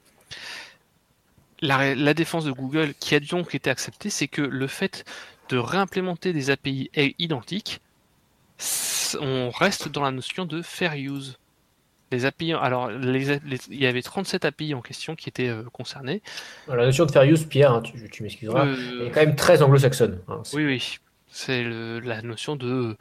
La, 1.62 1.94
la 1.94 2.14
défense 2.14 2.44
de 2.44 2.52
Google, 2.52 2.92
qui 3.00 3.14
a 3.14 3.20
donc 3.20 3.54
été 3.54 3.70
acceptée, 3.70 4.10
c'est 4.10 4.28
que 4.28 4.42
le 4.42 4.66
fait 4.66 5.04
de 5.48 5.56
réimplémenter 5.56 6.32
des 6.32 6.50
API 6.50 6.90
identiques, 7.18 7.80
on 9.20 9.50
reste 9.50 9.88
dans 9.88 10.02
la 10.02 10.10
notion 10.10 10.44
de 10.44 10.60
fair 10.62 10.94
use. 10.94 11.38
Les 12.12 12.24
API, 12.24 12.52
alors 12.52 12.90
les- 12.90 13.38
les- 13.44 13.58
il 13.70 13.80
y 13.80 13.86
avait 13.86 14.02
37 14.02 14.44
API 14.44 14.74
en 14.74 14.80
question 14.82 15.16
qui 15.16 15.28
étaient 15.28 15.48
euh, 15.48 15.64
concernées. 15.72 16.22
Alors, 16.66 16.76
la 16.76 16.86
notion 16.86 17.04
de 17.04 17.10
fair 17.10 17.22
use, 17.24 17.44
Pierre, 17.44 17.72
hein, 17.72 17.82
tu, 17.82 17.92
tu 18.10 18.22
m'excuseras, 18.22 18.66
Euh, 18.66 19.06
est 19.06 19.10
quand 19.10 19.20
même 19.20 19.34
très 19.34 19.60
anglo-saxonne. 19.62 20.20
hein, 20.28 20.42
oui, 20.52 20.64
oui, 20.66 20.98
c'est 21.30 21.64
la 21.64 22.22
notion 22.22 22.54
de 22.56 22.96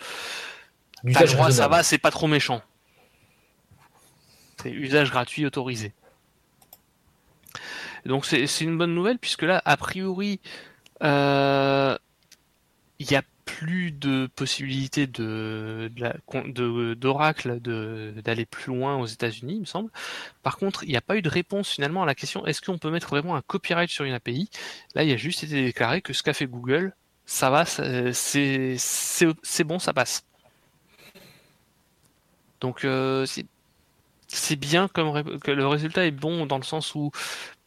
T'as 1.14 1.26
droit, 1.26 1.52
ça 1.52 1.68
va, 1.68 1.84
c'est 1.84 1.98
pas 2.00 2.10
trop 2.10 2.28
méchant. 2.28 2.62
C'est 4.62 4.72
usage 4.72 5.12
gratuit 5.12 5.46
autorisé. 5.46 5.94
Donc 8.06 8.26
c'est 8.26 8.46
une 8.62 8.78
bonne 8.78 8.94
nouvelle 8.94 9.18
puisque 9.20 9.42
là, 9.44 9.62
a 9.66 9.78
priori, 9.78 10.40
euh, 11.04 11.98
il 13.00 13.08
n'y 13.08 13.16
a 13.16 13.24
plus 13.46 13.92
de 13.92 14.28
possibilité 14.36 15.08
d'Oracle 15.08 16.22
de, 17.62 18.14
d'aller 18.24 18.46
plus 18.46 18.74
loin 18.74 18.98
aux 18.98 19.06
États-Unis, 19.06 19.56
il 19.56 19.62
me 19.62 19.66
semble. 19.66 19.92
Par 20.44 20.58
contre, 20.58 20.84
il 20.84 20.90
n'y 20.90 20.98
a 20.98 21.02
pas 21.02 21.16
eu 21.16 21.22
de 21.22 21.30
réponse 21.30 21.70
finalement 21.70 22.04
à 22.04 22.06
la 22.06 22.16
question 22.16 22.46
est-ce 22.46 22.62
qu'on 22.62 22.78
peut 22.78 22.92
mettre 22.92 23.10
vraiment 23.10 23.36
un 23.36 23.42
copyright 23.42 23.90
sur 23.90 24.06
une 24.06 24.14
API 24.14 24.50
Là, 24.94 25.04
il 25.04 25.12
a 25.12 25.18
juste 25.18 25.44
été 25.44 25.64
déclaré 25.64 26.02
que 26.02 26.14
ce 26.14 26.24
qu'a 26.24 26.34
fait 26.34 26.48
Google, 26.48 26.94
ça 27.26 27.50
va, 27.50 27.66
c'est 27.66 28.78
bon, 29.64 29.80
ça 29.80 29.94
passe. 29.94 30.26
Donc 32.62 32.84
euh, 32.84 33.26
c'est 33.26 33.46
c'est 34.36 34.56
bien 34.56 34.88
comme 34.88 35.40
que 35.40 35.52
le 35.52 35.66
résultat 35.68 36.06
est 36.06 36.12
bon 36.12 36.46
dans 36.46 36.58
le 36.58 36.64
sens 36.64 36.94
où 36.96 37.12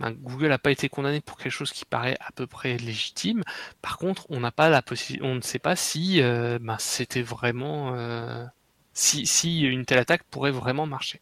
ben, 0.00 0.12
Google 0.12 0.48
n'a 0.48 0.58
pas 0.58 0.70
été 0.70 0.88
condamné 0.88 1.20
pour 1.20 1.38
quelque 1.38 1.52
chose 1.52 1.72
qui 1.72 1.84
paraît 1.84 2.16
à 2.20 2.30
peu 2.32 2.46
près 2.46 2.76
légitime. 2.76 3.42
Par 3.82 3.98
contre, 3.98 4.26
on 4.28 4.40
n'a 4.40 4.50
pas 4.50 4.68
la 4.68 4.82
on 5.22 5.34
ne 5.34 5.40
sait 5.40 5.58
pas 5.58 5.76
si 5.76 6.20
euh, 6.20 6.58
ben, 6.60 6.76
c'était 6.78 7.22
vraiment 7.22 7.94
euh, 7.94 8.44
si, 8.92 9.60
une 9.60 9.84
telle 9.84 9.98
attaque 9.98 10.22
pourrait 10.30 10.50
vraiment 10.50 10.86
marcher. 10.86 11.20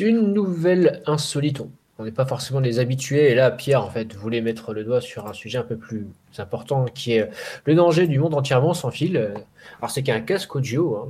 Une 0.00 0.32
nouvelle 0.32 1.02
insolite. 1.06 1.62
On 2.00 2.04
n'est 2.04 2.12
pas 2.12 2.26
forcément 2.26 2.60
des 2.60 2.78
habitués. 2.78 3.30
Et 3.30 3.34
là, 3.34 3.50
Pierre, 3.50 3.84
en 3.84 3.90
fait, 3.90 4.14
voulait 4.14 4.40
mettre 4.40 4.72
le 4.72 4.84
doigt 4.84 5.00
sur 5.00 5.26
un 5.26 5.32
sujet 5.32 5.58
un 5.58 5.64
peu 5.64 5.76
plus 5.76 6.06
important 6.38 6.84
qui 6.86 7.12
est 7.12 7.28
le 7.64 7.74
danger 7.74 8.06
du 8.06 8.18
monde 8.18 8.34
entièrement 8.34 8.74
sans 8.74 8.90
fil. 8.90 9.16
Alors, 9.78 9.90
c'est 9.90 10.02
qu'un 10.02 10.20
casque 10.20 10.54
audio 10.54 10.96
hein, 10.96 11.08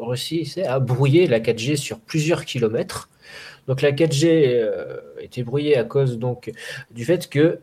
réussissait 0.00 0.64
à 0.66 0.78
brouiller 0.80 1.26
la 1.26 1.40
4G 1.40 1.76
sur 1.76 2.00
plusieurs 2.00 2.44
kilomètres. 2.44 3.08
Donc, 3.66 3.80
la 3.82 3.92
4G 3.92 4.26
euh, 4.46 4.98
était 5.20 5.42
brouillée 5.42 5.76
à 5.76 5.84
cause 5.84 6.18
donc, 6.18 6.52
du 6.90 7.04
fait 7.04 7.28
que 7.28 7.60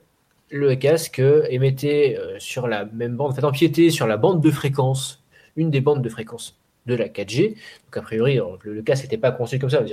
le 0.49 0.75
casque 0.75 1.21
émettait 1.49 2.17
euh, 2.19 2.37
sur 2.39 2.67
la 2.67 2.85
même 2.85 3.15
bande, 3.15 3.31
en 3.31 3.35
fait, 3.35 3.43
empiétait 3.43 3.89
sur 3.89 4.07
la 4.07 4.17
bande 4.17 4.41
de 4.41 4.51
fréquence, 4.51 5.23
une 5.55 5.69
des 5.69 5.81
bandes 5.81 6.01
de 6.01 6.09
fréquence 6.09 6.57
de 6.87 6.95
la 6.95 7.07
4G. 7.07 7.49
Donc, 7.49 7.97
a 7.97 8.01
priori, 8.01 8.35
le, 8.63 8.73
le 8.73 8.81
casque 8.81 9.03
n'était 9.03 9.17
pas 9.17 9.31
conçu 9.31 9.59
comme 9.59 9.69
ça. 9.69 9.77
Que 9.83 9.91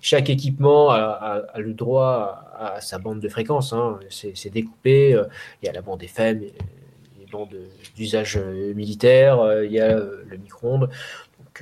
chaque 0.00 0.30
équipement 0.30 0.90
a, 0.90 1.42
le 1.58 1.74
droit 1.74 2.50
à, 2.58 2.80
sa 2.80 2.98
bande 2.98 3.20
de 3.20 3.28
fréquence. 3.28 3.72
hein. 3.74 3.98
C'est 4.08 4.50
découpé. 4.50 5.14
euh, 5.14 5.24
Il 5.62 5.66
y 5.66 5.68
a 5.68 5.72
la 5.72 5.82
bande 5.82 6.02
FM, 6.02 6.40
les 6.40 6.52
bandes 7.30 7.54
d'usage 7.96 8.36
euh, 8.38 8.72
militaire, 8.74 9.40
euh, 9.40 9.64
il 9.66 9.72
y 9.72 9.80
a 9.80 9.96
euh, 9.96 10.22
le 10.28 10.36
micro-ondes. 10.36 10.88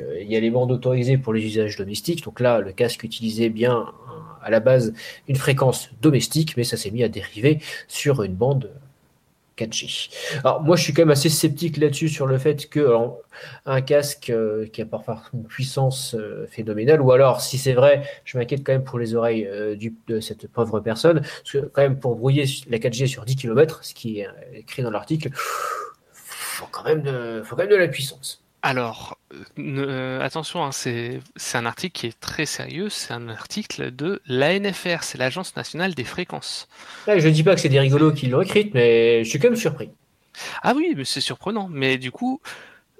Euh, 0.01 0.20
il 0.20 0.30
y 0.30 0.36
a 0.36 0.40
les 0.40 0.51
bandes 0.51 0.72
autorisées 0.72 1.18
pour 1.18 1.32
les 1.32 1.44
usages 1.44 1.76
domestiques. 1.76 2.24
Donc 2.24 2.40
là, 2.40 2.61
le 2.61 2.72
casque 2.72 3.05
utilisait 3.05 3.48
bien 3.48 3.78
euh, 3.78 4.12
à 4.42 4.51
la 4.51 4.61
base 4.61 4.92
une 5.28 5.36
fréquence 5.36 5.90
domestique, 6.01 6.57
mais 6.57 6.64
ça 6.64 6.76
s'est 6.76 6.90
mis 6.90 7.03
à 7.03 7.09
dériver 7.09 7.61
sur 7.88 8.22
une 8.22 8.34
bande 8.34 8.70
4G. 9.59 10.11
Alors 10.42 10.62
moi, 10.62 10.76
je 10.76 10.82
suis 10.82 10.94
quand 10.94 11.03
même 11.03 11.11
assez 11.11 11.28
sceptique 11.28 11.76
là-dessus 11.76 12.09
sur 12.09 12.26
le 12.26 12.38
fait 12.38 12.70
que 12.70 12.80
alors, 12.80 13.18
un 13.66 13.82
casque 13.82 14.30
euh, 14.30 14.66
qui 14.66 14.80
a 14.80 14.86
parfois 14.86 15.22
une 15.34 15.44
puissance 15.44 16.16
phénoménale, 16.48 17.03
ou 17.03 17.12
alors 17.12 17.42
si 17.42 17.59
c'est 17.59 17.74
vrai, 17.74 18.03
je 18.24 18.38
m'inquiète 18.38 18.64
quand 18.64 18.72
même 18.72 18.84
pour 18.84 18.98
les 18.98 19.14
oreilles 19.14 19.46
de 20.09 20.20
cette 20.20 20.48
pauvre 20.48 20.80
personne, 20.80 21.20
parce 21.20 21.53
que 21.53 21.59
quand 21.59 21.82
même 21.82 21.98
pour 21.98 22.16
brouiller 22.16 22.46
la 22.70 22.78
4G 22.78 23.07
sur 23.07 23.26
10 23.26 23.36
km, 23.36 23.84
ce 23.84 23.92
qui 23.92 24.20
est 24.20 24.28
écrit 24.55 24.82
dans 24.82 24.90
l'article, 24.90 25.30
de, 27.03 27.42
faut 27.44 27.57
quand 27.57 27.62
même 27.62 27.70
de 27.70 27.76
la 27.76 27.88
puissance. 27.88 28.42
Alors, 28.63 29.19
euh, 29.33 29.43
ne- 29.57 29.83
euh, 29.87 30.21
attention, 30.21 30.63
hein, 30.65 30.73
c'est 30.73 31.21
un 31.55 31.65
article 31.67 31.99
qui 31.99 32.07
est 32.07 32.21
très 32.21 32.45
sérieux. 32.47 32.91
C'est 32.91 33.13
un 33.15 33.29
article 33.29 33.91
de 33.95 34.21
l'ANFR, 34.27 35.03
c'est 35.03 35.19
l'Agence 35.19 35.57
nationale 35.57 35.95
des 35.95 36.05
fréquences. 36.05 36.69
Là, 37.07 37.19
je 37.19 37.29
dis 37.29 37.43
pas 37.43 37.55
que 37.55 37.61
c'est 37.61 37.69
des 37.69 37.81
rigolos 37.81 38.13
qui 38.13 38.27
l'ont 38.27 38.43
écrite, 38.43 38.75
mais 38.75 39.25
je 39.25 39.29
suis 39.31 39.39
quand 39.39 39.49
même 39.49 39.57
surpris. 39.57 39.91
Ah 40.63 40.75
oui, 40.77 40.95
mais 40.97 41.05
c'est 41.05 41.21
surprenant. 41.21 41.69
Mais 41.69 41.99
du 41.99 42.11
coup, 42.11 42.41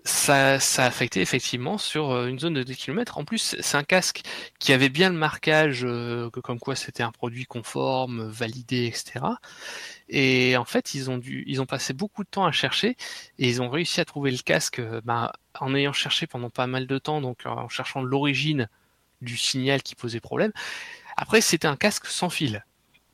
ça, 0.05 0.61
ça 0.61 0.85
a 0.85 0.87
affecté 0.89 1.21
effectivement 1.23 1.79
sur 1.79 2.11
euh, 2.13 2.29
une 2.29 2.39
zone 2.41 2.55
de 2.55 2.63
10 2.63 2.77
km. 2.77 3.19
En 3.19 3.25
plus, 3.25 3.57
c'est 3.61 3.77
un 3.79 3.85
casque 3.85 4.23
qui 4.59 4.73
avait 4.73 4.89
bien 4.91 5.11
le 5.11 5.17
marquage, 5.17 5.85
euh, 5.85 6.31
que 6.31 6.41
comme 6.41 6.59
quoi 6.61 6.77
c'était 6.77 7.03
un 7.05 7.13
produit 7.13 7.47
conforme, 7.47 8.29
validé, 8.29 8.87
etc. 8.87 9.39
Et 10.13 10.57
en 10.57 10.65
fait, 10.65 10.95
ils 10.95 11.09
ont 11.09 11.19
dû, 11.19 11.45
ils 11.47 11.63
ont 11.63 11.67
passé 11.67 11.93
beaucoup 11.93 12.25
de 12.25 12.29
temps 12.29 12.45
à 12.45 12.51
chercher 12.51 12.97
et 13.39 13.49
ils 13.49 13.63
ont 13.63 13.71
réussi 13.71 14.01
à 14.01 14.05
trouver 14.05 14.33
le 14.33 14.39
casque 14.39 14.81
euh, 14.81 15.01
bah, 15.05 15.33
en 15.59 15.73
ayant 15.75 15.93
cherché 15.93 16.27
pendant 16.27 16.51
pas 16.51 16.67
mal 16.67 16.89
de 16.89 16.99
temps, 16.99 17.21
donc 17.21 17.47
en 17.47 17.69
cherchant 17.69 18.03
l'origine 18.03 18.69
du 19.23 19.37
signal 19.37 19.83
qui 19.83 19.95
posait 19.95 20.19
problème. 20.19 20.51
Après, 21.17 21.41
c'était 21.41 21.69
un 21.69 21.77
casque 21.77 22.07
sans 22.07 22.29
fil. 22.29 22.65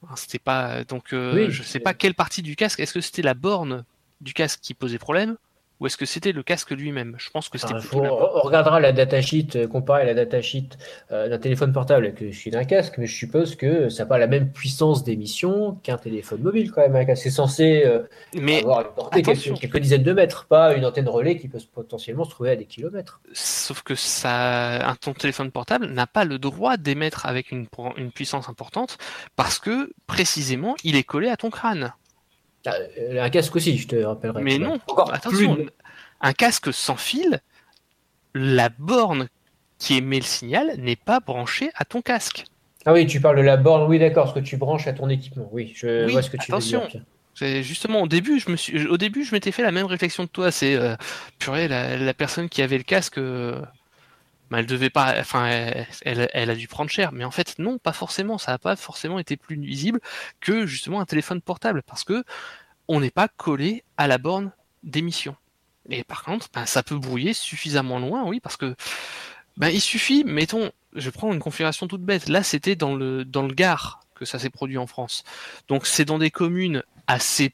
Hein, 0.09 0.15
C'était 0.17 0.39
pas 0.39 0.85
donc 0.85 1.13
euh, 1.13 1.35
Oui, 1.35 1.51
je 1.51 1.63
sais 1.63 1.81
pas 1.81 1.93
quelle 1.93 2.15
partie 2.15 2.41
du 2.41 2.57
casque. 2.57 2.81
Est-ce 2.81 2.95
que 2.95 3.03
c'était 3.03 3.23
la 3.23 3.35
borne 3.35 3.85
du 4.23 4.33
casque 4.33 4.61
qui 4.63 4.73
posait 4.73 4.99
problème 4.99 5.37
ou 5.81 5.87
est-ce 5.87 5.97
que 5.97 6.07
c'était 6.07 6.33
le 6.33 6.43
casque 6.43 6.71
lui-même? 6.71 7.15
Je 7.19 7.29
pense 7.31 7.49
que 7.49 7.59
c'était 7.59 7.75
Enfin, 7.75 7.99
borne. 7.99 8.09
on 8.09 8.41
regardera 8.41 8.81
la 8.81 8.93
datasheet, 8.93 9.49
euh, 9.57 9.67
comparer 9.69 10.07
la 10.07 10.15
datasheet 10.15 10.69
euh, 11.13 11.29
d'un 11.29 11.39
téléphone 11.39 11.73
portable 11.73 12.15
que 12.15 12.33
celui 12.33 12.51
d'un 12.51 12.65
casque, 12.65 12.95
mais 12.99 13.07
je 13.07 13.15
suppose 13.15 13.57
que 13.57 13.89
ça 13.89 14.05
n'a 14.05 14.09
pas 14.09 14.19
la 14.19 14.27
même 14.27 14.51
puissance 14.51 15.05
d'émission 15.05 15.73
qu'un 15.83 15.99
téléphone 15.99 16.41
mobile 16.43 16.71
quand 16.73 16.81
même. 16.81 16.97
un 16.97 17.05
casque. 17.05 17.23
C'est 17.25 17.31
censé 17.31 17.83
euh, 17.85 18.01
Mais 18.35 18.61
avoir 18.61 18.81
une 18.81 18.93
portée 18.95 19.23
quelques, 19.23 19.59
quelques 19.61 19.79
dizaines 19.79 20.03
de 20.03 20.13
mètres, 20.13 20.47
pas 20.47 20.75
une 20.75 20.85
antenne 20.85 21.09
relais 21.09 21.37
qui 21.39 21.49
peut 21.49 21.59
potentiellement 21.75 22.25
se 22.25 22.31
trouver 22.31 22.51
à 22.51 22.57
des 22.57 22.65
kilomètres. 22.67 23.21
sauf 23.33 23.83
que 23.83 23.95
ça, 23.95 24.89
un 24.89 24.95
ton 24.95 25.13
téléphone 25.13 25.51
portable 25.51 25.87
n'a 25.87 26.07
pas 26.07 26.25
le 26.25 26.39
droit 26.39 26.77
d'émettre 26.77 27.27
avec 27.27 27.53
une 27.53 27.67
puissance 28.15 28.49
importante 28.49 28.99
parce 29.37 29.59
que 29.59 29.93
précisément 30.07 30.75
il 30.85 30.97
est 30.97 31.05
collé 31.05 31.29
à 31.29 31.37
ton 31.37 31.51
crâne. 31.51 31.93
Euh, 32.67 33.23
un 33.23 33.31
casque 33.31 33.57
aussi, 33.57 33.77
je 33.79 33.87
te 33.89 33.97
rappellerai. 33.97 34.43
Mais 34.43 34.59
non, 34.59 34.79
Encore 34.89 35.13
attention, 35.13 35.55
plus- 35.57 35.69
un 36.21 36.33
casque 36.33 36.73
sans 36.73 36.97
fil, 36.97 37.41
la 38.35 38.69
borne 38.69 39.29
qui 39.79 39.97
émet 39.97 40.17
le 40.19 40.25
signal 40.25 40.75
n'est 40.79 40.97
pas 40.97 41.21
branchée 41.21 41.71
à 41.75 41.85
ton 41.85 42.03
casque. 42.03 42.45
Ah 42.85 42.93
oui, 42.93 43.07
tu 43.07 43.21
parles 43.21 43.37
de 43.37 43.43
la 43.43 43.57
borne, 43.57 43.83
oui 43.91 43.99
d'accord, 43.99 44.29
ce 44.29 44.35
que 44.35 44.41
tu 44.41 44.57
branches 44.57 44.87
à 44.87 44.93
ton 44.93 45.09
équipement. 45.09 45.49
Oui, 45.53 45.73
je 45.75 46.07
Oui, 46.07 46.13
vois 46.13 46.23
ce 46.23 46.31
que 46.31 46.37
tu 46.37 46.53
attention. 46.53 46.83
veux 46.83 46.89
dire. 46.89 47.03
C'est 47.35 47.63
justement 47.63 48.01
au 48.03 48.09
début, 48.09 48.41
je 48.41 48.51
me 48.51 48.57
suis, 48.57 48.87
au 48.87 48.97
début, 48.97 49.23
je 49.25 49.33
m'étais 49.35 49.53
fait 49.53 49.63
la 49.63 49.73
même 49.73 49.85
réflexion 49.87 50.27
que 50.27 50.33
toi. 50.33 50.51
C'est 50.51 50.75
euh, 50.75 50.97
purée, 51.39 51.69
la, 51.69 51.97
la 51.99 52.15
personne 52.15 52.49
qui 52.49 52.63
avait 52.63 52.79
le 52.79 52.85
casque, 52.85 53.19
euh, 53.19 53.61
bah, 54.51 54.61
elle 54.61 54.67
devait 54.67 54.91
pas, 54.91 55.15
enfin, 55.19 55.47
elle, 56.03 56.51
a 56.51 56.55
dû 56.55 56.69
prendre 56.69 56.91
cher. 56.91 57.13
Mais 57.13 57.25
en 57.25 57.31
fait, 57.31 57.59
non, 57.59 57.79
pas 57.79 57.93
forcément. 57.93 58.39
Ça 58.39 58.53
n'a 58.53 58.59
pas 58.59 58.77
forcément 58.77 59.19
été 59.19 59.37
plus 59.37 59.59
nuisible 59.59 60.01
que 60.41 60.67
justement 60.67 61.01
un 61.01 61.05
téléphone 61.05 61.41
portable, 61.41 61.83
parce 61.83 62.05
que 62.05 62.25
on 62.89 63.01
n'est 63.01 63.11
pas 63.11 63.29
collé 63.29 63.85
à 63.97 64.07
la 64.07 64.19
borne 64.19 64.53
d'émission. 64.83 65.37
Et 65.91 66.05
par 66.05 66.23
contre, 66.23 66.49
ben, 66.53 66.67
ça 66.67 66.83
peut 66.83 66.99
brouiller 66.99 67.33
suffisamment 67.33 67.99
loin, 67.99 68.25
oui, 68.25 68.41
parce 68.41 68.57
que 68.57 68.75
ben, 69.57 69.69
il 69.69 69.81
suffit, 69.81 70.25
mettons, 70.25 70.71
je 70.95 71.11
prends 71.11 71.33
une 71.33 71.41
configuration 71.41 71.89
toute 71.89 72.03
bête. 72.03 72.29
Là, 72.29 72.43
c'était 72.43 72.77
dans 72.77 72.95
le 72.95 73.25
dans 73.25 73.43
le 73.43 73.55
Gard 73.55 74.01
que 74.15 74.25
ça 74.25 74.39
s'est 74.39 74.51
produit 74.51 74.79
en 74.79 74.87
France. 74.87 75.25
Donc 75.69 75.87
c'est 75.87 76.05
dans 76.05 76.19
des 76.19 76.31
communes 76.31 76.83
assez 77.07 77.53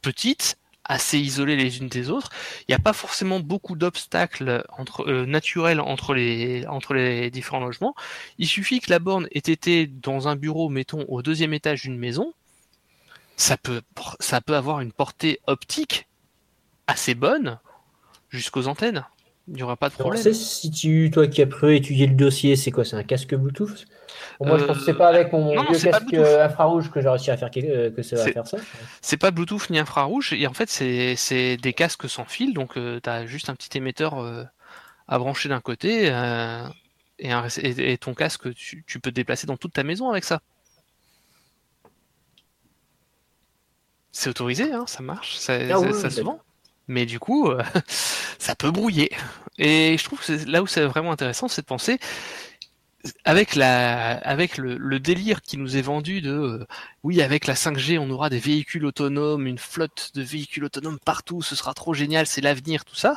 petites, 0.00 0.56
assez 0.84 1.18
isolées 1.18 1.56
les 1.56 1.78
unes 1.78 1.88
des 1.88 2.10
autres. 2.10 2.30
Il 2.62 2.64
n'y 2.70 2.74
a 2.74 2.78
pas 2.78 2.92
forcément 2.92 3.40
beaucoup 3.40 3.76
d'obstacles 3.76 4.64
entre 4.78 5.08
euh, 5.08 5.26
naturels 5.26 5.80
entre 5.80 6.14
les 6.14 6.66
entre 6.66 6.94
les 6.94 7.30
différents 7.30 7.60
logements. 7.60 7.94
Il 8.38 8.46
suffit 8.48 8.80
que 8.80 8.90
la 8.90 8.98
borne 8.98 9.28
ait 9.32 9.38
été 9.38 9.86
dans 9.86 10.28
un 10.28 10.36
bureau, 10.36 10.68
mettons, 10.68 11.04
au 11.08 11.22
deuxième 11.22 11.54
étage 11.54 11.82
d'une 11.82 11.98
maison. 11.98 12.34
Ça 13.36 13.56
peut 13.56 13.82
ça 14.20 14.40
peut 14.40 14.56
avoir 14.56 14.80
une 14.80 14.92
portée 14.92 15.40
optique 15.46 16.06
assez 16.86 17.14
bonne 17.14 17.58
jusqu'aux 18.30 18.66
antennes. 18.68 19.04
Il 19.48 19.54
n'y 19.54 19.62
aura 19.62 19.76
pas 19.76 19.88
de 19.88 19.94
Alors, 19.98 20.12
problème. 20.12 20.22
c'est 20.22 20.34
si 20.34 20.70
tu, 20.70 21.10
toi 21.12 21.26
qui 21.26 21.42
as 21.42 21.46
pu 21.46 21.74
étudier 21.76 22.06
le 22.06 22.14
dossier, 22.14 22.56
c'est 22.56 22.70
quoi? 22.70 22.84
C'est 22.84 22.96
un 22.96 23.02
casque 23.02 23.34
Bluetooth? 23.34 23.86
Bon, 24.38 24.46
Moi, 24.46 24.58
je 24.58 24.62
Euh, 24.62 24.66
pense 24.66 24.78
que 24.78 24.84
c'est 24.84 24.94
pas 24.94 25.08
avec 25.08 25.32
mon 25.32 25.54
non, 25.56 25.64
vieux 25.64 25.78
casque 25.78 26.00
Bluetooth. 26.04 26.26
euh, 26.26 26.44
infrarouge 26.44 26.90
que 26.90 27.00
j'ai 27.00 27.08
réussi 27.08 27.30
à 27.30 27.36
faire 27.36 27.50
euh, 27.56 27.90
que 27.90 28.02
ça 28.02 28.16
va 28.16 28.28
faire 28.28 28.46
ça. 28.46 28.58
C'est 29.00 29.16
pas 29.16 29.30
Bluetooth 29.30 29.70
ni 29.70 29.78
infrarouge, 29.78 30.32
et 30.32 30.46
en 30.46 30.52
fait 30.54 30.68
c'est 30.70 31.56
des 31.56 31.72
casques 31.72 32.08
sans 32.08 32.24
fil, 32.24 32.54
donc 32.54 32.74
tu 32.74 33.08
as 33.10 33.26
juste 33.26 33.48
un 33.48 33.54
petit 33.54 33.76
émetteur 33.78 34.18
euh, 34.20 34.44
à 35.08 35.18
brancher 35.18 35.48
d'un 35.48 35.60
côté, 35.60 36.10
euh, 36.12 36.68
et, 37.18 37.32
un- 37.32 37.48
et- 37.48 37.92
et 37.92 37.98
ton 37.98 38.14
casque 38.14 38.54
tu, 38.54 38.84
tu 38.86 39.00
peux 39.00 39.10
te 39.10 39.16
déplacer 39.16 39.46
dans 39.46 39.56
toute 39.58 39.72
ta 39.74 39.84
maison 39.84 40.10
avec 40.10 40.24
ça. 40.24 40.40
C'est 44.12 44.28
autorisé, 44.30 44.72
hein, 44.72 44.84
ça 44.86 45.02
marche, 45.02 45.36
ça, 45.36 45.54
Ah 45.70 45.78
ça- 45.78 45.86
oui, 45.86 45.92
ça 45.94 46.08
oui, 46.08 46.10
se 46.10 46.20
vend. 46.20 46.38
Mais 46.88 47.06
du 47.06 47.18
coup, 47.18 47.48
euh, 47.48 47.62
ça 48.38 48.54
peut 48.54 48.70
brouiller. 48.70 49.10
Et 49.58 49.96
je 49.98 50.04
trouve 50.04 50.20
que 50.24 50.32
là 50.50 50.62
où 50.62 50.66
c'est 50.66 50.84
vraiment 50.84 51.12
intéressant, 51.12 51.48
c'est 51.48 51.62
de 51.62 51.66
penser 51.66 51.98
avec 53.24 53.54
la, 53.56 54.12
avec 54.18 54.56
le, 54.58 54.76
le 54.78 55.00
délire 55.00 55.42
qui 55.42 55.56
nous 55.58 55.76
est 55.76 55.82
vendu 55.82 56.20
de, 56.20 56.30
euh, 56.30 56.66
oui, 57.02 57.20
avec 57.22 57.46
la 57.46 57.54
5G, 57.54 57.98
on 57.98 58.10
aura 58.10 58.30
des 58.30 58.38
véhicules 58.38 58.84
autonomes, 58.84 59.46
une 59.46 59.58
flotte 59.58 60.12
de 60.14 60.22
véhicules 60.22 60.64
autonomes 60.64 60.98
partout, 61.04 61.42
ce 61.42 61.56
sera 61.56 61.74
trop 61.74 61.94
génial, 61.94 62.26
c'est 62.26 62.40
l'avenir, 62.40 62.84
tout 62.84 62.94
ça. 62.94 63.16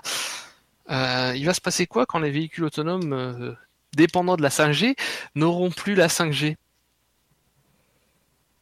Euh, 0.89 1.33
il 1.35 1.45
va 1.45 1.53
se 1.53 1.61
passer 1.61 1.85
quoi 1.87 2.05
quand 2.05 2.19
les 2.19 2.31
véhicules 2.31 2.63
autonomes, 2.63 3.13
euh, 3.13 3.53
dépendants 3.95 4.37
de 4.37 4.41
la 4.41 4.49
5G, 4.49 4.95
n'auront 5.35 5.71
plus 5.71 5.95
la 5.95 6.07
5G 6.07 6.55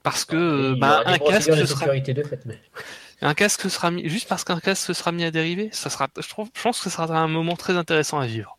Parce 0.04 0.26
que 0.26 0.36
euh, 0.36 0.76
bah, 0.78 1.04
un 1.06 1.18
casque 1.18 1.54
ce 1.56 1.66
sera 1.66 1.88
de 1.96 2.24
fait, 2.24 2.46
mais- 2.46 2.62
un 3.22 3.34
casque 3.34 3.70
sera 3.70 3.92
mis 3.92 4.10
juste 4.10 4.28
parce 4.28 4.44
qu'un 4.44 4.60
casque 4.60 4.94
sera 4.94 5.12
mis 5.14 5.24
à 5.24 5.32
dériver, 5.32 5.70
ça 5.72 5.90
sera 5.90 6.10
je 6.20 6.28
trouve 6.28 6.50
je 6.54 6.62
pense 6.62 6.80
que 6.80 6.84
ce 6.86 6.90
sera 6.90 7.06
un 7.18 7.28
moment 7.30 7.56
très 7.56 7.78
intéressant 7.78 8.20
à 8.20 8.26
vivre. 8.26 8.58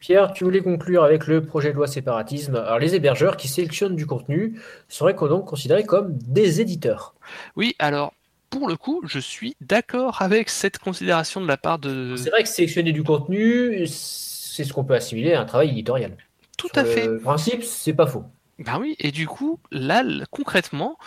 Pierre, 0.00 0.32
tu 0.32 0.44
voulais 0.44 0.62
conclure 0.62 1.04
avec 1.04 1.26
le 1.26 1.44
projet 1.44 1.70
de 1.70 1.76
loi 1.76 1.86
séparatisme. 1.86 2.56
Alors, 2.56 2.78
les 2.78 2.94
hébergeurs 2.94 3.36
qui 3.36 3.48
sélectionnent 3.48 3.96
du 3.96 4.06
contenu 4.06 4.58
seraient 4.88 5.14
donc 5.14 5.44
considérés 5.44 5.84
comme 5.84 6.16
des 6.16 6.62
éditeurs. 6.62 7.14
Oui, 7.54 7.76
alors 7.78 8.14
pour 8.48 8.66
le 8.66 8.76
coup, 8.76 9.02
je 9.04 9.18
suis 9.18 9.56
d'accord 9.60 10.22
avec 10.22 10.48
cette 10.48 10.78
considération 10.78 11.40
de 11.40 11.46
la 11.46 11.58
part 11.58 11.78
de 11.78 12.16
C'est 12.16 12.30
vrai 12.30 12.42
que 12.42 12.48
sélectionner 12.48 12.92
du 12.92 13.04
contenu, 13.04 13.86
c'est 13.86 14.64
ce 14.64 14.72
qu'on 14.72 14.84
peut 14.84 14.94
assimiler 14.94 15.34
à 15.34 15.40
un 15.42 15.44
travail 15.44 15.68
éditorial. 15.68 16.16
tout 16.56 16.68
Sur 16.72 16.82
à 16.82 16.84
fait. 16.84 17.06
Le 17.06 17.20
principe, 17.20 17.62
c'est 17.62 17.92
pas 17.92 18.06
faux. 18.06 18.24
Ben 18.58 18.78
oui, 18.80 18.96
et 18.98 19.12
du 19.12 19.26
coup, 19.26 19.60
là, 19.70 20.02
concrètement, 20.30 20.98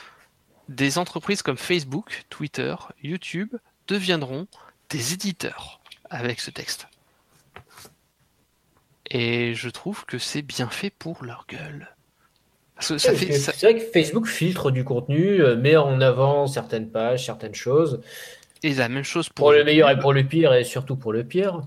des 0.70 1.00
entreprises 1.00 1.42
comme 1.42 1.58
Facebook, 1.58 2.24
Twitter, 2.30 2.76
YouTube 3.02 3.50
deviendront 3.88 4.48
des 4.90 5.14
éditeurs 5.14 5.82
avec 6.10 6.40
ce 6.40 6.52
texte. 6.52 6.88
Et 9.14 9.54
je 9.54 9.70
trouve 9.70 10.06
que 10.06 10.18
c'est 10.18 10.42
bien 10.42 10.68
fait 10.68 10.90
pour 10.90 11.24
leur 11.24 11.46
gueule. 11.48 11.96
Ça 12.80 12.98
C'est 12.98 13.62
vrai 13.62 13.76
que 13.76 13.92
Facebook 13.94 14.26
filtre 14.26 14.72
du 14.72 14.84
contenu, 14.84 15.40
euh, 15.40 15.56
met 15.56 15.78
en 15.78 16.02
avant 16.02 16.48
certaines 16.48 16.90
pages, 16.90 17.28
certaines 17.28 17.54
choses, 17.54 18.02
Et 18.64 18.74
la 18.74 18.90
même 18.90 19.04
chose 19.04 19.30
pour, 19.30 19.46
pour 19.46 19.52
le 19.52 19.64
meilleur 19.64 19.90
et 19.92 20.00
pour 20.00 20.14
le 20.14 20.24
pire, 20.24 20.54
et 20.54 20.64
surtout 20.64 20.96
pour 20.96 21.14
le 21.14 21.24
pire. 21.24 21.62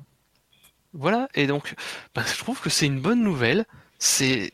Voilà, 0.92 1.28
et 1.34 1.46
donc, 1.46 1.74
bah, 2.14 2.22
je 2.26 2.36
trouve 2.38 2.60
que 2.60 2.68
c'est 2.68 2.86
une 2.86 3.00
bonne 3.00 3.22
nouvelle. 3.22 3.64
C'est, 3.98 4.52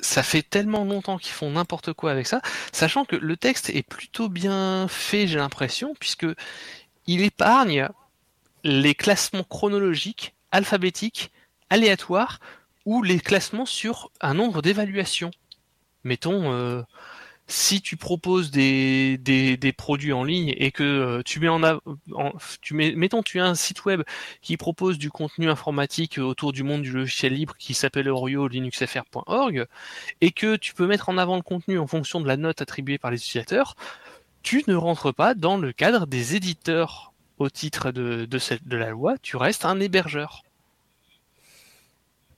ça 0.00 0.22
fait 0.22 0.42
tellement 0.42 0.84
longtemps 0.84 1.18
qu'ils 1.18 1.34
font 1.34 1.50
n'importe 1.50 1.92
quoi 1.92 2.10
avec 2.10 2.26
ça, 2.26 2.40
sachant 2.72 3.04
que 3.04 3.16
le 3.16 3.36
texte 3.36 3.68
est 3.70 3.86
plutôt 3.86 4.30
bien 4.30 4.88
fait, 4.88 5.26
j'ai 5.26 5.38
l'impression, 5.38 5.94
puisque 6.00 6.26
il 7.06 7.22
épargne 7.22 7.88
les 8.64 8.94
classements 8.94 9.44
chronologiques, 9.44 10.34
alphabétiques, 10.52 11.30
aléatoires, 11.70 12.40
ou 12.86 13.02
les 13.02 13.20
classements 13.20 13.66
sur 13.66 14.10
un 14.20 14.34
nombre 14.34 14.62
d'évaluations. 14.62 15.30
Mettons, 16.04 16.52
euh, 16.52 16.82
si 17.50 17.82
tu 17.82 17.96
proposes 17.96 18.50
des, 18.50 19.18
des, 19.18 19.72
produits 19.72 20.12
en 20.12 20.24
ligne 20.24 20.54
et 20.56 20.70
que 20.70 20.82
euh, 20.82 21.22
tu 21.24 21.40
mets 21.40 21.48
en, 21.48 21.62
av- 21.62 21.80
en 22.12 22.32
tu 22.62 22.74
mets, 22.74 22.92
mettons, 22.94 23.22
tu 23.22 23.40
as 23.40 23.46
un 23.46 23.54
site 23.54 23.84
web 23.84 24.02
qui 24.40 24.56
propose 24.56 24.98
du 24.98 25.10
contenu 25.10 25.50
informatique 25.50 26.18
autour 26.18 26.52
du 26.52 26.62
monde 26.62 26.82
du 26.82 26.92
logiciel 26.92 27.34
libre 27.34 27.54
qui 27.58 27.74
s'appelle 27.74 28.08
Oreo 28.08 28.48
linuxfr.org 28.48 29.66
et 30.20 30.30
que 30.32 30.56
tu 30.56 30.74
peux 30.74 30.86
mettre 30.86 31.08
en 31.08 31.18
avant 31.18 31.36
le 31.36 31.42
contenu 31.42 31.78
en 31.78 31.86
fonction 31.86 32.20
de 32.20 32.28
la 32.28 32.36
note 32.36 32.62
attribuée 32.62 32.98
par 32.98 33.10
les 33.10 33.18
utilisateurs, 33.18 33.74
tu 34.42 34.62
ne 34.68 34.74
rentres 34.74 35.12
pas 35.14 35.34
dans 35.34 35.58
le 35.58 35.72
cadre 35.72 36.06
des 36.06 36.36
éditeurs 36.36 37.12
au 37.38 37.50
titre 37.50 37.90
de 37.90 38.76
la 38.76 38.90
loi, 38.90 39.16
tu 39.22 39.36
restes 39.36 39.64
un 39.64 39.80
hébergeur. 39.80 40.44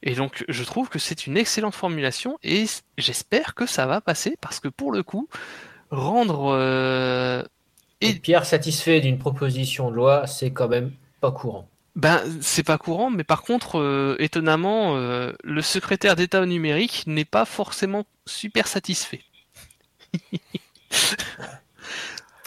Et 0.03 0.15
donc 0.15 0.45
je 0.49 0.65
trouve 0.65 0.89
que 0.89 0.99
c'est 0.99 1.27
une 1.27 1.37
excellente 1.37 1.75
formulation 1.75 2.39
et 2.43 2.65
j'espère 2.99 3.55
que 3.55 3.67
ça 3.67 3.87
va 3.87 4.01
passer 4.01 4.37
parce 4.41 4.61
que 4.61 4.69
pour 4.69 4.93
le 4.93 5.03
coup, 5.03 5.29
rendre... 5.91 6.53
euh, 6.57 7.43
Et 8.01 8.15
Pierre 8.15 8.45
satisfait 8.45 9.01
d'une 9.01 9.19
proposition 9.19 9.91
de 9.91 9.97
loi, 9.97 10.27
c'est 10.27 10.51
quand 10.51 10.69
même 10.69 10.93
pas 11.21 11.31
courant. 11.31 11.69
Ben, 11.95 12.23
c'est 12.41 12.63
pas 12.63 12.79
courant, 12.79 13.11
mais 13.11 13.23
par 13.23 13.43
contre, 13.43 13.79
euh, 13.79 14.17
étonnamment, 14.19 14.97
euh, 14.97 15.33
le 15.45 15.61
secrétaire 15.61 16.17
d'État 16.17 16.41
au 16.41 16.47
numérique 16.47 17.05
n'est 17.07 17.27
pas 17.27 17.45
forcément 17.45 18.05
super 18.27 18.67
satisfait. 18.67 19.21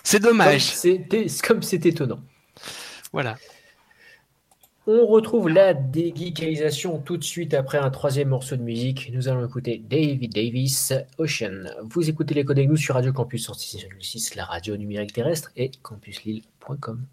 c'est 0.04 0.20
dommage. 0.20 0.64
c'est 0.64 1.08
comme 1.44 1.62
c'est 1.62 1.86
étonnant. 1.86 2.20
Voilà. 3.14 3.38
On 4.88 5.08
retrouve 5.08 5.50
la 5.50 5.74
dégeekalisation 5.74 7.00
tout 7.00 7.18
de 7.18 7.24
suite 7.24 7.56
après 7.56 7.80
un 7.80 7.90
troisième 7.90 8.30
morceau 8.30 8.56
de 8.56 8.62
musique. 8.62 9.12
Nous 9.12 9.28
allons 9.28 9.44
écouter 9.44 9.82
David 9.84 10.32
Davis, 10.32 10.94
Ocean. 11.18 11.64
Vous 11.82 12.08
écoutez 12.08 12.36
les 12.36 12.46
codes 12.46 12.60
nous 12.60 12.78
sur 12.78 12.94
Radio 12.94 13.12
Campus 13.12 13.50
106.6, 13.50 14.38
la 14.38 14.46
radio 14.46 14.78
numérique 14.78 15.14
terrestre 15.14 15.52
et 15.56 15.72
campuslille.com. 15.82 17.08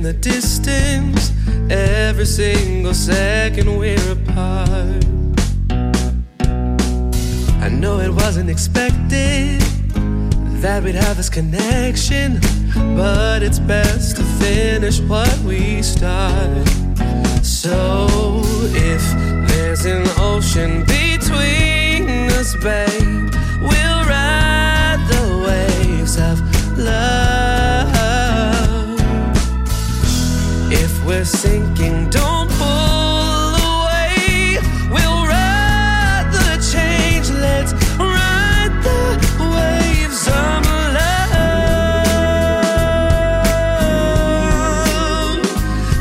feeling 0.00 0.02
the 0.02 0.12
distance? 0.12 1.32
Every 1.70 2.24
single 2.24 2.94
second 2.94 3.78
we're 3.78 4.12
apart. 4.12 5.04
I 7.62 7.68
know 7.68 8.00
it 8.00 8.10
wasn't 8.10 8.50
expected 8.50 9.60
that 10.62 10.82
we'd 10.82 10.94
have 10.94 11.16
this 11.16 11.28
connection, 11.28 12.40
but 12.96 13.42
it's 13.42 13.58
best 13.58 14.16
to 14.16 14.22
finish 14.22 15.00
what 15.00 15.38
we 15.40 15.82
start. 15.82 16.68
So 17.42 18.42
if 18.74 19.02
there's 19.48 19.84
an 19.86 20.06
ocean 20.18 20.84
between 20.84 22.30
us, 22.38 22.54
babe, 22.56 23.32
we're 31.20 31.26
sinking, 31.26 32.08
don't 32.08 32.48
pull 32.52 33.54
away. 33.76 34.56
We'll 34.90 35.26
ride 35.26 36.30
the 36.32 36.56
change. 36.72 37.28
Let's 37.28 37.74
ride 37.98 38.72
the 38.82 39.18
waves 39.54 40.26
of 40.28 40.64
love. 40.96 41.36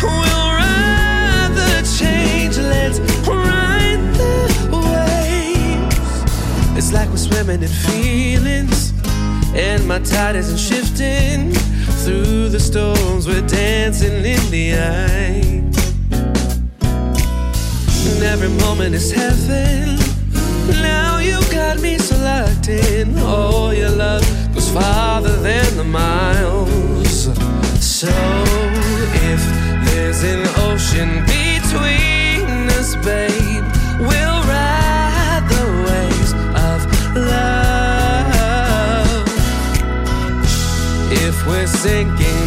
We'll 0.02 0.52
ride 0.56 1.52
the 1.54 1.84
change. 2.00 2.56
Let's 2.58 3.00
ride 3.28 4.02
the 4.22 4.34
waves. 4.72 5.98
It's 6.78 6.92
like 6.94 7.10
we're 7.10 7.18
swimming 7.18 7.62
in 7.62 7.68
feelings, 7.68 8.94
and 9.54 9.86
my 9.86 10.00
tide 10.00 10.38
isn't 10.38 10.58
shifting. 10.58 11.69
Through 12.06 12.50
the 12.50 12.60
storms, 12.60 13.28
we're 13.28 13.47
dancing 13.47 14.26
in 14.26 14.52
the 14.52 14.74
eye. 14.74 15.64
And 18.10 18.24
every 18.24 18.50
moment 18.50 18.95
is 18.95 19.12
heaven. 19.12 19.97
Now 20.82 21.18
you 21.20 21.39
got 21.52 21.80
me 21.82 21.97
so. 21.97 22.20
Oh, 23.18 23.72
your 23.72 23.89
love 23.89 24.24
goes 24.54 24.70
farther 24.70 25.36
than 25.38 25.78
the 25.78 25.84
miles. 25.84 27.24
So 27.80 28.08
if 29.32 29.41
there's 29.86 30.24
an 30.24 30.45
ocean 30.58 31.26
between 31.26 32.70
us, 32.78 32.95
babe, 33.04 33.64
we'll 34.00 34.43
ride 34.47 34.79
we're 41.46 41.68
sinking, 41.68 42.39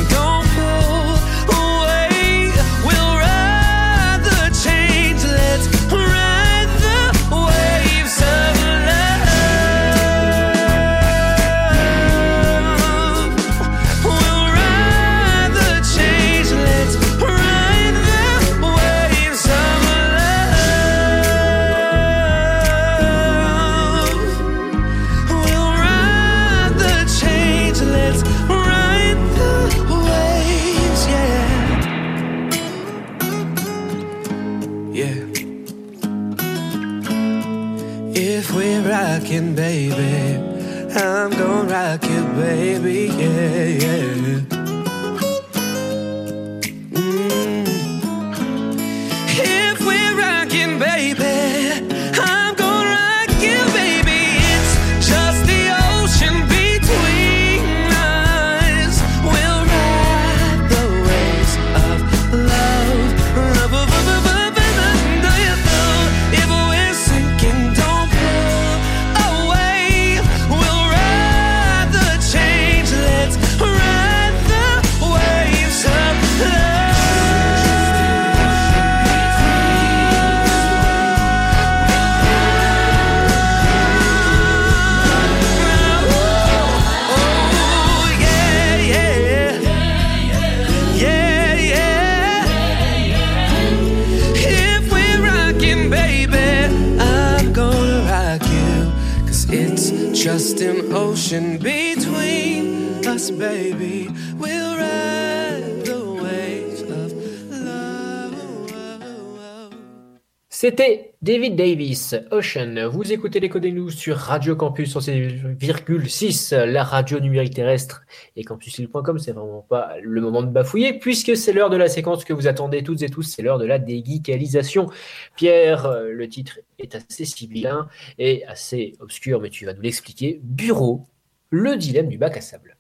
C'était 110.63 111.15
David 111.23 111.57
Davis, 111.57 112.15
Ocean. 112.31 112.89
Vous 112.89 113.13
écoutez 113.13 113.41
les 113.41 113.49
Codes 113.49 113.67
News 113.67 113.91
sur 113.91 114.17
Radio 114.17 114.55
Campus 114.55 114.95
106,6, 114.97 116.55
la 116.55 116.85
radio 116.85 117.19
numérique 117.19 117.55
terrestre. 117.55 118.05
Et 118.37 118.45
campusil.com, 118.45 119.19
c'est 119.19 119.33
vraiment 119.33 119.67
pas 119.69 119.97
le 120.01 120.21
moment 120.21 120.41
de 120.41 120.53
bafouiller, 120.53 121.01
puisque 121.01 121.37
c'est 121.37 121.53
l'heure 121.53 121.69
de 121.69 121.77
la 121.77 121.89
séquence 121.89 122.25
que 122.25 122.33
vous 122.33 122.47
attendez 122.47 122.85
toutes 122.85 123.03
et 123.03 123.09
tous, 123.09 123.25
c'est 123.25 123.43
l'heure 123.43 123.59
de 123.59 123.67
la 123.67 123.81
déguicalisation. 123.81 124.89
Pierre, 125.35 125.87
euh, 125.87 126.13
le 126.13 126.29
titre 126.29 126.61
est 126.79 126.95
assez 126.95 127.25
sibyllin 127.25 127.89
et 128.21 128.47
assez 128.47 128.95
obscur, 129.01 129.41
mais 129.41 129.51
tu 129.51 129.67
vas 129.67 129.75
nous 129.75 129.83
l'expliquer. 129.83 130.39
Bureau, 130.45 131.09
le 131.51 131.77
dilemme 131.77 132.07
du 132.07 132.19
bac 132.19 132.37
à 132.37 132.41
sable. 132.41 132.77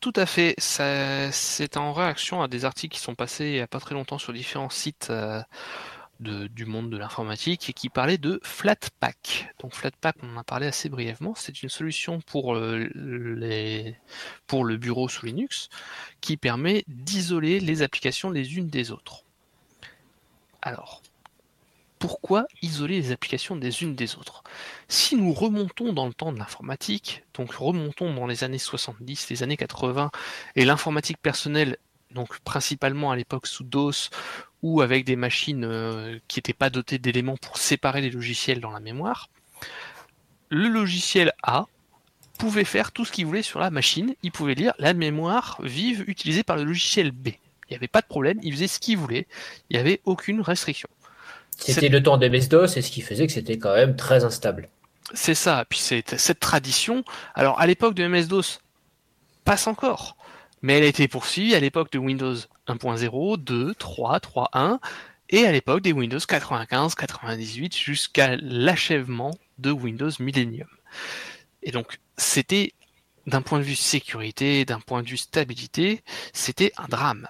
Tout 0.00 0.12
à 0.16 0.26
fait. 0.26 0.54
C'est 0.58 1.76
en 1.76 1.92
réaction 1.92 2.42
à 2.42 2.48
des 2.48 2.64
articles 2.64 2.96
qui 2.96 3.00
sont 3.00 3.14
passés 3.14 3.44
il 3.44 3.52
n'y 3.52 3.60
a 3.60 3.66
pas 3.66 3.78
très 3.78 3.94
longtemps 3.94 4.18
sur 4.18 4.32
différents 4.32 4.70
sites 4.70 5.08
euh, 5.10 5.40
du 6.20 6.66
monde 6.66 6.90
de 6.90 6.98
l'informatique 6.98 7.70
et 7.70 7.72
qui 7.72 7.88
parlaient 7.88 8.18
de 8.18 8.40
Flatpak. 8.42 9.54
Donc 9.60 9.74
Flatpak, 9.74 10.16
on 10.22 10.36
en 10.36 10.40
a 10.40 10.44
parlé 10.44 10.66
assez 10.66 10.88
brièvement. 10.88 11.34
C'est 11.34 11.62
une 11.62 11.68
solution 11.68 12.20
pour, 12.20 12.54
euh, 12.54 12.88
les, 12.94 13.96
pour 14.46 14.64
le 14.64 14.76
bureau 14.76 15.08
sous 15.08 15.26
Linux 15.26 15.68
qui 16.20 16.36
permet 16.36 16.84
d'isoler 16.88 17.58
les 17.58 17.82
applications 17.82 18.30
les 18.30 18.56
unes 18.56 18.68
des 18.68 18.90
autres. 18.90 19.24
Alors, 20.62 21.02
pourquoi 21.98 22.46
isoler 22.62 23.00
les 23.00 23.12
applications 23.12 23.56
des 23.56 23.82
unes 23.82 23.94
des 23.94 24.16
autres? 24.16 24.42
Si 24.88 25.16
nous 25.16 25.32
remontons 25.32 25.92
dans 25.92 26.06
le 26.06 26.14
temps 26.14 26.32
de 26.32 26.38
l'informatique, 26.38 27.24
donc 27.34 27.52
remontons 27.54 28.12
dans 28.14 28.26
les 28.26 28.44
années 28.44 28.58
70, 28.58 29.28
les 29.30 29.42
années 29.42 29.56
80, 29.56 30.10
et 30.56 30.64
l'informatique 30.64 31.18
personnelle, 31.18 31.76
donc 32.10 32.40
principalement 32.40 33.10
à 33.10 33.16
l'époque 33.16 33.46
sous 33.46 33.64
DOS 33.64 34.10
ou 34.62 34.82
avec 34.82 35.04
des 35.04 35.16
machines 35.16 35.64
euh, 35.64 36.18
qui 36.28 36.38
n'étaient 36.38 36.52
pas 36.52 36.70
dotées 36.70 36.98
d'éléments 36.98 37.36
pour 37.36 37.58
séparer 37.58 38.00
les 38.00 38.10
logiciels 38.10 38.60
dans 38.60 38.70
la 38.70 38.80
mémoire, 38.80 39.28
le 40.50 40.68
logiciel 40.68 41.32
A 41.42 41.66
pouvait 42.38 42.64
faire 42.64 42.92
tout 42.92 43.04
ce 43.04 43.12
qu'il 43.12 43.26
voulait 43.26 43.42
sur 43.42 43.60
la 43.60 43.70
machine, 43.70 44.14
il 44.22 44.32
pouvait 44.32 44.54
lire 44.54 44.72
la 44.78 44.94
mémoire 44.94 45.58
vive 45.62 46.04
utilisée 46.08 46.42
par 46.42 46.56
le 46.56 46.64
logiciel 46.64 47.12
B. 47.12 47.28
Il 47.28 47.74
n'y 47.74 47.76
avait 47.76 47.88
pas 47.88 48.00
de 48.00 48.06
problème, 48.06 48.38
il 48.42 48.52
faisait 48.52 48.66
ce 48.66 48.80
qu'il 48.80 48.96
voulait, 48.96 49.26
il 49.68 49.74
n'y 49.76 49.80
avait 49.80 50.00
aucune 50.04 50.40
restriction. 50.40 50.88
C'était 51.56 51.88
le 51.88 52.02
temps 52.02 52.16
des 52.16 52.30
MS-DOS 52.30 52.76
et 52.76 52.82
ce 52.82 52.90
qui 52.90 53.02
faisait 53.02 53.26
que 53.26 53.32
c'était 53.32 53.58
quand 53.58 53.74
même 53.74 53.94
très 53.94 54.24
instable. 54.24 54.68
C'est 55.12 55.34
ça, 55.34 55.64
puis 55.68 55.78
c'est 55.78 56.18
cette 56.18 56.40
tradition. 56.40 57.04
Alors 57.34 57.60
à 57.60 57.66
l'époque 57.66 57.94
de 57.94 58.06
MS-DOS, 58.06 58.60
passe 59.44 59.66
encore, 59.66 60.16
mais 60.62 60.78
elle 60.78 60.84
a 60.84 60.86
été 60.86 61.06
poursuivie 61.08 61.54
à 61.54 61.60
l'époque 61.60 61.92
de 61.92 61.98
Windows 61.98 62.36
1.0, 62.74 63.36
2, 63.38 63.74
3, 63.74 64.18
3.1 64.18 64.78
et 65.30 65.46
à 65.46 65.52
l'époque 65.52 65.82
des 65.82 65.92
Windows 65.92 66.18
95, 66.18 66.94
98 66.94 67.76
jusqu'à 67.76 68.36
l'achèvement 68.36 69.32
de 69.58 69.70
Windows 69.70 70.10
Millennium. 70.18 70.68
Et 71.62 71.70
donc 71.70 71.98
c'était 72.16 72.74
d'un 73.26 73.42
point 73.42 73.58
de 73.58 73.64
vue 73.64 73.76
sécurité, 73.76 74.64
d'un 74.64 74.80
point 74.80 75.02
de 75.02 75.08
vue 75.08 75.16
stabilité, 75.16 76.02
c'était 76.32 76.72
un 76.76 76.88
drame. 76.88 77.28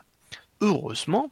Heureusement, 0.60 1.30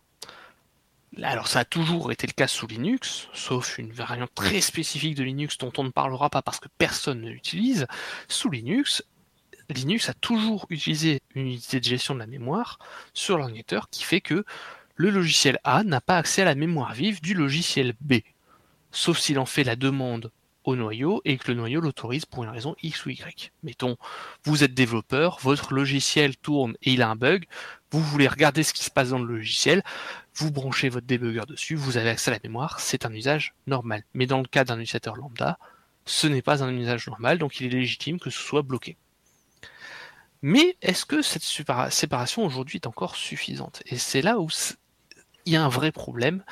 alors 1.22 1.48
ça 1.48 1.61
a 1.61 1.64
toujours 1.64 2.12
été 2.12 2.26
le 2.26 2.32
cas 2.32 2.48
sous 2.48 2.66
Linux, 2.66 3.28
sauf 3.32 3.78
une 3.78 3.92
variante 3.92 4.34
très 4.34 4.61
spécifique 4.61 5.14
de 5.14 5.24
Linux 5.24 5.59
dont 5.59 5.72
on 5.78 5.84
ne 5.84 5.90
parlera 5.90 6.30
pas 6.30 6.42
parce 6.42 6.61
que 6.61 6.68
personne 6.78 7.20
ne 7.20 7.30
l'utilise. 7.30 7.86
Sous 8.28 8.50
Linux, 8.50 9.02
Linux 9.70 10.08
a 10.08 10.14
toujours 10.14 10.66
utilisé 10.70 11.20
une 11.34 11.42
unité 11.42 11.78
de 11.78 11.84
gestion 11.84 12.14
de 12.14 12.20
la 12.20 12.26
mémoire 12.26 12.78
sur 13.12 13.36
l'ordinateur 13.36 13.90
qui 13.90 14.02
fait 14.02 14.20
que 14.20 14.44
le 14.94 15.10
logiciel 15.10 15.58
A 15.62 15.84
n'a 15.84 16.00
pas 16.00 16.16
accès 16.16 16.42
à 16.42 16.46
la 16.46 16.54
mémoire 16.54 16.94
vive 16.94 17.20
du 17.20 17.34
logiciel 17.34 17.94
B, 18.00 18.14
sauf 18.90 19.18
s'il 19.18 19.38
en 19.38 19.46
fait 19.46 19.64
la 19.64 19.76
demande 19.76 20.32
au 20.64 20.74
noyau 20.74 21.22
et 21.24 21.36
que 21.36 21.48
le 21.48 21.56
noyau 21.56 21.80
l'autorise 21.80 22.26
pour 22.26 22.44
une 22.44 22.50
raison 22.50 22.74
X 22.82 23.06
ou 23.06 23.10
Y. 23.10 23.52
Mettons, 23.62 23.96
vous 24.44 24.64
êtes 24.64 24.74
développeur, 24.74 25.38
votre 25.40 25.72
logiciel 25.72 26.36
tourne 26.36 26.74
et 26.82 26.92
il 26.92 27.02
a 27.02 27.08
un 27.08 27.16
bug, 27.16 27.46
vous 27.90 28.02
voulez 28.02 28.28
regarder 28.28 28.62
ce 28.62 28.72
qui 28.72 28.84
se 28.84 28.90
passe 28.90 29.10
dans 29.10 29.18
le 29.18 29.36
logiciel, 29.36 29.82
vous 30.34 30.50
branchez 30.50 30.88
votre 30.88 31.06
débugger 31.06 31.46
dessus, 31.46 31.74
vous 31.74 31.96
avez 31.96 32.10
accès 32.10 32.30
à 32.30 32.34
la 32.34 32.40
mémoire, 32.42 32.80
c'est 32.80 33.06
un 33.06 33.12
usage 33.12 33.54
normal. 33.66 34.02
Mais 34.14 34.26
dans 34.26 34.38
le 34.38 34.48
cas 34.48 34.64
d'un 34.64 34.78
utilisateur 34.78 35.16
lambda, 35.16 35.58
ce 36.06 36.26
n'est 36.26 36.42
pas 36.42 36.64
un 36.64 36.74
usage 36.74 37.06
normal, 37.06 37.38
donc 37.38 37.60
il 37.60 37.66
est 37.66 37.78
légitime 37.78 38.18
que 38.18 38.30
ce 38.30 38.40
soit 38.40 38.62
bloqué. 38.62 38.96
Mais 40.43 40.76
est-ce 40.82 41.05
que 41.05 41.22
cette 41.22 41.43
séparation 41.43 42.45
aujourd'hui 42.45 42.76
est 42.76 42.86
encore 42.86 43.16
suffisante? 43.16 43.82
Et 43.86 43.99
c'est 43.99 44.22
là 44.22 44.39
où 44.39 44.49
il 45.47 45.53
y 45.53 45.57
a 45.57 45.64
un 45.64 45.68
vrai 45.68 45.93
problème. 45.93 46.45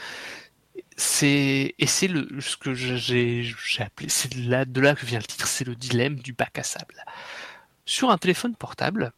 C'est 0.96 1.74
et 1.78 1.86
c'est 1.86 2.08
ce 2.08 2.56
que 2.56 2.74
j'ai 2.74 3.52
appelé 3.78 4.08
c'est 4.08 4.34
là 4.34 4.64
de 4.64 4.80
là 4.80 4.94
que 4.94 5.04
vient 5.04 5.18
le 5.18 5.24
titre, 5.24 5.46
c'est 5.46 5.66
le 5.66 5.76
dilemme 5.76 6.16
du 6.16 6.32
bac 6.32 6.58
à 6.58 6.62
sable. 6.62 7.04
Sur 7.84 8.10
un 8.10 8.18
téléphone 8.18 8.56
portable, 8.56 9.12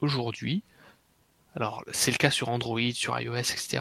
aujourd'hui, 0.00 0.62
alors 1.56 1.84
c'est 1.92 2.12
le 2.12 2.16
cas 2.18 2.30
sur 2.30 2.48
Android, 2.48 2.92
sur 2.94 3.18
iOS, 3.18 3.36
etc. 3.36 3.80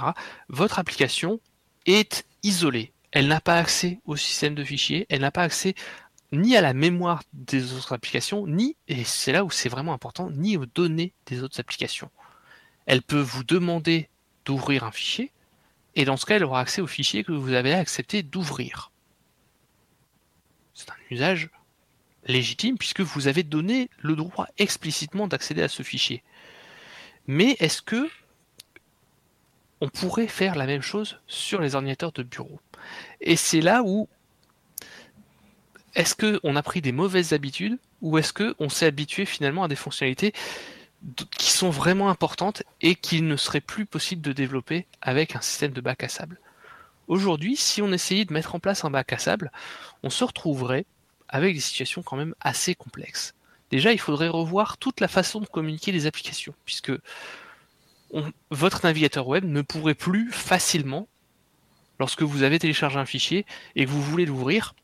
Votre 0.50 0.80
application 0.80 1.40
est 1.86 2.26
isolée. 2.44 2.92
Elle 3.12 3.28
n'a 3.28 3.40
pas 3.40 3.58
accès 3.58 4.00
au 4.06 4.16
système 4.16 4.56
de 4.56 4.64
fichiers, 4.64 5.06
elle 5.10 5.22
n'a 5.22 5.32
pas 5.32 5.44
accès 5.44 5.76
ni 6.32 6.56
à 6.58 6.62
la 6.62 6.74
mémoire 6.74 7.24
des 7.34 7.74
autres 7.74 7.94
applications, 7.94 8.48
ni, 8.48 8.76
et 8.88 9.04
c'est 9.04 9.32
là 9.32 9.44
où 9.46 9.50
c'est 9.50 9.70
vraiment 9.70 9.94
important, 9.94 10.30
ni 10.32 10.58
aux 10.58 10.66
données 10.66 11.14
des 11.26 11.44
autres 11.44 11.60
applications. 11.60 12.12
Elle 12.86 13.02
peut 13.02 13.20
vous 13.20 13.44
demander 13.44 14.10
d'ouvrir 14.46 14.84
un 14.84 14.92
fichier, 14.92 15.32
et 15.96 16.06
dans 16.06 16.18
ce 16.18 16.26
cas, 16.26 16.36
elle 16.36 16.44
aura 16.44 16.60
accès 16.60 16.82
au 16.82 16.88
fichier 16.88 17.24
que 17.24 17.32
vous 17.32 17.54
avez 17.54 17.74
accepté 17.74 18.24
d'ouvrir. 18.24 18.92
C'est 20.74 20.92
un 20.92 20.96
usage 21.10 21.50
légitime 22.28 22.78
puisque 22.78 23.02
vous 23.02 23.28
avez 23.28 23.42
donné 23.42 23.90
le 24.00 24.16
droit 24.16 24.48
explicitement 24.60 25.28
d'accéder 25.28 25.64
à 25.64 25.68
ce 25.68 25.82
fichier. 25.82 26.24
Mais 27.26 27.56
est-ce 27.60 27.82
que 27.82 28.10
on 29.82 29.90
pourrait 29.90 30.28
faire 30.28 30.56
la 30.56 30.66
même 30.66 30.82
chose 30.82 31.20
sur 31.26 31.62
les 31.62 31.74
ordinateurs 31.74 32.12
de 32.12 32.24
bureau? 32.24 32.60
Et 33.22 33.36
c'est 33.36 33.62
là 33.62 33.82
où 33.84 34.08
est-ce 35.98 36.16
qu'on 36.16 36.56
a 36.56 36.62
pris 36.62 36.80
des 36.80 36.92
mauvaises 36.92 37.34
habitudes 37.34 37.80
ou 38.02 38.20
est-ce 38.20 38.32
qu'on 38.32 38.70
s'est 38.70 38.86
habitué 38.86 39.26
finalement 39.26 39.64
à 39.64 39.68
des 39.68 39.76
fonctionnalités 39.76 40.32
qui 41.32 41.52
sont 41.52 41.72
vraiment 41.72 42.10
importantes 42.10 42.62
et 42.82 42.94
qu'il 42.94 43.28
ne 43.28 43.36
serait 43.36 43.62
plus 43.62 43.88
possible 43.88 44.22
de 44.22 44.32
développer 44.32 44.86
avec 45.02 45.36
un 45.36 45.42
système 45.42 45.72
de 45.72 45.82
bac 45.82 46.04
à 46.04 46.08
sable? 46.08 46.40
Aujourd'hui, 47.08 47.56
si 47.56 47.82
on 47.82 47.92
essayait 47.92 48.26
de 48.26 48.34
mettre 48.34 48.54
en 48.54 48.60
place 48.60 48.86
un 48.86 48.92
bac 48.92 49.12
à 49.12 49.18
sable, 49.18 49.52
on 50.04 50.12
se 50.12 50.24
retrouverait 50.24 50.86
avec 51.30 51.56
des 51.56 51.62
situations 51.62 52.04
quand 52.04 52.16
même 52.16 52.36
assez 52.42 52.76
complexes. 52.76 53.34
Déjà, 53.72 53.92
il 53.92 54.00
faudrait 54.00 54.28
revoir 54.28 54.78
toute 54.78 55.02
la 55.02 55.08
façon 55.08 55.40
de 55.40 55.48
communiquer 55.48 55.92
les 55.92 56.06
applications, 56.06 56.54
puisque 56.64 56.92
votre 58.52 58.86
navigateur 58.86 59.28
web 59.28 59.46
ne 59.46 59.62
pourrait 59.62 59.96
plus 59.96 60.32
facilement, 60.32 61.08
lorsque 62.00 62.22
vous 62.22 62.44
avez 62.44 62.60
téléchargé 62.60 63.00
un 63.00 63.06
fichier 63.06 63.48
et 63.76 63.86
que 63.86 63.90
vous 63.90 64.02
voulez 64.02 64.26
l'ouvrir, 64.26 64.76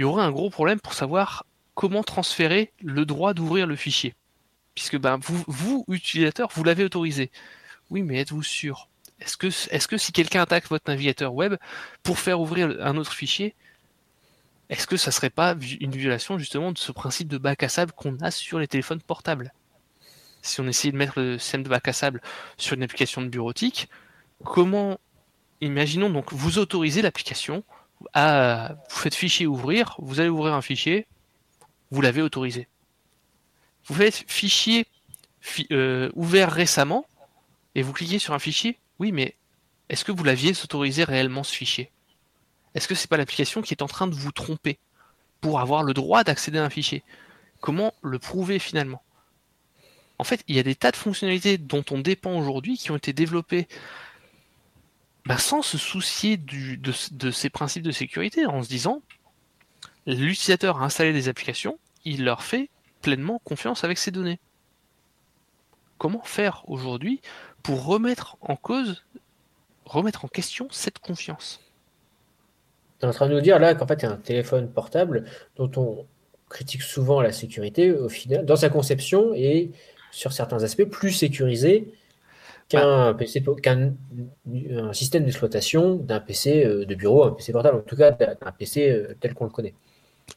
il 0.00 0.04
y 0.04 0.04
aurait 0.04 0.24
un 0.24 0.30
gros 0.30 0.48
problème 0.48 0.80
pour 0.80 0.94
savoir 0.94 1.44
comment 1.74 2.02
transférer 2.02 2.72
le 2.80 3.04
droit 3.04 3.34
d'ouvrir 3.34 3.66
le 3.66 3.76
fichier. 3.76 4.14
Puisque 4.74 4.96
ben, 4.96 5.18
vous, 5.18 5.44
vous, 5.46 5.84
utilisateur, 5.88 6.48
vous 6.54 6.64
l'avez 6.64 6.84
autorisé. 6.84 7.30
Oui, 7.90 8.02
mais 8.02 8.20
êtes-vous 8.20 8.42
sûr? 8.42 8.88
Est-ce 9.18 9.36
que, 9.36 9.98
si 9.98 10.12
quelqu'un 10.12 10.40
attaque 10.40 10.70
votre 10.70 10.90
navigateur 10.90 11.34
web 11.34 11.56
pour 12.02 12.18
faire 12.18 12.40
ouvrir 12.40 12.78
un 12.80 12.96
autre 12.96 13.12
fichier, 13.12 13.54
est-ce 14.70 14.86
que 14.86 14.96
ça 14.96 15.10
serait 15.10 15.28
pas 15.28 15.54
une 15.80 15.90
violation 15.90 16.38
justement 16.38 16.72
de 16.72 16.78
ce 16.78 16.92
principe 16.92 17.28
de 17.28 17.36
bac 17.36 17.62
à 17.62 17.68
sable 17.68 17.92
qu'on 17.92 18.16
a 18.20 18.30
sur 18.30 18.58
les 18.58 18.68
téléphones 18.68 19.02
portables? 19.02 19.52
Si 20.40 20.62
on 20.62 20.66
essayait 20.66 20.92
de 20.92 20.96
mettre 20.96 21.20
le 21.20 21.36
système 21.36 21.62
de 21.62 21.68
bac 21.68 21.86
à 21.88 21.92
sable 21.92 22.22
sur 22.56 22.74
une 22.74 22.82
application 22.82 23.20
de 23.20 23.28
bureautique, 23.28 23.90
comment 24.46 24.98
Imaginons 25.60 26.08
donc 26.08 26.32
vous 26.32 26.58
autorisez 26.58 27.02
l'application 27.02 27.64
vous 28.00 28.96
faites 28.96 29.14
fichier 29.14 29.46
ouvrir, 29.46 29.96
vous 29.98 30.20
allez 30.20 30.28
ouvrir 30.28 30.54
un 30.54 30.62
fichier, 30.62 31.06
vous 31.90 32.00
l'avez 32.00 32.22
autorisé. 32.22 32.68
Vous 33.86 33.94
faites 33.94 34.24
fichier 34.26 34.86
fi- 35.40 35.66
euh, 35.72 36.10
ouvert 36.14 36.50
récemment 36.50 37.06
et 37.74 37.82
vous 37.82 37.92
cliquez 37.92 38.18
sur 38.18 38.34
un 38.34 38.38
fichier. 38.38 38.78
Oui, 38.98 39.12
mais 39.12 39.34
est-ce 39.88 40.04
que 40.04 40.12
vous 40.12 40.24
l'aviez 40.24 40.52
autorisé 40.62 41.04
réellement 41.04 41.42
ce 41.42 41.54
fichier? 41.54 41.90
Est-ce 42.74 42.86
que 42.86 42.94
c'est 42.94 43.08
pas 43.08 43.16
l'application 43.16 43.62
qui 43.62 43.74
est 43.74 43.82
en 43.82 43.88
train 43.88 44.06
de 44.06 44.14
vous 44.14 44.32
tromper 44.32 44.78
pour 45.40 45.60
avoir 45.60 45.82
le 45.82 45.94
droit 45.94 46.22
d'accéder 46.22 46.58
à 46.58 46.64
un 46.64 46.70
fichier? 46.70 47.02
Comment 47.60 47.92
le 48.02 48.18
prouver 48.18 48.58
finalement? 48.58 49.02
En 50.18 50.24
fait, 50.24 50.44
il 50.48 50.54
y 50.54 50.58
a 50.58 50.62
des 50.62 50.74
tas 50.74 50.90
de 50.90 50.96
fonctionnalités 50.96 51.58
dont 51.58 51.84
on 51.90 51.98
dépend 51.98 52.38
aujourd'hui 52.38 52.76
qui 52.76 52.90
ont 52.90 52.96
été 52.96 53.12
développées 53.12 53.68
bah, 55.26 55.38
sans 55.38 55.62
se 55.62 55.78
soucier 55.78 56.36
de, 56.36 57.30
ces 57.30 57.50
principes 57.50 57.82
de 57.82 57.90
sécurité, 57.90 58.46
en 58.46 58.62
se 58.62 58.68
disant 58.68 59.02
l'utilisateur 60.06 60.80
a 60.80 60.84
installé 60.84 61.12
des 61.12 61.28
applications, 61.28 61.78
il 62.04 62.24
leur 62.24 62.42
fait 62.42 62.70
pleinement 63.02 63.40
confiance 63.44 63.84
avec 63.84 63.98
ces 63.98 64.10
données. 64.10 64.40
Comment 65.98 66.22
faire 66.22 66.62
aujourd'hui 66.68 67.20
pour 67.62 67.84
remettre 67.84 68.36
en 68.40 68.56
cause, 68.56 69.04
remettre 69.84 70.24
en 70.24 70.28
question 70.28 70.68
cette 70.70 70.98
confiance? 70.98 71.60
Tu 72.98 73.06
es 73.06 73.08
en 73.08 73.12
train 73.12 73.28
de 73.28 73.34
nous 73.34 73.40
dire 73.40 73.58
là 73.58 73.74
qu'en 73.74 73.86
fait, 73.86 74.02
il 74.02 74.02
y 74.04 74.06
a 74.06 74.12
un 74.12 74.16
téléphone 74.16 74.70
portable 74.70 75.24
dont 75.56 75.70
on 75.76 76.06
critique 76.48 76.82
souvent 76.82 77.20
la 77.20 77.32
sécurité, 77.32 77.92
au 77.92 78.08
final, 78.08 78.44
dans 78.44 78.56
sa 78.56 78.70
conception 78.70 79.32
et 79.34 79.70
sur 80.10 80.32
certains 80.32 80.62
aspects 80.62 80.84
plus 80.84 81.12
sécurisé 81.12 81.92
qu'un 82.70 83.12
PC, 83.14 83.44
qu'un 83.62 83.94
un 84.70 84.92
système 84.92 85.24
d'exploitation 85.24 85.96
d'un 85.96 86.20
PC 86.20 86.64
euh, 86.64 86.86
de 86.86 86.94
bureau, 86.94 87.24
un 87.24 87.32
PC 87.32 87.52
portable, 87.52 87.78
en 87.78 87.82
tout 87.82 87.96
cas 87.96 88.12
d'un 88.12 88.52
PC 88.56 88.88
euh, 88.88 89.14
tel 89.20 89.34
qu'on 89.34 89.44
le 89.44 89.50
connaît. 89.50 89.74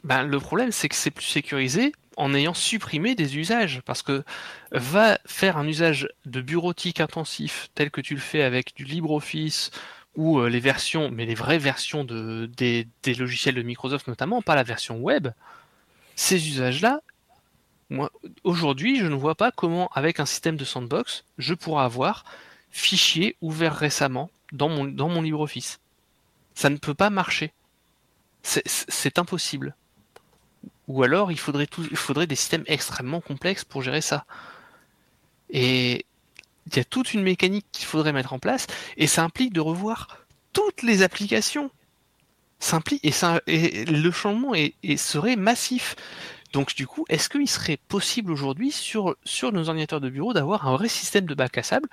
Ben, 0.04 0.24
le 0.24 0.40
problème, 0.40 0.72
c'est 0.72 0.90
que 0.90 0.96
c'est 0.96 1.12
plus 1.12 1.26
sécurisé 1.26 1.94
en 2.18 2.34
ayant 2.34 2.56
supprimé 2.56 3.16
des 3.16 3.38
usages. 3.38 3.82
Parce 3.86 4.02
que 4.02 4.24
va 4.72 5.20
faire 5.26 5.58
un 5.58 5.68
usage 5.68 6.10
de 6.26 6.42
bureautique 6.42 7.00
intensif 7.00 7.70
tel 7.76 7.92
que 7.92 8.02
tu 8.02 8.16
le 8.16 8.20
fais 8.20 8.42
avec 8.42 8.76
du 8.76 8.84
LibreOffice 8.84 9.70
ou 10.16 10.40
euh, 10.40 10.50
les 10.50 10.60
versions, 10.60 11.10
mais 11.12 11.26
les 11.26 11.36
vraies 11.36 11.60
versions 11.60 12.04
de, 12.04 12.50
des, 12.58 12.88
des 13.04 13.14
logiciels 13.14 13.56
de 13.56 13.62
Microsoft 13.62 14.08
notamment, 14.08 14.42
pas 14.42 14.56
la 14.56 14.64
version 14.64 14.98
web, 14.98 15.30
ces 16.16 16.48
usages-là, 16.48 17.02
moi, 17.90 18.12
aujourd'hui, 18.44 19.00
je 19.00 19.06
ne 19.08 19.16
vois 19.16 19.36
pas 19.36 19.52
comment, 19.52 19.90
avec 19.94 20.20
un 20.20 20.26
système 20.26 20.58
de 20.58 20.66
sandbox, 20.66 21.26
je 21.38 21.54
pourrais 21.54 21.84
avoir 21.84 22.26
fichier 22.72 23.36
ouvert 23.42 23.76
récemment 23.76 24.30
dans 24.52 24.70
mon, 24.70 24.86
dans 24.86 25.10
mon 25.10 25.22
LibreOffice. 25.22 25.80
Ça 26.56 26.70
ne 26.70 26.78
peut 26.78 26.94
pas 26.94 27.10
marcher. 27.10 27.54
C'est- 28.44 29.18
impossible. 29.18 29.76
Ou 30.88 31.04
alors, 31.04 31.32
il 31.32 31.40
faudrait, 31.40 31.68
tout, 31.68 31.88
il 31.90 31.98
faudrait 31.98 32.28
des 32.28 32.36
systèmes 32.36 32.64
extrêmement 32.68 33.22
complexes 33.22 33.64
pour 33.64 33.82
gérer 33.82 34.02
ça. 34.02 34.26
Et 35.50 36.06
il 36.68 36.76
y 36.76 36.80
a 36.80 36.84
toute 36.84 37.14
une 37.14 37.24
mécanique 37.24 37.66
qu'il 37.72 37.86
faudrait 37.86 38.12
mettre 38.14 38.34
en 38.34 38.40
place, 38.40 38.68
et 38.98 39.08
ça 39.08 39.24
implique 39.24 39.54
de 39.54 39.62
revoir 39.62 40.18
toutes 40.52 40.82
les 40.82 41.04
applications. 41.04 41.72
Ça 42.60 42.78
implique, 42.78 43.04
et, 43.04 43.12
ça, 43.12 43.42
et 43.48 43.86
le 43.86 44.12
changement 44.12 44.54
serait 44.98 45.36
massif. 45.36 45.96
Donc 46.54 46.76
du 46.76 46.88
coup, 46.88 47.06
est-ce 47.10 47.30
qu'il 47.30 47.50
serait 47.50 47.78
possible 47.78 48.32
aujourd'hui 48.32 48.72
sur, 48.72 49.16
nos 49.52 49.70
ordinateurs 49.70 50.02
de 50.02 50.10
bureau 50.10 50.34
d'avoir 50.34 50.68
un 50.68 50.74
vrai 50.74 50.88
système 50.88 51.26
de 51.26 51.34
bac 51.36 51.58
à 51.58 51.64
sable? 51.64 51.90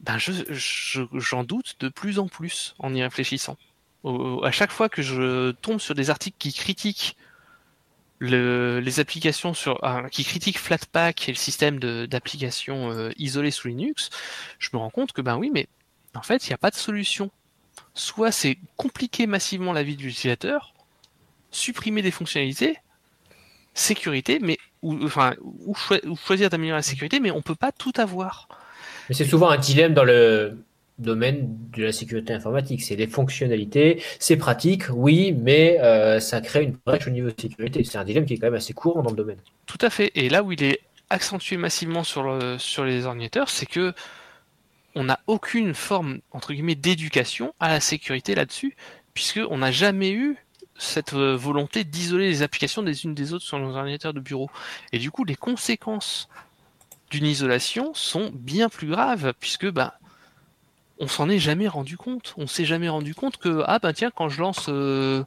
Ben 0.00 0.18
je, 0.18 0.32
je- 0.50 1.02
j'en 1.14 1.44
doute 1.44 1.76
de 1.80 1.88
plus 1.88 2.18
en 2.18 2.28
plus 2.28 2.74
en 2.78 2.94
y 2.94 3.02
réfléchissant. 3.02 3.56
À 4.04 4.50
chaque 4.50 4.72
fois 4.72 4.88
que 4.88 5.02
je 5.02 5.52
tombe 5.52 5.80
sur 5.80 5.94
des 5.94 6.10
articles 6.10 6.36
qui 6.38 6.52
critiquent 6.52 7.16
le- 8.18 8.80
les 8.80 9.00
applications 9.00 9.54
sur, 9.54 9.78
ah, 9.82 10.04
qui 10.10 10.24
critiquent 10.24 10.58
Flatpak 10.58 11.28
et 11.28 11.32
le 11.32 11.36
système 11.36 11.78
d'applications 11.80 12.90
euh, 12.92 13.10
isolées 13.16 13.50
sous 13.50 13.68
Linux, 13.68 14.10
je 14.58 14.68
me 14.72 14.78
rends 14.78 14.90
compte 14.90 15.12
que 15.12 15.22
ben 15.22 15.36
oui, 15.36 15.50
mais 15.52 15.66
en 16.14 16.22
fait, 16.22 16.46
il 16.46 16.50
n'y 16.50 16.54
a 16.54 16.58
pas 16.58 16.70
de 16.70 16.76
solution. 16.76 17.30
Soit 17.94 18.32
c'est 18.32 18.58
compliquer 18.76 19.26
massivement 19.26 19.72
la 19.72 19.82
vie 19.82 19.96
de 19.96 20.02
l'utilisateur, 20.02 20.74
supprimer 21.52 22.02
des 22.02 22.10
fonctionnalités, 22.12 22.78
sécurité, 23.74 24.38
mais 24.40 24.58
ou, 24.82 24.96
enfin, 25.04 25.34
ou, 25.40 25.74
choi- 25.74 26.04
ou 26.06 26.16
choisir 26.16 26.50
d'améliorer 26.50 26.78
la 26.78 26.82
sécurité, 26.82 27.20
mais 27.20 27.30
on 27.30 27.42
peut 27.42 27.54
pas 27.54 27.72
tout 27.72 27.92
avoir. 27.96 28.48
Mais 29.08 29.14
c'est 29.14 29.24
souvent 29.24 29.50
un 29.50 29.56
dilemme 29.58 29.94
dans 29.94 30.04
le 30.04 30.64
domaine 30.98 31.56
de 31.76 31.84
la 31.84 31.92
sécurité 31.92 32.32
informatique. 32.32 32.82
C'est 32.82 32.96
les 32.96 33.06
fonctionnalités, 33.06 34.02
c'est 34.18 34.36
pratique, 34.36 34.84
oui, 34.90 35.32
mais 35.32 35.78
euh, 35.80 36.20
ça 36.20 36.40
crée 36.40 36.64
une 36.64 36.76
brèche 36.84 37.06
au 37.06 37.10
niveau 37.10 37.30
de 37.30 37.40
sécurité. 37.40 37.82
C'est 37.84 37.98
un 37.98 38.04
dilemme 38.04 38.26
qui 38.26 38.34
est 38.34 38.38
quand 38.38 38.46
même 38.46 38.54
assez 38.54 38.72
courant 38.74 39.02
dans 39.02 39.10
le 39.10 39.16
domaine. 39.16 39.38
Tout 39.66 39.78
à 39.80 39.90
fait. 39.90 40.12
Et 40.14 40.28
là 40.28 40.42
où 40.42 40.52
il 40.52 40.62
est 40.62 40.80
accentué 41.10 41.56
massivement 41.56 42.04
sur, 42.04 42.22
le, 42.22 42.58
sur 42.58 42.84
les 42.84 43.06
ordinateurs, 43.06 43.48
c'est 43.48 43.66
que 43.66 43.92
on 44.94 45.04
n'a 45.04 45.20
aucune 45.26 45.74
forme 45.74 46.20
entre 46.32 46.52
guillemets 46.52 46.74
d'éducation 46.74 47.54
à 47.60 47.68
la 47.68 47.80
sécurité 47.80 48.34
là-dessus, 48.34 48.76
puisque 49.14 49.40
on 49.50 49.58
n'a 49.58 49.70
jamais 49.70 50.10
eu 50.10 50.36
cette 50.82 51.14
euh, 51.14 51.36
volonté 51.36 51.84
d'isoler 51.84 52.28
les 52.28 52.42
applications 52.42 52.82
des 52.82 53.04
unes 53.04 53.14
des 53.14 53.32
autres 53.32 53.44
sur 53.44 53.58
nos 53.58 53.76
ordinateurs 53.76 54.12
de 54.14 54.20
bureau. 54.20 54.50
Et 54.92 54.98
du 54.98 55.10
coup, 55.10 55.24
les 55.24 55.36
conséquences 55.36 56.28
d'une 57.10 57.26
isolation 57.26 57.92
sont 57.94 58.30
bien 58.32 58.68
plus 58.68 58.88
graves, 58.88 59.32
puisque 59.38 59.70
bah, 59.70 59.98
on 60.98 61.08
s'en 61.08 61.28
est 61.28 61.38
jamais 61.38 61.68
rendu 61.68 61.96
compte. 61.96 62.34
On 62.36 62.46
s'est 62.46 62.64
jamais 62.64 62.88
rendu 62.88 63.14
compte 63.14 63.36
que 63.36 63.62
ah 63.66 63.78
ben 63.78 63.92
tiens 63.92 64.10
quand 64.14 64.28
je 64.28 64.40
lance 64.40 64.66
euh, 64.68 65.24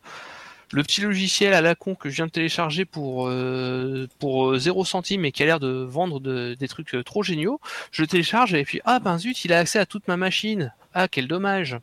le 0.72 0.84
petit 0.84 1.02
logiciel 1.02 1.54
à 1.54 1.62
la 1.62 1.76
con 1.76 1.96
que 1.96 2.10
je 2.10 2.16
viens 2.16 2.26
de 2.28 2.32
télécharger 2.32 2.86
pour 2.86 3.28
euh, 3.28 4.08
pour 4.20 4.52
euh, 4.52 4.58
0 4.60 4.84
centime 4.86 5.26
et 5.26 5.32
qui 5.32 5.44
a 5.44 5.46
l'air 5.46 5.60
de 5.60 5.68
vendre 5.88 6.20
de- 6.20 6.56
des 6.60 6.68
trucs 6.68 6.96
trop 7.06 7.24
géniaux, 7.24 7.60
je 7.92 8.02
le 8.02 8.08
télécharge 8.08 8.54
et 8.54 8.64
puis 8.64 8.82
ah 8.86 9.00
ben 9.00 9.18
zut 9.18 9.46
il 9.46 9.54
a 9.54 9.60
accès 9.60 9.80
à 9.80 9.86
toute 9.86 10.08
ma 10.08 10.18
machine. 10.18 10.74
Ah 10.94 11.08
quel 11.08 11.28
dommage. 11.28 11.78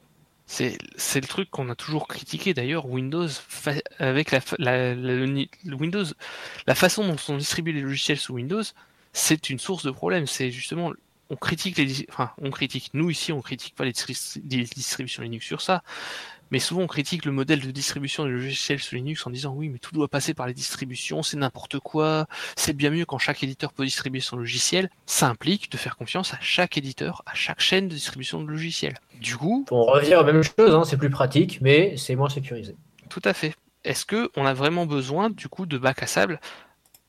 C'est 0.53 1.21
le 1.21 1.27
truc 1.27 1.51
qu'on 1.51 1.69
a 1.71 1.75
toujours 1.75 2.07
critiqué 2.07 2.53
d'ailleurs 2.53 2.87
Windows 2.87 3.29
avec 3.99 4.31
la, 4.31 4.41
la- 4.59 4.95
Windows 5.75 6.05
la 6.67 6.75
façon 6.75 7.07
dont 7.07 7.17
sont 7.17 7.39
distribués 7.39 7.73
les 7.73 7.81
logiciels 7.81 8.19
sous 8.19 8.35
Windows 8.35 8.63
c'est 9.15 9.51
une 9.51 9.59
source 9.59 9.85
de 9.85 9.91
problème. 9.91 10.27
C'est 10.27 10.51
justement 10.51 10.93
on 11.31 11.37
critique 11.37 11.79
les, 11.79 12.07
enfin, 12.11 12.31
on 12.39 12.51
critique. 12.51 12.91
Nous 12.93 13.11
ici, 13.11 13.33
on 13.33 13.41
critique 13.41 13.75
pas 13.75 13.85
les, 13.85 13.93
les 14.51 14.65
distributions 14.65 15.23
Linux 15.23 15.47
sur 15.47 15.63
ça, 15.63 15.83
mais 16.53 16.59
souvent 16.59 16.83
on 16.83 16.87
critique 16.87 17.25
le 17.25 17.33
modèle 17.33 17.61
de 17.61 17.71
distribution 17.71 18.25
des 18.27 18.31
logiciels 18.31 18.79
sous 18.79 18.95
Linux 18.95 19.27
en 19.27 19.31
disant 19.31 19.55
oui, 19.55 19.71
mais 19.71 19.79
tout 19.79 19.93
doit 19.93 20.07
passer 20.07 20.35
par 20.35 20.47
les 20.47 20.53
distributions, 20.53 21.23
c'est 21.23 21.39
n'importe 21.39 21.79
quoi. 21.81 22.27
C'est 22.57 22.75
bien 22.75 22.91
mieux 22.91 23.07
quand 23.07 23.19
chaque 23.19 23.43
éditeur 23.43 23.73
peut 23.73 23.87
distribuer 23.87 24.21
son 24.21 24.37
logiciel. 24.37 24.91
Ça 25.07 25.29
implique 25.29 25.73
de 25.73 25.79
faire 25.79 25.97
confiance 25.97 26.35
à 26.35 26.39
chaque 26.43 26.77
éditeur, 26.77 27.23
à 27.25 27.35
chaque 27.35 27.61
chaîne 27.61 27.89
de 27.89 27.95
distribution 27.95 28.43
de 28.43 28.49
logiciels. 28.49 28.99
Du 29.19 29.39
coup, 29.39 29.65
On 29.71 29.85
revient 29.85 30.17
aux 30.17 30.25
mêmes 30.25 30.43
choses, 30.43 30.75
hein, 30.75 30.85
c'est 30.85 30.99
plus 30.99 31.11
pratique, 31.11 31.61
mais 31.63 31.97
c'est 31.97 32.17
moins 32.17 32.29
sécurisé. 32.29 32.77
tout 33.09 33.23
à 33.25 33.33
fait. 33.33 33.55
Est-ce 33.85 34.05
que 34.05 34.31
on 34.37 34.45
a 34.45 34.53
vraiment 34.53 34.85
besoin 34.85 35.31
du 35.31 35.49
coup 35.49 35.65
de 35.65 35.79
bac 35.79 36.03
à 36.03 36.07
sable 36.07 36.39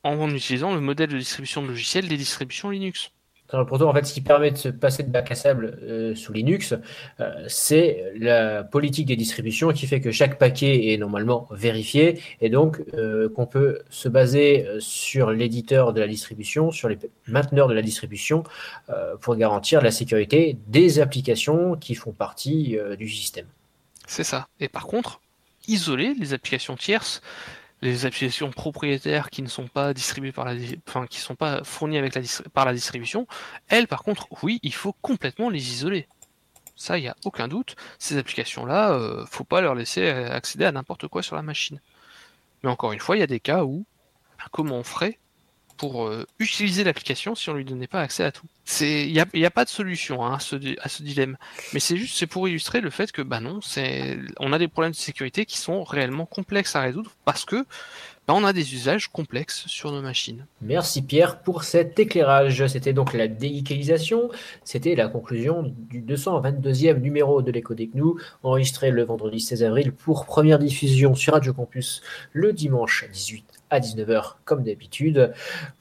en 0.03 0.29
utilisant 0.29 0.73
le 0.73 0.79
modèle 0.79 1.09
de 1.09 1.17
distribution 1.17 1.61
de 1.61 1.67
logiciels 1.67 2.07
des 2.07 2.17
distributions 2.17 2.69
Linux? 2.69 3.11
Alors, 3.51 3.67
Pourtant, 3.67 3.89
en 3.89 3.93
fait, 3.93 4.05
ce 4.05 4.13
qui 4.13 4.21
permet 4.21 4.51
de 4.51 4.57
se 4.57 4.69
passer 4.69 5.03
de 5.03 5.09
bac 5.09 5.29
à 5.31 5.35
sable 5.35 5.77
euh, 5.83 6.15
sous 6.15 6.33
Linux, 6.33 6.73
euh, 7.19 7.45
c'est 7.47 8.13
la 8.17 8.63
politique 8.63 9.05
des 9.05 9.15
distributions 9.15 9.71
qui 9.71 9.85
fait 9.85 10.01
que 10.01 10.11
chaque 10.11 10.39
paquet 10.39 10.91
est 10.91 10.97
normalement 10.97 11.47
vérifié 11.51 12.19
et 12.41 12.49
donc 12.49 12.81
euh, 12.93 13.29
qu'on 13.29 13.45
peut 13.45 13.79
se 13.89 14.09
baser 14.09 14.67
sur 14.79 15.31
l'éditeur 15.31 15.93
de 15.93 16.01
la 16.01 16.07
distribution, 16.07 16.71
sur 16.71 16.89
les 16.89 16.97
mainteneurs 17.27 17.67
de 17.67 17.73
la 17.73 17.81
distribution 17.81 18.43
pour 19.21 19.35
garantir 19.35 19.81
la 19.81 19.91
sécurité 19.91 20.57
des 20.67 20.99
applications 20.99 21.75
qui 21.75 21.95
font 21.95 22.11
partie 22.11 22.77
du 22.97 23.07
système. 23.09 23.45
C'est 24.07 24.23
ça. 24.23 24.47
Et 24.59 24.67
par 24.67 24.87
contre, 24.87 25.21
isoler 25.67 26.13
les 26.19 26.33
applications 26.33 26.75
tierces, 26.75 27.21
les 27.83 28.05
applications 28.05 28.49
propriétaires 28.49 29.29
qui 29.29 29.41
ne 29.41 29.47
sont 29.47 29.67
pas 29.67 29.93
distribuées 29.93 30.31
par 30.31 30.45
la, 30.45 30.55
enfin 30.87 31.05
qui 31.05 31.19
sont 31.19 31.35
pas 31.35 31.63
fournies 31.63 31.99
par 32.53 32.65
la 32.65 32.73
distribution, 32.73 33.27
elles, 33.67 33.87
par 33.87 34.03
contre, 34.03 34.27
oui, 34.41 34.59
il 34.63 34.73
faut 34.73 34.93
complètement 35.01 35.49
les 35.49 35.69
isoler. 35.69 36.07
Ça, 36.75 36.97
il 36.97 37.01
n'y 37.01 37.07
a 37.09 37.15
aucun 37.25 37.47
doute. 37.47 37.75
Ces 37.99 38.17
applications-là, 38.17 38.93
euh, 38.93 39.25
faut 39.25 39.43
pas 39.43 39.61
leur 39.61 39.75
laisser 39.75 40.07
euh, 40.07 40.31
accéder 40.31 40.65
à 40.65 40.71
n'importe 40.71 41.07
quoi 41.07 41.21
sur 41.21 41.35
la 41.35 41.41
machine. 41.41 41.81
Mais 42.63 42.69
encore 42.69 42.93
une 42.93 42.99
fois, 42.99 43.17
il 43.17 43.19
y 43.19 43.23
a 43.23 43.27
des 43.27 43.41
cas 43.41 43.63
où, 43.63 43.85
ben, 44.39 44.45
comment 44.51 44.77
on 44.77 44.83
ferait 44.83 45.19
pour 45.77 46.05
euh, 46.05 46.25
utiliser 46.39 46.83
l'application 46.83 47.35
si 47.35 47.49
on 47.49 47.53
lui 47.53 47.65
donnait 47.65 47.87
pas 47.87 48.01
accès 48.01 48.23
à 48.23 48.31
tout 48.31 48.47
il 48.81 49.11
n'y 49.11 49.19
a, 49.19 49.25
y 49.33 49.45
a 49.45 49.51
pas 49.51 49.65
de 49.65 49.69
solution 49.69 50.25
hein, 50.25 50.35
à, 50.35 50.39
ce, 50.39 51.03
dilemme. 51.03 51.37
Mais 51.73 51.79
c'est 51.79 51.97
juste, 51.97 52.17
c'est 52.17 52.27
pour 52.27 52.47
illustrer 52.47 52.81
le 52.81 52.89
fait 52.89 53.11
que, 53.11 53.21
bah 53.21 53.39
non, 53.39 53.59
on 54.39 54.53
a 54.53 54.59
des 54.59 54.67
problèmes 54.67 54.93
de 54.93 54.97
sécurité 54.97 55.45
qui 55.45 55.57
sont 55.57 55.83
réellement 55.83 56.25
complexes 56.25 56.75
à 56.75 56.81
résoudre 56.81 57.11
parce 57.25 57.45
que, 57.45 57.65
bah, 58.25 58.33
on 58.35 58.45
a 58.45 58.53
des 58.53 58.73
usages 58.73 59.09
complexes 59.09 59.67
sur 59.67 59.91
nos 59.91 60.01
machines. 60.01 60.45
Merci 60.61 61.01
Pierre 61.01 61.39
pour 61.41 61.63
cet 61.63 61.99
éclairage. 61.99 62.65
C'était 62.67 62.93
donc 62.93 63.13
la 63.13 63.27
déicalisation. 63.27 64.29
C'était 64.63 64.95
la 64.95 65.09
conclusion 65.09 65.73
du 65.89 66.01
222e 66.01 67.01
numéro 67.01 67.41
de 67.41 67.51
l'écho 67.51 67.73
des 67.73 67.87
GNU, 67.87 68.13
enregistré 68.43 68.91
le 68.91 69.03
vendredi 69.03 69.41
16 69.41 69.63
avril 69.63 69.91
pour 69.91 70.25
première 70.25 70.59
diffusion 70.59 71.15
sur 71.15 71.33
Radio 71.33 71.53
Campus 71.53 72.01
le 72.31 72.53
dimanche 72.53 73.05
18 73.11 73.52
à 73.73 73.79
19h 73.79 74.35
comme 74.45 74.63
d'habitude. 74.63 75.33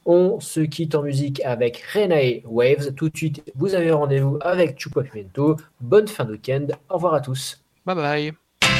On 0.07 0.41
se 0.41 0.61
quitte 0.61 0.95
en 0.95 1.03
musique 1.03 1.43
avec 1.45 1.83
Renae 1.93 2.41
Waves. 2.47 2.95
Tout 2.95 3.11
de 3.11 3.17
suite, 3.17 3.43
vous 3.55 3.75
avez 3.75 3.93
rendez-vous 3.93 4.39
avec 4.41 4.81
Chupa 4.81 5.03
Pimento. 5.03 5.57
Bonne 5.81 6.09
fin 6.09 6.25
de 6.25 6.33
week-end. 6.33 6.67
Au 6.89 6.95
revoir 6.95 7.15
à 7.15 7.21
tous. 7.21 7.63
Bye 7.85 7.97
bye 7.97 8.42